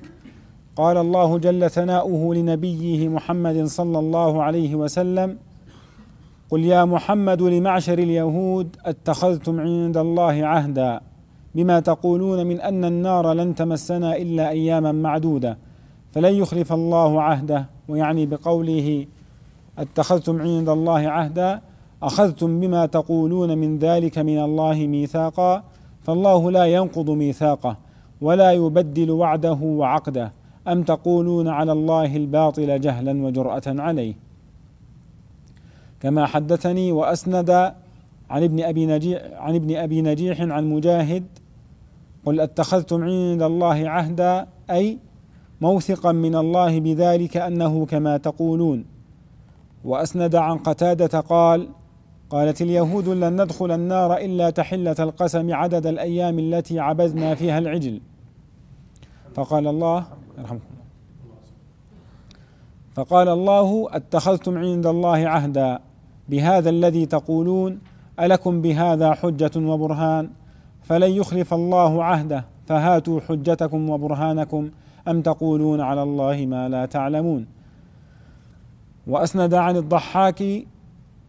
قال 0.76 0.98
الله 0.98 1.38
جل 1.38 1.70
ثناؤه 1.70 2.36
لنبيه 2.36 3.10
محمد 3.10 3.66
صلى 3.66 4.00
الله 4.00 4.44
عليه 4.44 4.76
وسلم 4.76 5.38
قل 6.50 6.66
يا 6.66 6.86
محمد 6.86 7.42
لمعشر 7.42 8.00
اليهود 8.00 8.76
اتخذتم 8.86 9.60
عند 9.60 9.98
الله 9.98 10.46
عهدا 10.46 11.02
بما 11.56 11.80
تقولون 11.80 12.48
من 12.48 12.62
أن 12.62 12.86
النار 12.86 13.34
لن 13.34 13.56
تمسنا 13.56 14.18
إلا 14.18 14.50
أياما 14.50 14.92
معدودة 14.92 15.58
فلن 16.12 16.34
يخلف 16.34 16.74
الله 16.74 17.22
عهده 17.22 17.66
ويعني 17.90 18.26
بقوله 18.26 19.06
أتخذتم 19.78 20.42
عند 20.42 20.70
الله 20.70 21.10
عهدا 21.10 21.62
أخذتم 22.04 22.60
بما 22.60 22.86
تقولون 22.86 23.58
من 23.58 23.80
ذلك 23.80 24.18
من 24.18 24.40
الله 24.40 24.88
ميثاقا 24.88 25.64
فالله 26.04 26.52
لا 26.52 26.66
ينقض 26.66 27.10
ميثاقه 27.10 27.78
ولا 28.22 28.52
يبدل 28.52 29.12
وعده 29.12 29.60
وعقده. 29.62 30.32
أم 30.68 30.84
تقولون 30.84 31.48
على 31.48 31.72
الله 31.72 32.16
الباطل 32.16 32.80
جهلا 32.82 33.26
وجرأة 33.26 33.62
عليه؟ 33.68 34.14
كما 36.00 36.26
حدثني 36.26 36.92
وأسند 36.92 37.50
عن 38.30 38.44
ابن 38.44 38.64
أبي 38.64 38.86
نجيح 38.86 39.22
عن 39.34 39.56
ابن 39.56 39.76
أبي 39.76 40.02
نجيح 40.02 40.42
عن 40.42 40.70
مجاهد 40.70 41.24
قل 42.26 42.40
أتخذتم 42.40 43.04
عند 43.04 43.42
الله 43.42 43.90
عهدا 43.90 44.48
أي 44.70 44.98
موثقا 45.62 46.12
من 46.12 46.36
الله 46.36 46.80
بذلك 46.80 47.38
أنه 47.38 47.86
كما 47.86 48.18
تقولون. 48.18 48.91
وأسند 49.86 50.36
عن 50.36 50.58
قتادة 50.58 51.20
قال 51.20 51.70
قالت 52.30 52.62
اليهود 52.62 53.10
لن 53.10 53.42
ندخل 53.42 53.72
النار 53.72 54.18
إلا 54.18 54.50
تحلة 54.50 54.96
القسم 55.00 55.54
عدد 55.54 55.86
الأيام 55.88 56.40
التي 56.40 56.80
عبدنا 56.80 57.36
فيها 57.36 57.58
العجل. 57.58 58.02
فقال 59.34 59.68
الله 59.68 60.06
يرحمكم 60.38 60.66
فقال 62.94 63.30
الله 63.30 63.88
أتخذتم 63.92 64.58
عند 64.58 64.88
الله 64.88 65.28
عهدا 65.28 65.80
بهذا 66.30 66.70
الذي 66.70 67.06
تقولون 67.06 67.80
ألكم 68.20 68.62
بهذا 68.62 69.14
حجة 69.14 69.52
وبرهان؟ 69.58 70.30
فلن 70.84 71.12
يخلف 71.12 71.54
الله 71.54 72.04
عهده 72.04 72.46
فهاتوا 72.68 73.20
حجتكم 73.22 73.90
وبرهانكم 73.90 74.70
أم 75.08 75.22
تقولون 75.22 75.82
على 75.82 76.04
الله 76.04 76.46
ما 76.46 76.70
لا 76.70 76.86
تعلمون؟ 76.86 77.61
وأسند 79.08 79.54
عن 79.54 79.78
الضحاك 79.78 80.44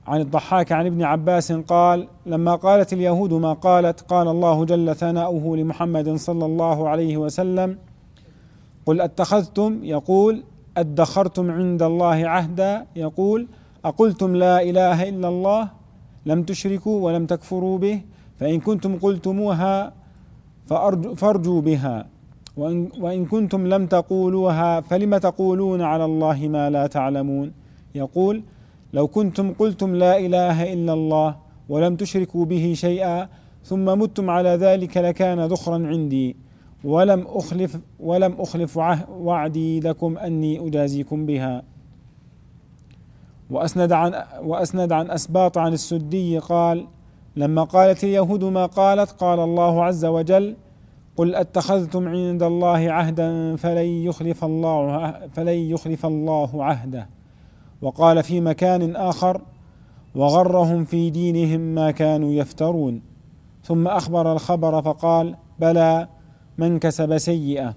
عن 0.06 0.20
الضحاك 0.20 0.72
عن 0.72 0.86
ابن 0.86 1.02
عباس 1.02 1.52
قال 1.52 2.08
لما 2.26 2.54
قالت 2.54 2.92
اليهود 2.92 3.32
ما 3.32 3.52
قالت 3.52 4.00
قال 4.00 4.28
الله 4.28 4.64
جل 4.64 4.96
ثناؤه 4.96 5.56
لمحمد 5.56 6.14
صلى 6.14 6.44
الله 6.44 6.88
عليه 6.88 7.16
وسلم 7.16 7.78
قل 8.86 9.00
أتخذتم؟ 9.00 9.84
يقول 9.84 10.42
أدخرتم 10.76 11.50
عند 11.50 11.82
الله 11.82 12.28
عهدا؟ 12.28 12.86
يقول 12.96 13.46
أقلتم 13.84 14.36
لا 14.36 14.62
إله 14.62 15.08
إلا 15.08 15.28
الله 15.28 15.68
لم 16.26 16.42
تشركوا 16.42 17.00
ولم 17.04 17.26
تكفروا 17.26 17.78
به 17.78 18.00
فإن 18.40 18.60
كنتم 18.60 18.98
قلتموها 18.98 19.92
فارجوا 21.16 21.60
بها 21.60 22.06
وإن, 22.56 22.88
وإن 23.00 23.26
كنتم 23.26 23.66
لم 23.66 23.86
تقولوها 23.86 24.80
فلم 24.80 25.16
تقولون 25.16 25.82
على 25.82 26.04
الله 26.04 26.48
ما 26.48 26.70
لا 26.70 26.86
تعلمون؟ 26.86 27.61
يقول 27.94 28.42
لو 28.92 29.08
كنتم 29.08 29.52
قلتم 29.52 29.94
لا 29.94 30.18
إله 30.18 30.72
إلا 30.72 30.92
الله 30.92 31.36
ولم 31.68 31.96
تشركوا 31.96 32.44
به 32.44 32.72
شيئا 32.76 33.28
ثم 33.64 33.84
متم 33.84 34.30
على 34.30 34.48
ذلك 34.48 34.96
لكان 34.96 35.40
ذخرا 35.46 35.86
عندي. 35.86 36.36
ولم 36.84 37.26
أخلف 37.26 37.78
ولم 38.00 38.32
أخلف 38.38 38.78
وعدي 39.10 39.80
لكم 39.80 40.18
أني 40.18 40.68
أجازيكم 40.68 41.26
بها. 41.26 41.62
وأسند 43.50 43.92
عن 43.92 44.14
وأسند 44.42 44.92
عن 44.92 45.10
أسباط 45.10 45.58
عن 45.58 45.72
السدي 45.72 46.38
قال 46.38 46.86
لما 47.36 47.64
قالت 47.64 48.04
اليهود 48.04 48.44
ما 48.44 48.66
قالت 48.66 49.10
قال 49.10 49.40
الله 49.40 49.84
عز 49.84 50.04
وجل 50.04 50.56
قل 51.16 51.34
أتخذتم 51.34 52.08
عند 52.08 52.42
الله 52.42 52.90
عهدا 52.90 53.56
فلن 53.56 53.86
يخلف 54.08 54.44
الله 54.44 55.12
فلن 55.32 55.48
يخلف 55.48 56.06
الله 56.06 56.64
عهده. 56.64 57.08
وقال 57.82 58.22
في 58.22 58.40
مكان 58.40 58.96
آخر 58.96 59.40
وغرهم 60.14 60.84
في 60.84 61.10
دينهم 61.10 61.60
ما 61.60 61.90
كانوا 61.90 62.32
يفترون. 62.32 63.02
ثم 63.64 63.88
أخبر 63.88 64.32
الخبر 64.32 64.82
فقال 64.82 65.36
بلى 65.58 66.08
من 66.58 66.78
كسب 66.78 67.18
سيئة. 67.18 67.74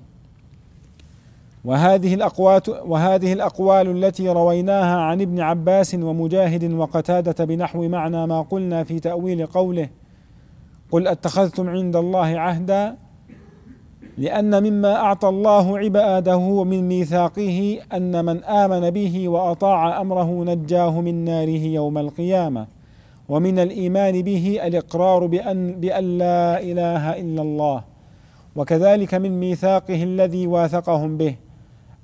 وهذه 1.65 2.13
الأقوال 2.13 2.61
وهذه 2.85 3.33
الأقوال 3.33 4.05
التي 4.05 4.29
رويناها 4.29 5.01
عن 5.01 5.21
ابن 5.21 5.39
عباس 5.39 5.95
ومجاهد 5.95 6.73
وقتادة 6.73 7.45
بنحو 7.45 7.87
معنى 7.87 8.27
ما 8.27 8.41
قلنا 8.41 8.83
في 8.83 8.99
تأويل 8.99 9.45
قوله 9.45 9.89
قل 10.91 11.07
أتخذتم 11.07 11.69
عند 11.69 11.95
الله 11.95 12.39
عهدا 12.39 12.95
لأن 14.17 14.63
مما 14.63 14.95
أعطى 14.95 15.27
الله 15.27 15.77
عباده 15.77 16.63
من 16.63 16.87
ميثاقه 16.87 17.79
أن 17.93 18.25
من 18.25 18.43
آمن 18.43 18.89
به 18.89 19.29
وأطاع 19.29 20.01
أمره 20.01 20.43
نجاه 20.43 21.01
من 21.01 21.25
ناره 21.25 21.65
يوم 21.79 21.97
القيامة. 21.97 22.67
ومن 23.29 23.59
الإيمان 23.59 24.21
به 24.21 24.59
الإقرار 24.63 25.25
بأن, 25.25 25.79
بأن 25.79 26.17
لا 26.17 26.61
إله 26.61 27.19
إلا 27.21 27.41
الله. 27.41 27.83
وكذلك 28.55 29.15
من 29.15 29.39
ميثاقه 29.39 30.03
الذي 30.03 30.47
واثقهم 30.47 31.17
به 31.17 31.35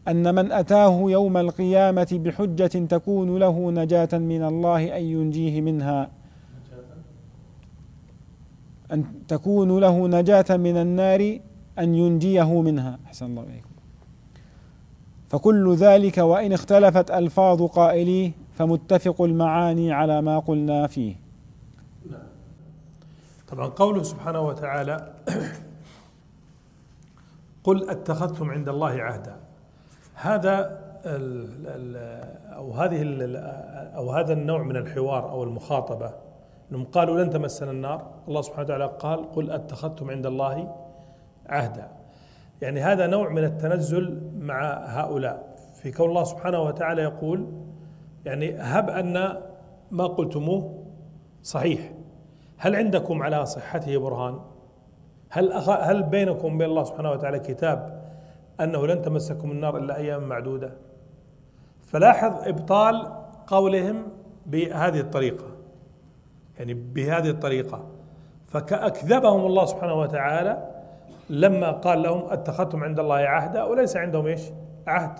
أن 0.07 0.35
من 0.35 0.51
أتاه 0.51 1.01
يوم 1.07 1.37
القيامة 1.37 2.07
بحجة 2.11 2.85
تكون 2.95 3.37
له 3.37 3.71
نجاة 3.71 4.13
من 4.13 4.43
الله 4.43 4.97
أن 4.97 5.03
ينجيه 5.03 5.61
منها. 5.61 6.09
أن 8.91 9.03
تكون 9.27 9.79
له 9.79 10.07
نجاة 10.07 10.57
من 10.57 10.77
النار 10.77 11.39
أن 11.81 11.95
ينجيه 11.95 12.61
منها. 12.61 12.99
أحسن 13.05 13.25
الله 13.25 13.43
إليكم. 13.43 13.69
فكل 15.29 15.75
ذلك 15.75 16.17
وإن 16.17 16.53
اختلفت 16.53 17.11
ألفاظ 17.11 17.61
قائليه 17.61 18.31
فمتفق 18.53 19.21
المعاني 19.21 19.93
على 19.93 20.21
ما 20.21 20.39
قلنا 20.39 20.87
فيه. 20.87 21.15
طبعا 23.47 23.67
قوله 23.67 24.03
سبحانه 24.03 24.41
وتعالى 24.41 25.13
قل 27.63 27.89
أتخذتم 27.89 28.51
عند 28.51 28.69
الله 28.69 29.01
عهدا. 29.01 29.35
هذا 30.13 30.81
ال 31.05 31.47
ال 31.67 31.95
أو 32.53 32.71
هذه 32.71 33.01
ال 33.01 33.35
أو 33.95 34.11
هذا 34.11 34.33
النوع 34.33 34.63
من 34.63 34.77
الحوار 34.77 35.29
أو 35.29 35.43
المخاطبة. 35.43 36.11
إنهم 36.71 36.83
قالوا 36.83 37.23
لن 37.23 37.29
تمسنا 37.29 37.71
النار. 37.71 38.07
الله 38.27 38.41
سبحانه 38.41 38.63
وتعالى 38.63 38.91
قال 38.99 39.31
قل 39.31 39.51
أتخذتم 39.51 40.09
عند 40.09 40.25
الله 40.25 40.75
عهدا 41.49 41.87
يعني 42.61 42.81
هذا 42.81 43.07
نوع 43.07 43.29
من 43.29 43.43
التنزل 43.43 44.31
مع 44.39 44.85
هؤلاء. 44.85 45.51
في 45.81 45.91
كون 45.91 46.09
الله 46.09 46.23
سبحانه 46.23 46.61
وتعالى 46.61 47.01
يقول 47.01 47.47
يعني 48.25 48.55
هب 48.59 48.89
أن 48.89 49.37
ما 49.91 50.07
قلتموه 50.07 50.83
صحيح. 51.43 51.91
هل 52.57 52.75
عندكم 52.75 53.23
على 53.23 53.45
صحته 53.45 53.97
برهان؟ 53.97 54.39
هل 55.29 55.53
هل 55.69 56.03
بينكم 56.03 56.55
وبين 56.55 56.69
الله 56.69 56.83
سبحانه 56.83 57.11
وتعالى 57.11 57.39
كتاب 57.39 58.01
أنه 58.59 58.87
لن 58.87 59.01
تمسكم 59.01 59.51
النار 59.51 59.77
إلا 59.77 59.97
أيام 59.97 60.23
معدودة؟ 60.23 60.73
فلاحظ 61.85 62.47
إبطال 62.47 63.07
قولهم 63.47 64.07
بهذه 64.45 64.99
الطريقة. 64.99 65.45
يعني 66.59 66.73
بهذه 66.73 67.29
الطريقة. 67.29 67.87
فكأكذبهم 68.47 69.45
الله 69.45 69.65
سبحانه 69.65 69.93
وتعالى 69.93 70.70
لما 71.31 71.71
قال 71.71 72.01
لهم 72.01 72.23
أتخذتم 72.29 72.83
عند 72.83 72.99
الله 72.99 73.15
عهدا 73.15 73.63
وليس 73.63 73.97
عندهم 73.97 74.25
إيش؟ 74.25 74.41
عهد. 74.87 75.19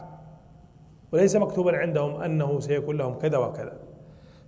وليس 1.11 1.35
مكتوبا 1.35 1.77
عندهم 1.77 2.21
أنه 2.21 2.59
سيكون 2.59 2.97
لهم 2.97 3.13
كذا 3.13 3.37
وكذا. 3.37 3.73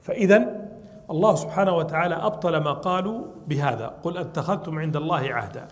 فاذا 0.01 0.67
الله 1.11 1.35
سبحانه 1.35 1.75
وتعالى 1.75 2.15
أبطل 2.15 2.57
ما 2.57 2.73
قالوا 2.73 3.25
بهذا. 3.47 3.87
قل 3.87 4.17
أتخذتم 4.17 4.79
عند 4.79 4.95
الله 4.95 5.33
عهدا. 5.33 5.67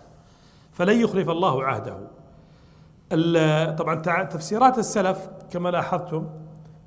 فلن 0.72 1.00
يخلف 1.00 1.30
الله 1.30 1.64
عهده. 1.64 1.96
طبعا 3.74 4.24
تفسيرات 4.24 4.78
السلف 4.78 5.30
كما 5.50 5.68
لاحظتم 5.68 6.28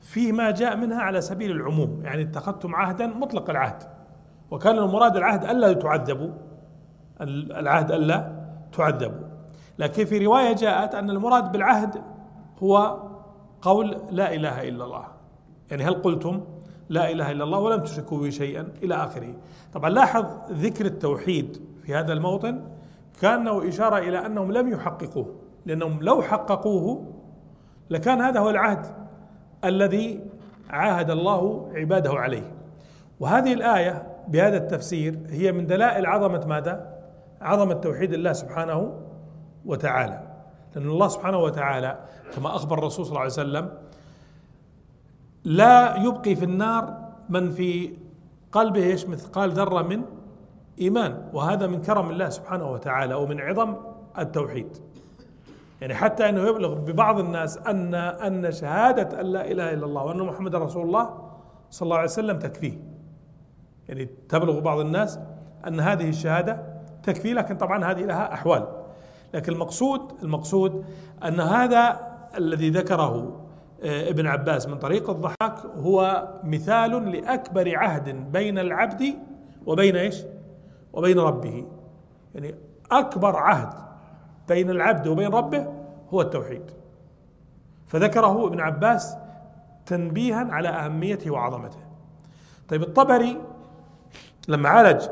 فيه 0.02 0.32
ما 0.32 0.52
جاء 0.52 0.76
منها 0.76 1.02
على 1.02 1.22
سبيل 1.22 1.52
العموم. 1.52 2.02
يعني 2.04 2.22
اتخذتم 2.22 2.76
عهدا 2.76 3.08
مطلق 3.08 3.50
العهد. 3.50 3.84
وكان 4.52 4.78
المراد 4.78 5.18
العهد 5.18 5.46
ألا 5.46 5.74
تعذبوا 5.74 6.30
العهد 7.22 7.92
ألا 7.92 8.35
تعذبوا 8.76 9.28
لكن 9.80 10.06
في 10.06 10.26
رواية 10.26 10.54
جاءت 10.54 10.96
أن 10.96 11.10
المراد 11.10 11.52
بالعهد 11.52 12.02
هو 12.64 13.00
قول 13.62 13.98
لا 14.12 14.34
إله 14.34 14.70
إلا 14.70 14.84
الله 14.84 15.06
يعني 15.72 15.84
هل 15.84 15.94
قلتم 15.94 16.42
لا 16.90 17.12
إله 17.12 17.32
إلا 17.32 17.44
الله 17.44 17.60
ولم 17.60 17.84
تشركوا 17.84 18.20
به 18.20 18.30
شيئا 18.30 18.68
إلى 18.84 18.96
آخره. 18.96 19.34
طبعا 19.74 19.90
لاحظ 19.90 20.26
ذكر 20.52 20.86
التوحيد 20.86 21.62
في 21.84 21.96
هذا 21.96 22.14
الموطن 22.14 22.62
كأنه 23.22 23.68
إشارة 23.68 23.98
إلى 23.98 24.26
أنهم 24.26 24.52
لم 24.52 24.74
يحققوه 24.74 25.36
لأنهم 25.66 26.00
لو 26.02 26.22
حققوه 26.22 27.14
لكان 27.90 28.22
هذا 28.22 28.40
هو 28.40 28.50
العهد 28.50 28.86
الذي 29.64 30.20
عاهد 30.70 31.10
الله 31.10 31.72
عباده 31.76 32.12
عليه. 32.14 32.52
وهذه 33.20 33.54
الآية 33.54 34.08
بهذا 34.28 34.58
التفسير 34.58 35.20
هي 35.30 35.52
من 35.52 35.68
دلائل 35.68 36.06
عظمة 36.06 36.46
ماذا؟ 36.48 36.95
عظمه 37.42 37.74
توحيد 37.74 38.14
الله 38.14 38.34
سبحانه 38.34 38.94
وتعالى. 39.66 40.28
لأن 40.76 40.90
الله 40.90 41.08
سبحانه 41.08 41.38
وتعالى 41.38 42.00
كما 42.36 42.56
أخبر 42.56 42.78
الرسول 42.78 43.06
صلى 43.06 43.12
الله 43.12 43.22
عليه 43.22 43.32
وسلم 43.32 43.72
لا 45.44 45.96
يبقي 45.96 46.36
في 46.36 46.46
النار 46.46 46.98
من 47.30 47.52
في 47.52 47.98
قلبه 48.52 48.84
إيش؟ 48.84 49.08
مثقال 49.08 49.52
ذرة 49.52 49.82
من 49.82 50.02
إيمان. 50.82 51.30
وهذا 51.34 51.68
من 51.68 51.82
كرم 51.82 52.10
الله 52.10 52.30
سبحانه 52.30 52.72
وتعالى 52.72 53.14
ومن 53.14 53.40
عظم 53.40 53.76
التوحيد. 54.20 54.78
يعني 55.82 55.94
حتى 55.94 56.30
أنه 56.30 56.42
يبلغ 56.42 56.74
ببعض 56.74 57.20
الناس 57.20 57.58
ان 57.58 57.96
أن 57.96 58.52
شهادة 58.52 59.22
أن 59.22 59.26
لا 59.26 59.52
إله 59.52 59.74
إلا 59.74 59.86
الله 59.86 60.04
وأن 60.04 60.18
محمد 60.18 60.56
رسول 60.56 60.86
الله 60.86 61.32
صلى 61.70 61.86
الله 61.86 61.98
عليه 61.98 62.10
وسلم 62.10 62.40
تكفيه. 62.40 62.80
يعني 63.90 64.10
تبلغ 64.30 64.60
بعض 64.60 64.80
الناس 64.80 65.20
أن 65.68 65.80
هذه 65.80 66.10
الشهادة 66.10 66.75
تكفي 67.06 67.34
لكن 67.34 67.58
طبعا 67.58 67.92
هذه 67.92 68.02
لها 68.02 68.34
أحوال. 68.34 68.68
لكن 69.34 69.54
المقصود 69.54 70.02
المقصود 70.24 70.86
أن 71.24 71.40
هذا 71.40 72.00
الذي 72.38 72.70
ذكره 72.70 73.42
آه، 73.84 74.10
ابن 74.10 74.28
عباس 74.28 74.68
من 74.68 74.78
طريق 74.78 75.10
الضحاك 75.10 75.66
هو 75.78 76.28
مثال 76.44 77.12
لأكبر 77.12 77.78
عهد 77.78 78.32
بين 78.32 78.60
العبد 78.60 79.14
وبين 79.66 79.96
إيش؟ 79.96 80.24
وبين 80.94 81.20
ربه. 81.20 81.66
يعني 82.36 82.56
أكبر 82.92 83.36
عهد 83.36 83.74
بين 84.48 84.70
العبد 84.70 85.08
وبين 85.08 85.28
ربه 85.28 85.68
هو 86.14 86.22
التوحيد. 86.22 86.62
فذكره 87.88 88.48
ابن 88.48 88.60
عباس 88.60 89.16
تنبيها 89.86 90.48
على 90.52 90.70
أهميته 90.70 91.32
وعظمته. 91.32 91.80
طيب 92.70 92.82
الطبري 92.82 93.42
لما 94.48 94.70
عالج 94.70 95.08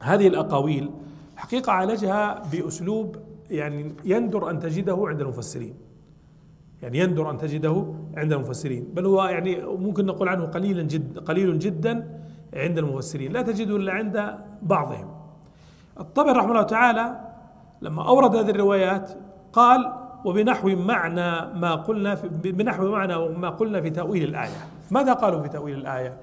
هذه 0.00 0.26
الأقاويل 0.26 0.90
حقيقة 1.36 1.72
عالجها 1.72 2.42
بأسلوب 2.52 3.16
يعني 3.50 3.94
يندر 4.04 4.50
أن 4.50 4.58
تجده 4.58 5.04
عند 5.08 5.20
المفسرين. 5.20 5.74
يعني 6.82 6.98
يندر 6.98 7.30
أن 7.30 7.38
تجده 7.38 7.94
عند 8.16 8.32
المفسرين. 8.32 8.88
بل 8.94 9.06
هو 9.06 9.24
يعني 9.24 9.60
ممكن 9.64 10.06
نقول 10.06 10.28
عنه 10.28 10.44
قليلا 10.44 10.82
جد 10.82 11.18
قليل 11.18 11.58
جدا 11.58 12.20
عند 12.54 12.78
المفسرين. 12.78 13.32
لا 13.32 13.42
تجده 13.42 13.76
إلا 13.76 13.92
عند 13.92 14.34
بعضهم. 14.62 15.08
الطبري 16.00 16.32
رحمه 16.32 16.50
الله 16.50 16.62
تعالى 16.62 17.20
لما 17.82 18.08
أورد 18.08 18.36
هذه 18.36 18.50
الروايات 18.50 19.10
قال 19.52 19.92
وبنحو 20.24 20.68
معنى 20.68 21.58
ما 21.60 21.74
قلنا 21.74 22.14
في 22.14 22.28
بنحو 22.52 22.88
معنى 22.88 23.28
ما 23.28 23.48
قلنا 23.48 23.80
في 23.80 23.90
تأويل 23.90 24.24
الآية. 24.24 24.66
ماذا 24.90 25.12
قالوا 25.12 25.42
في 25.42 25.48
تأويل 25.48 25.78
الآية؟ 25.78 26.16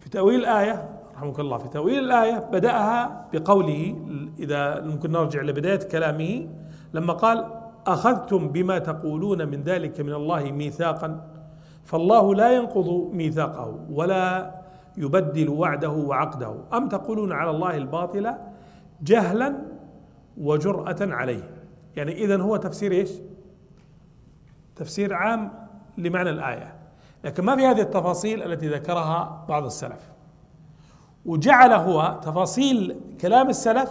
في 0.00 0.10
تأويل 0.10 0.40
الآية 0.40 0.88
رحمك 1.14 1.40
الله 1.40 1.58
في 1.58 1.68
تأويل 1.68 1.98
الآية 1.98 2.38
بدأها 2.52 3.28
بقوله 3.32 3.96
إذا 4.38 4.80
ممكن 4.80 5.12
نرجع 5.12 5.42
لبداية 5.42 5.88
كلامه 5.88 6.48
لما 6.94 7.12
قال 7.12 7.46
أخذتم 7.86 8.48
بما 8.48 8.78
تقولون 8.78 9.48
من 9.48 9.62
ذلك 9.62 10.00
من 10.00 10.12
الله 10.12 10.52
ميثاقا 10.52 11.28
فالله 11.84 12.34
لا 12.34 12.52
ينقض 12.52 13.10
ميثاقه 13.12 13.78
ولا 13.90 14.54
يبدل 14.96 15.48
وعده 15.48 15.90
وعقده. 15.90 16.54
أم 16.72 16.88
تقولون 16.88 17.32
على 17.32 17.50
الله 17.50 17.76
الباطل 17.76 18.34
جهلا 19.02 19.58
وجرأة 20.38 20.96
عليه؟ 21.00 21.50
يعني 21.96 22.12
إذا 22.12 22.42
هو 22.42 22.56
تفسير 22.56 22.92
إيش؟ 22.92 23.10
تفسير 24.76 25.14
عام 25.14 25.52
لمعنى 25.98 26.30
الآية. 26.30 26.74
لكن 27.24 27.44
ما 27.44 27.56
في 27.56 27.66
هذه 27.66 27.80
التفاصيل 27.80 28.42
التي 28.42 28.68
ذكرها 28.68 29.44
بعض 29.48 29.64
السلف. 29.64 30.11
وجعل 31.26 31.72
هو 31.72 32.20
تفاصيل 32.22 33.00
كلام 33.20 33.48
السلف 33.48 33.90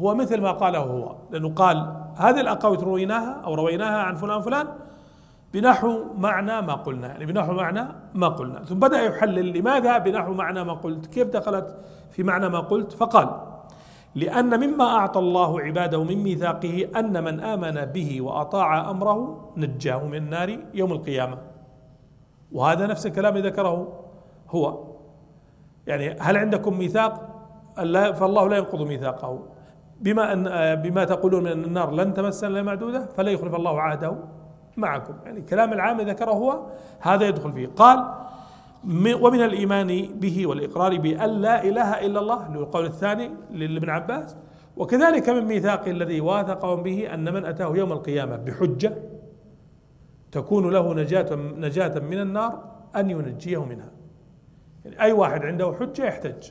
هو 0.00 0.14
مثل 0.14 0.40
ما 0.40 0.52
قاله 0.52 0.78
هو. 0.78 1.16
لأنه 1.30 1.48
قال 1.48 1.94
هذه 2.16 2.40
الأقاويل 2.40 2.82
رويناها 2.82 3.40
أو 3.44 3.54
رويناها 3.54 4.02
عن 4.02 4.14
فلان 4.14 4.40
فلان 4.40 4.66
بنحو 5.52 6.04
معنى 6.16 6.60
ما 6.62 6.74
قلنا. 6.74 7.06
يعني 7.06 7.26
بنحو 7.26 7.52
معنى 7.52 7.88
ما 8.14 8.28
قلنا. 8.28 8.64
ثم 8.64 8.74
بدأ 8.74 9.00
يحلل 9.00 9.58
لماذا 9.58 9.98
بنحو 9.98 10.32
معنى 10.32 10.64
ما 10.64 10.72
قلت؟ 10.72 11.06
كيف 11.06 11.28
دخلت 11.28 11.76
في 12.10 12.22
معنى 12.22 12.48
ما 12.48 12.60
قلت؟ 12.60 12.92
فقال 12.92 13.28
لأن 14.14 14.60
مما 14.60 14.84
أعطى 14.84 15.20
الله 15.20 15.60
عباده 15.60 16.04
من 16.04 16.16
ميثاقه 16.16 16.88
أن 16.96 17.24
من 17.24 17.40
آمن 17.40 17.84
به 17.84 18.20
وأطاع 18.20 18.90
أمره 18.90 19.50
نجاه 19.56 20.04
من 20.04 20.14
النار 20.14 20.58
يوم 20.74 20.92
القيامة. 20.92 21.38
وهذا 22.52 22.86
نفس 22.86 23.06
الكلام 23.06 23.36
ذكره 23.38 23.92
هو. 24.50 24.87
يعني 25.88 26.16
هل 26.20 26.36
عندكم 26.36 26.78
ميثاق؟ 26.78 27.28
فالله 28.14 28.48
لا 28.48 28.56
ينقض 28.56 28.82
ميثاقه. 28.82 29.42
بما 30.00 30.32
ان 30.32 30.74
بما 30.82 31.04
تقولون 31.04 31.42
من 31.42 31.64
النار 31.64 31.90
لن 31.90 32.14
تمسنا 32.14 32.48
الا 32.48 32.62
معدودة 32.62 33.06
فلا 33.06 33.30
يخلف 33.30 33.54
الله 33.54 33.80
عهده 33.80 34.16
معكم. 34.76 35.14
يعني 35.24 35.38
الكلام 35.38 35.72
العام 35.72 36.00
ذكره 36.00 36.30
هو 36.30 36.60
هذا 37.00 37.26
يدخل 37.26 37.52
فيه. 37.52 37.66
قال 37.76 38.04
ومن 39.20 39.44
الإيمان 39.44 40.08
به 40.14 40.46
والإقرار 40.46 40.98
بان 40.98 41.30
لا 41.30 41.64
إله 41.64 42.06
إلا 42.06 42.20
الله 42.20 42.54
القول 42.54 42.84
الثاني 42.84 43.30
لابن 43.50 43.90
عباس. 43.90 44.36
وكذلك 44.76 45.28
من 45.28 45.44
ميثاق 45.44 45.88
الذي 45.88 46.20
واثقهم 46.20 46.82
به 46.82 47.14
أن 47.14 47.34
من 47.34 47.44
أتاه 47.44 47.76
يوم 47.76 47.92
القيامة 47.92 48.36
بحجة 48.36 48.92
تكون 50.32 50.70
له 50.70 50.94
نجاة 50.94 51.34
نجاة 51.34 52.00
من 52.00 52.20
النار 52.20 52.64
أن 52.96 53.10
ينجيه 53.10 53.64
منها. 53.64 53.97
يعني 54.88 55.02
أي 55.02 55.12
واحد 55.12 55.44
عنده 55.44 55.76
حجة 55.80 56.04
يحتج. 56.04 56.50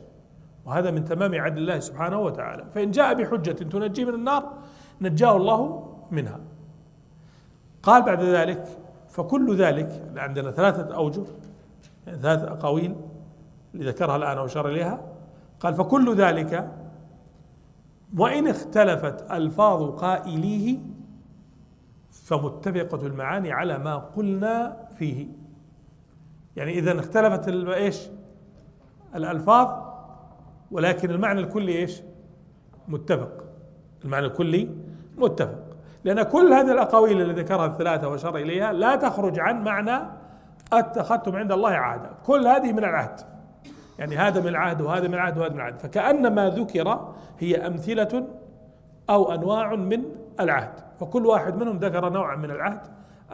وهذا 0.65 0.91
من 0.91 1.05
تمام 1.05 1.41
عدل 1.41 1.57
الله 1.57 1.79
سبحانه 1.79 2.19
وتعالى. 2.19 2.65
فإن 2.71 2.91
جاء 2.91 3.13
بحجة 3.13 3.51
تنجيه 3.51 4.05
من 4.05 4.13
النار 4.13 4.53
نجاه 5.01 5.37
الله 5.37 5.93
منها. 6.11 6.39
قال 7.83 8.01
بعد 8.01 8.23
ذلك 8.23 8.67
فكل 9.09 9.55
ذلك 9.55 10.13
عندنا 10.17 10.51
ثلاثة 10.51 10.95
أوجه 10.95 11.23
يعني 12.07 12.21
ثلاثة 12.21 12.51
أقاويل 12.51 12.95
اللي 13.73 13.89
ذكرها 13.89 14.15
الآن 14.15 14.37
وأشار 14.37 14.69
إليها. 14.69 15.01
قال 15.59 15.73
فكل 15.73 16.15
ذلك 16.15 16.71
وإن 18.17 18.47
اختلفت 18.47 19.31
ألفاظ 19.31 19.89
قائليه 19.89 20.77
فمتفقة 22.11 23.07
المعاني 23.07 23.51
على 23.51 23.77
ما 23.77 23.95
قلنا 23.95 24.77
فيه. 24.97 25.27
يعني 26.55 26.79
إذا 26.79 26.99
اختلفت 26.99 27.47
إيش؟ 27.67 28.07
الألفاظ 29.15 29.87
ولكن 30.71 31.11
المعنى 31.11 31.39
الكلي 31.39 31.77
إيش؟ 31.77 32.01
متفق. 32.87 33.43
المعنى 34.05 34.25
الكلي 34.25 34.69
متفق. 35.17 35.63
لأن 36.03 36.23
كل 36.23 36.53
هذه 36.53 36.71
الأقاويل 36.71 37.21
اللي 37.21 37.41
ذكرها 37.41 37.65
الثلاثة 37.65 38.07
وأشار 38.07 38.37
إليها 38.37 38.73
لا 38.73 38.95
تخرج 38.95 39.39
عن 39.39 39.63
معنى 39.63 40.07
اتخذتم 40.73 41.35
عند 41.35 41.51
الله 41.51 41.69
عهدا. 41.69 42.09
كل 42.25 42.47
هذه 42.47 42.71
من 42.71 42.83
العهد. 42.83 43.19
يعني 43.99 44.17
هذا 44.17 44.41
من 44.41 44.47
العهد 44.47 44.81
وهذا 44.81 45.07
من 45.07 45.13
العهد 45.13 45.37
وهذا 45.37 45.53
من 45.53 45.59
العهد. 45.59 45.79
فكأن 45.79 46.35
ما 46.35 46.49
ذكر 46.49 47.13
هي 47.39 47.67
أمثلة 47.67 48.27
أو 49.09 49.33
أنواع 49.33 49.75
من 49.75 50.03
العهد. 50.39 50.73
فكل 50.99 51.25
واحد 51.25 51.55
منهم 51.55 51.77
ذكر 51.77 52.09
نوعا 52.09 52.35
من 52.35 52.51
العهد 52.51 52.81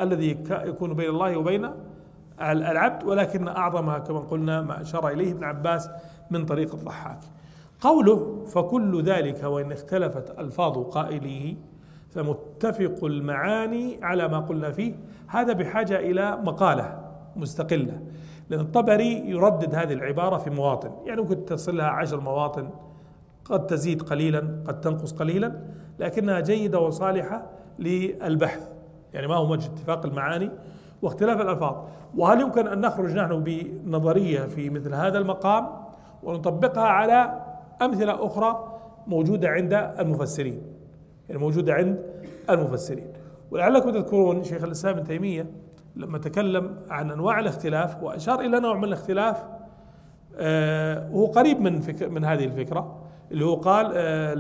الذي 0.01 0.37
يكون 0.49 0.93
بين 0.93 1.09
الله 1.09 1.37
وبين 1.37 1.69
العبد 2.41 3.03
ولكن 3.03 3.47
أعظمها 3.47 3.99
كما 3.99 4.19
قلنا 4.19 4.61
ما 4.61 4.81
أشار 4.81 5.07
إليه 5.07 5.31
ابن 5.31 5.43
عباس 5.43 5.89
من 6.31 6.45
طريق 6.45 6.75
الضحاك. 6.75 7.19
قوله 7.81 8.45
فكل 8.45 9.03
ذلك 9.03 9.43
وإن 9.43 9.71
اختلفت 9.71 10.39
ألفاظ 10.39 10.77
قائليه 10.77 11.55
فمتفق 12.11 13.03
المعاني 13.03 13.99
على 14.03 14.27
ما 14.27 14.39
قلنا 14.39 14.71
فيه. 14.71 14.93
هذا 15.27 15.53
بحاجة 15.53 15.99
إلى 15.99 16.37
مقالة 16.37 16.99
مستقلة 17.35 17.99
لأن 18.49 18.59
الطبري 18.59 19.29
يردد 19.29 19.75
هذه 19.75 19.93
العبارة 19.93 20.37
في 20.37 20.49
مواطن. 20.49 20.91
يعني 21.05 21.21
ممكن 21.21 21.45
تصل 21.45 21.77
لها 21.77 21.87
عشر 21.87 22.19
مواطن 22.19 22.69
قد 23.45 23.67
تزيد 23.67 24.01
قليلا 24.01 24.39
قد 24.67 24.81
تنقص 24.81 25.13
قليلا 25.13 25.59
لكنها 25.99 26.39
جيدة 26.39 26.79
وصالحة 26.79 27.43
للبحث. 27.79 28.69
يعني 29.13 29.27
ما 29.27 29.35
هو 29.35 29.51
وجه 29.51 29.65
اتفاق 29.65 30.05
المعاني؟ 30.05 30.51
واختلاف 31.03 31.41
الألفاظ. 31.41 31.75
وهل 32.17 32.41
يمكن 32.41 32.67
أن 32.67 32.81
نخرج 32.81 33.15
نحن 33.15 33.43
بنظرية 33.43 34.39
في 34.39 34.69
مثل 34.69 34.93
هذا 34.93 35.17
المقام 35.17 35.67
ونطبقها 36.23 36.83
على 36.87 37.41
أمثلة 37.81 38.25
أخرى 38.25 38.79
موجودة 39.07 39.49
عند 39.49 39.73
المفسرين؟ 39.73 40.61
يعني 41.29 41.41
موجودة 41.41 41.73
عند 41.73 41.99
المفسرين. 42.49 43.07
ولعلكم 43.51 43.89
تذكرون 43.91 44.43
شيخ 44.43 44.63
الإسلام 44.63 44.95
ابن 44.97 45.03
تيمية 45.07 45.45
لما 45.95 46.17
تكلم 46.17 46.77
عن 46.89 47.11
أنواع 47.11 47.39
الاختلاف 47.39 48.03
وأشار 48.03 48.39
إلى 48.39 48.59
نوع 48.59 48.77
من 48.77 48.83
الاختلاف 48.83 49.43
آه 50.37 51.09
هو 51.09 51.25
قريب 51.25 51.61
من 51.61 51.79
فكر 51.79 52.09
من 52.09 52.25
هذه 52.25 52.45
الفكرة 52.45 52.99
اللي 53.31 53.45
هو 53.45 53.55
قال 53.55 53.85
آه 53.95 54.33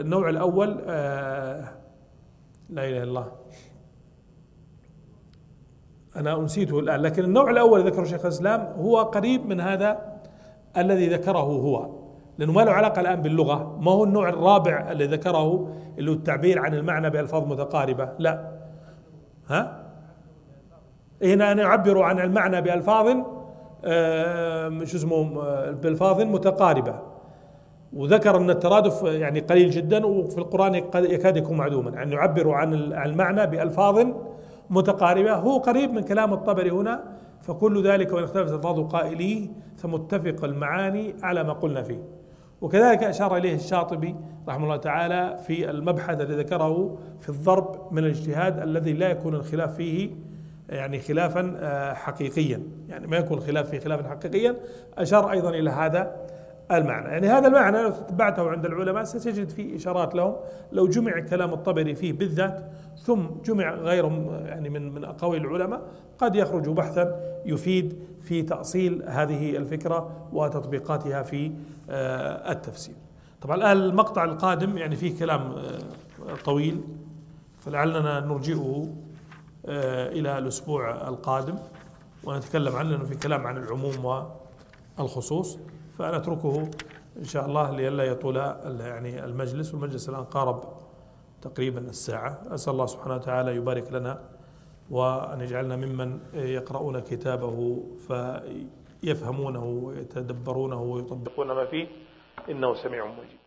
النوع 0.00 0.28
الأول 0.28 0.78
آه 0.86 1.64
لا 2.70 2.84
إله 2.88 2.96
إلا 2.96 3.02
الله. 3.02 3.26
أنا 6.16 6.40
أنسيته 6.40 6.78
الآن 6.78 7.00
لكن 7.00 7.24
النوع 7.24 7.50
الأول 7.50 7.86
ذكره 7.86 8.04
شيخ 8.04 8.20
الإسلام 8.20 8.72
هو 8.76 9.02
قريب 9.02 9.46
من 9.46 9.60
هذا 9.60 9.98
الذي 10.76 11.08
ذكره 11.08 11.38
هو 11.38 11.88
لأنه 12.38 12.52
ما 12.52 12.60
له 12.60 12.72
علاقة 12.72 13.00
الآن 13.00 13.22
باللغة 13.22 13.78
ما 13.80 13.90
هو 13.90 14.04
النوع 14.04 14.28
الرابع 14.28 14.90
اللي 14.90 15.06
ذكره 15.06 15.68
اللي 15.98 16.10
هو 16.10 16.14
التعبير 16.14 16.58
عن 16.58 16.74
المعنى 16.74 17.10
بألفاظ 17.10 17.46
متقاربة 17.46 18.08
لا. 18.18 18.48
ها؟ 19.48 19.82
هنا 21.22 21.52
أن 21.52 21.58
يعبروا 21.58 22.04
عن 22.04 22.20
المعنى 22.20 22.60
بألفاظ 22.60 23.06
شو 24.84 24.96
اسمه 24.96 25.42
بألفاظ 25.70 26.20
متقاربة. 26.20 26.98
وذكر 27.92 28.36
أن 28.36 28.50
الترادف 28.50 29.02
يعني 29.02 29.40
قليل 29.40 29.70
جدا 29.70 30.06
وفي 30.06 30.38
القرآن 30.38 30.74
يكاد 30.94 31.36
يكون 31.36 31.56
معدوما 31.56 32.02
أن 32.02 32.12
يعبروا 32.12 32.54
عن 32.54 32.74
المعنى 32.74 33.46
بألفاظ 33.46 34.06
متقاربة. 34.72 35.34
هو 35.34 35.58
قريب 35.58 35.92
من 35.92 36.02
كلام 36.02 36.32
الطبري 36.32 36.70
هنا 36.70 37.04
فكل 37.40 37.86
ذلك 37.86 38.12
وإن 38.12 38.24
اختلفت 38.24 38.52
ألفاظ 38.52 38.80
قائليه 38.80 39.48
فمتفق 39.76 40.44
المعاني 40.44 41.14
على 41.22 41.44
ما 41.44 41.52
قلنا 41.52 41.82
فيه. 41.82 42.02
وكذلك 42.60 43.02
أشار 43.02 43.36
إليه 43.36 43.54
الشاطبي 43.54 44.16
رحمه 44.48 44.64
الله 44.64 44.76
تعالى 44.76 45.38
في 45.46 45.70
المبحث 45.70 46.20
الذي 46.20 46.34
ذكره 46.34 46.98
في 47.20 47.28
الضرب 47.28 47.92
من 47.92 47.98
الاجتهاد 47.98 48.58
الذي 48.58 48.92
لا 48.92 49.10
يكون 49.10 49.34
الخلاف 49.34 49.76
فيه 49.76 50.10
يعني 50.68 50.98
خلافا 50.98 51.54
آه، 51.56 51.94
حقيقيا. 51.94 52.62
يعني 52.88 53.06
ما 53.06 53.16
يكون 53.16 53.38
الخلاف 53.38 53.70
فيه 53.70 53.78
خلافا 53.78 54.08
حقيقيا. 54.08 54.56
أشار 54.98 55.30
أيضا 55.30 55.50
إلى 55.50 55.70
هذا. 55.70 56.16
المعنى. 56.70 57.08
يعني 57.08 57.28
هذا 57.28 57.46
المعنى 57.48 57.82
لو 57.82 57.90
تتبعته 57.90 58.50
عند 58.50 58.66
العلماء 58.66 59.04
ستجد 59.04 59.48
فيه 59.48 59.76
إشارات 59.76 60.14
لهم. 60.14 60.36
لو 60.72 60.86
جمع 60.86 61.20
كلام 61.20 61.52
الطبري 61.52 61.94
فيه 61.94 62.12
بالذات 62.12 62.70
ثم 62.98 63.20
جمع 63.44 63.74
غيرهم 63.74 64.46
يعني 64.46 64.68
من 64.68 64.94
من 64.94 65.04
أقاويل 65.04 65.44
العلماء 65.44 65.82
قد 66.18 66.36
يخرج 66.36 66.68
بحثا 66.68 67.20
يفيد 67.46 67.98
في 68.22 68.42
تأصيل 68.42 69.02
هذه 69.06 69.56
الفكرة 69.56 70.28
وتطبيقاتها 70.32 71.22
في 71.22 71.52
آه، 71.90 72.52
التفسير. 72.52 72.94
طبعا 73.40 73.56
الآن 73.56 73.76
المقطع 73.76 74.24
القادم 74.24 74.78
يعني 74.78 74.96
فيه 74.96 75.18
كلام 75.18 75.40
آه، 75.40 75.78
طويل 76.44 76.80
فلعلنا 77.58 78.20
نرجئه 78.20 78.88
آه، 79.66 80.08
إلى 80.08 80.38
الأسبوع 80.38 81.08
القادم 81.08 81.54
ونتكلم 82.24 82.76
عنه 82.76 83.04
في 83.04 83.14
كلام 83.14 83.46
عن 83.46 83.56
العموم 83.56 84.24
والخصوص. 84.98 85.58
فنتركه 86.02 86.70
إن 87.18 87.24
شاء 87.24 87.46
الله 87.46 87.70
لئلا 87.70 88.04
يطول 88.04 88.36
يعني 88.80 89.24
المجلس 89.24 89.74
والمجلس 89.74 90.08
الآن 90.08 90.24
قارب 90.24 90.62
تقريبا 91.42 91.80
الساعة. 91.80 92.42
أسأل 92.50 92.72
الله 92.72 92.86
سبحانه 92.86 93.14
وتعالى 93.14 93.56
يبارك 93.56 93.92
لنا 93.92 94.20
وأن 94.90 95.40
يجعلنا 95.40 95.76
ممن 95.76 96.20
يقرؤون 96.34 97.00
كتابه 97.00 97.82
فيفهمونه 98.06 99.64
ويتدبرونه 99.64 100.82
ويطبقون 100.82 101.46
ما 101.46 101.64
فيه 101.64 101.86
إنه 102.50 102.74
سميع 102.74 103.06
مجيب. 103.06 103.41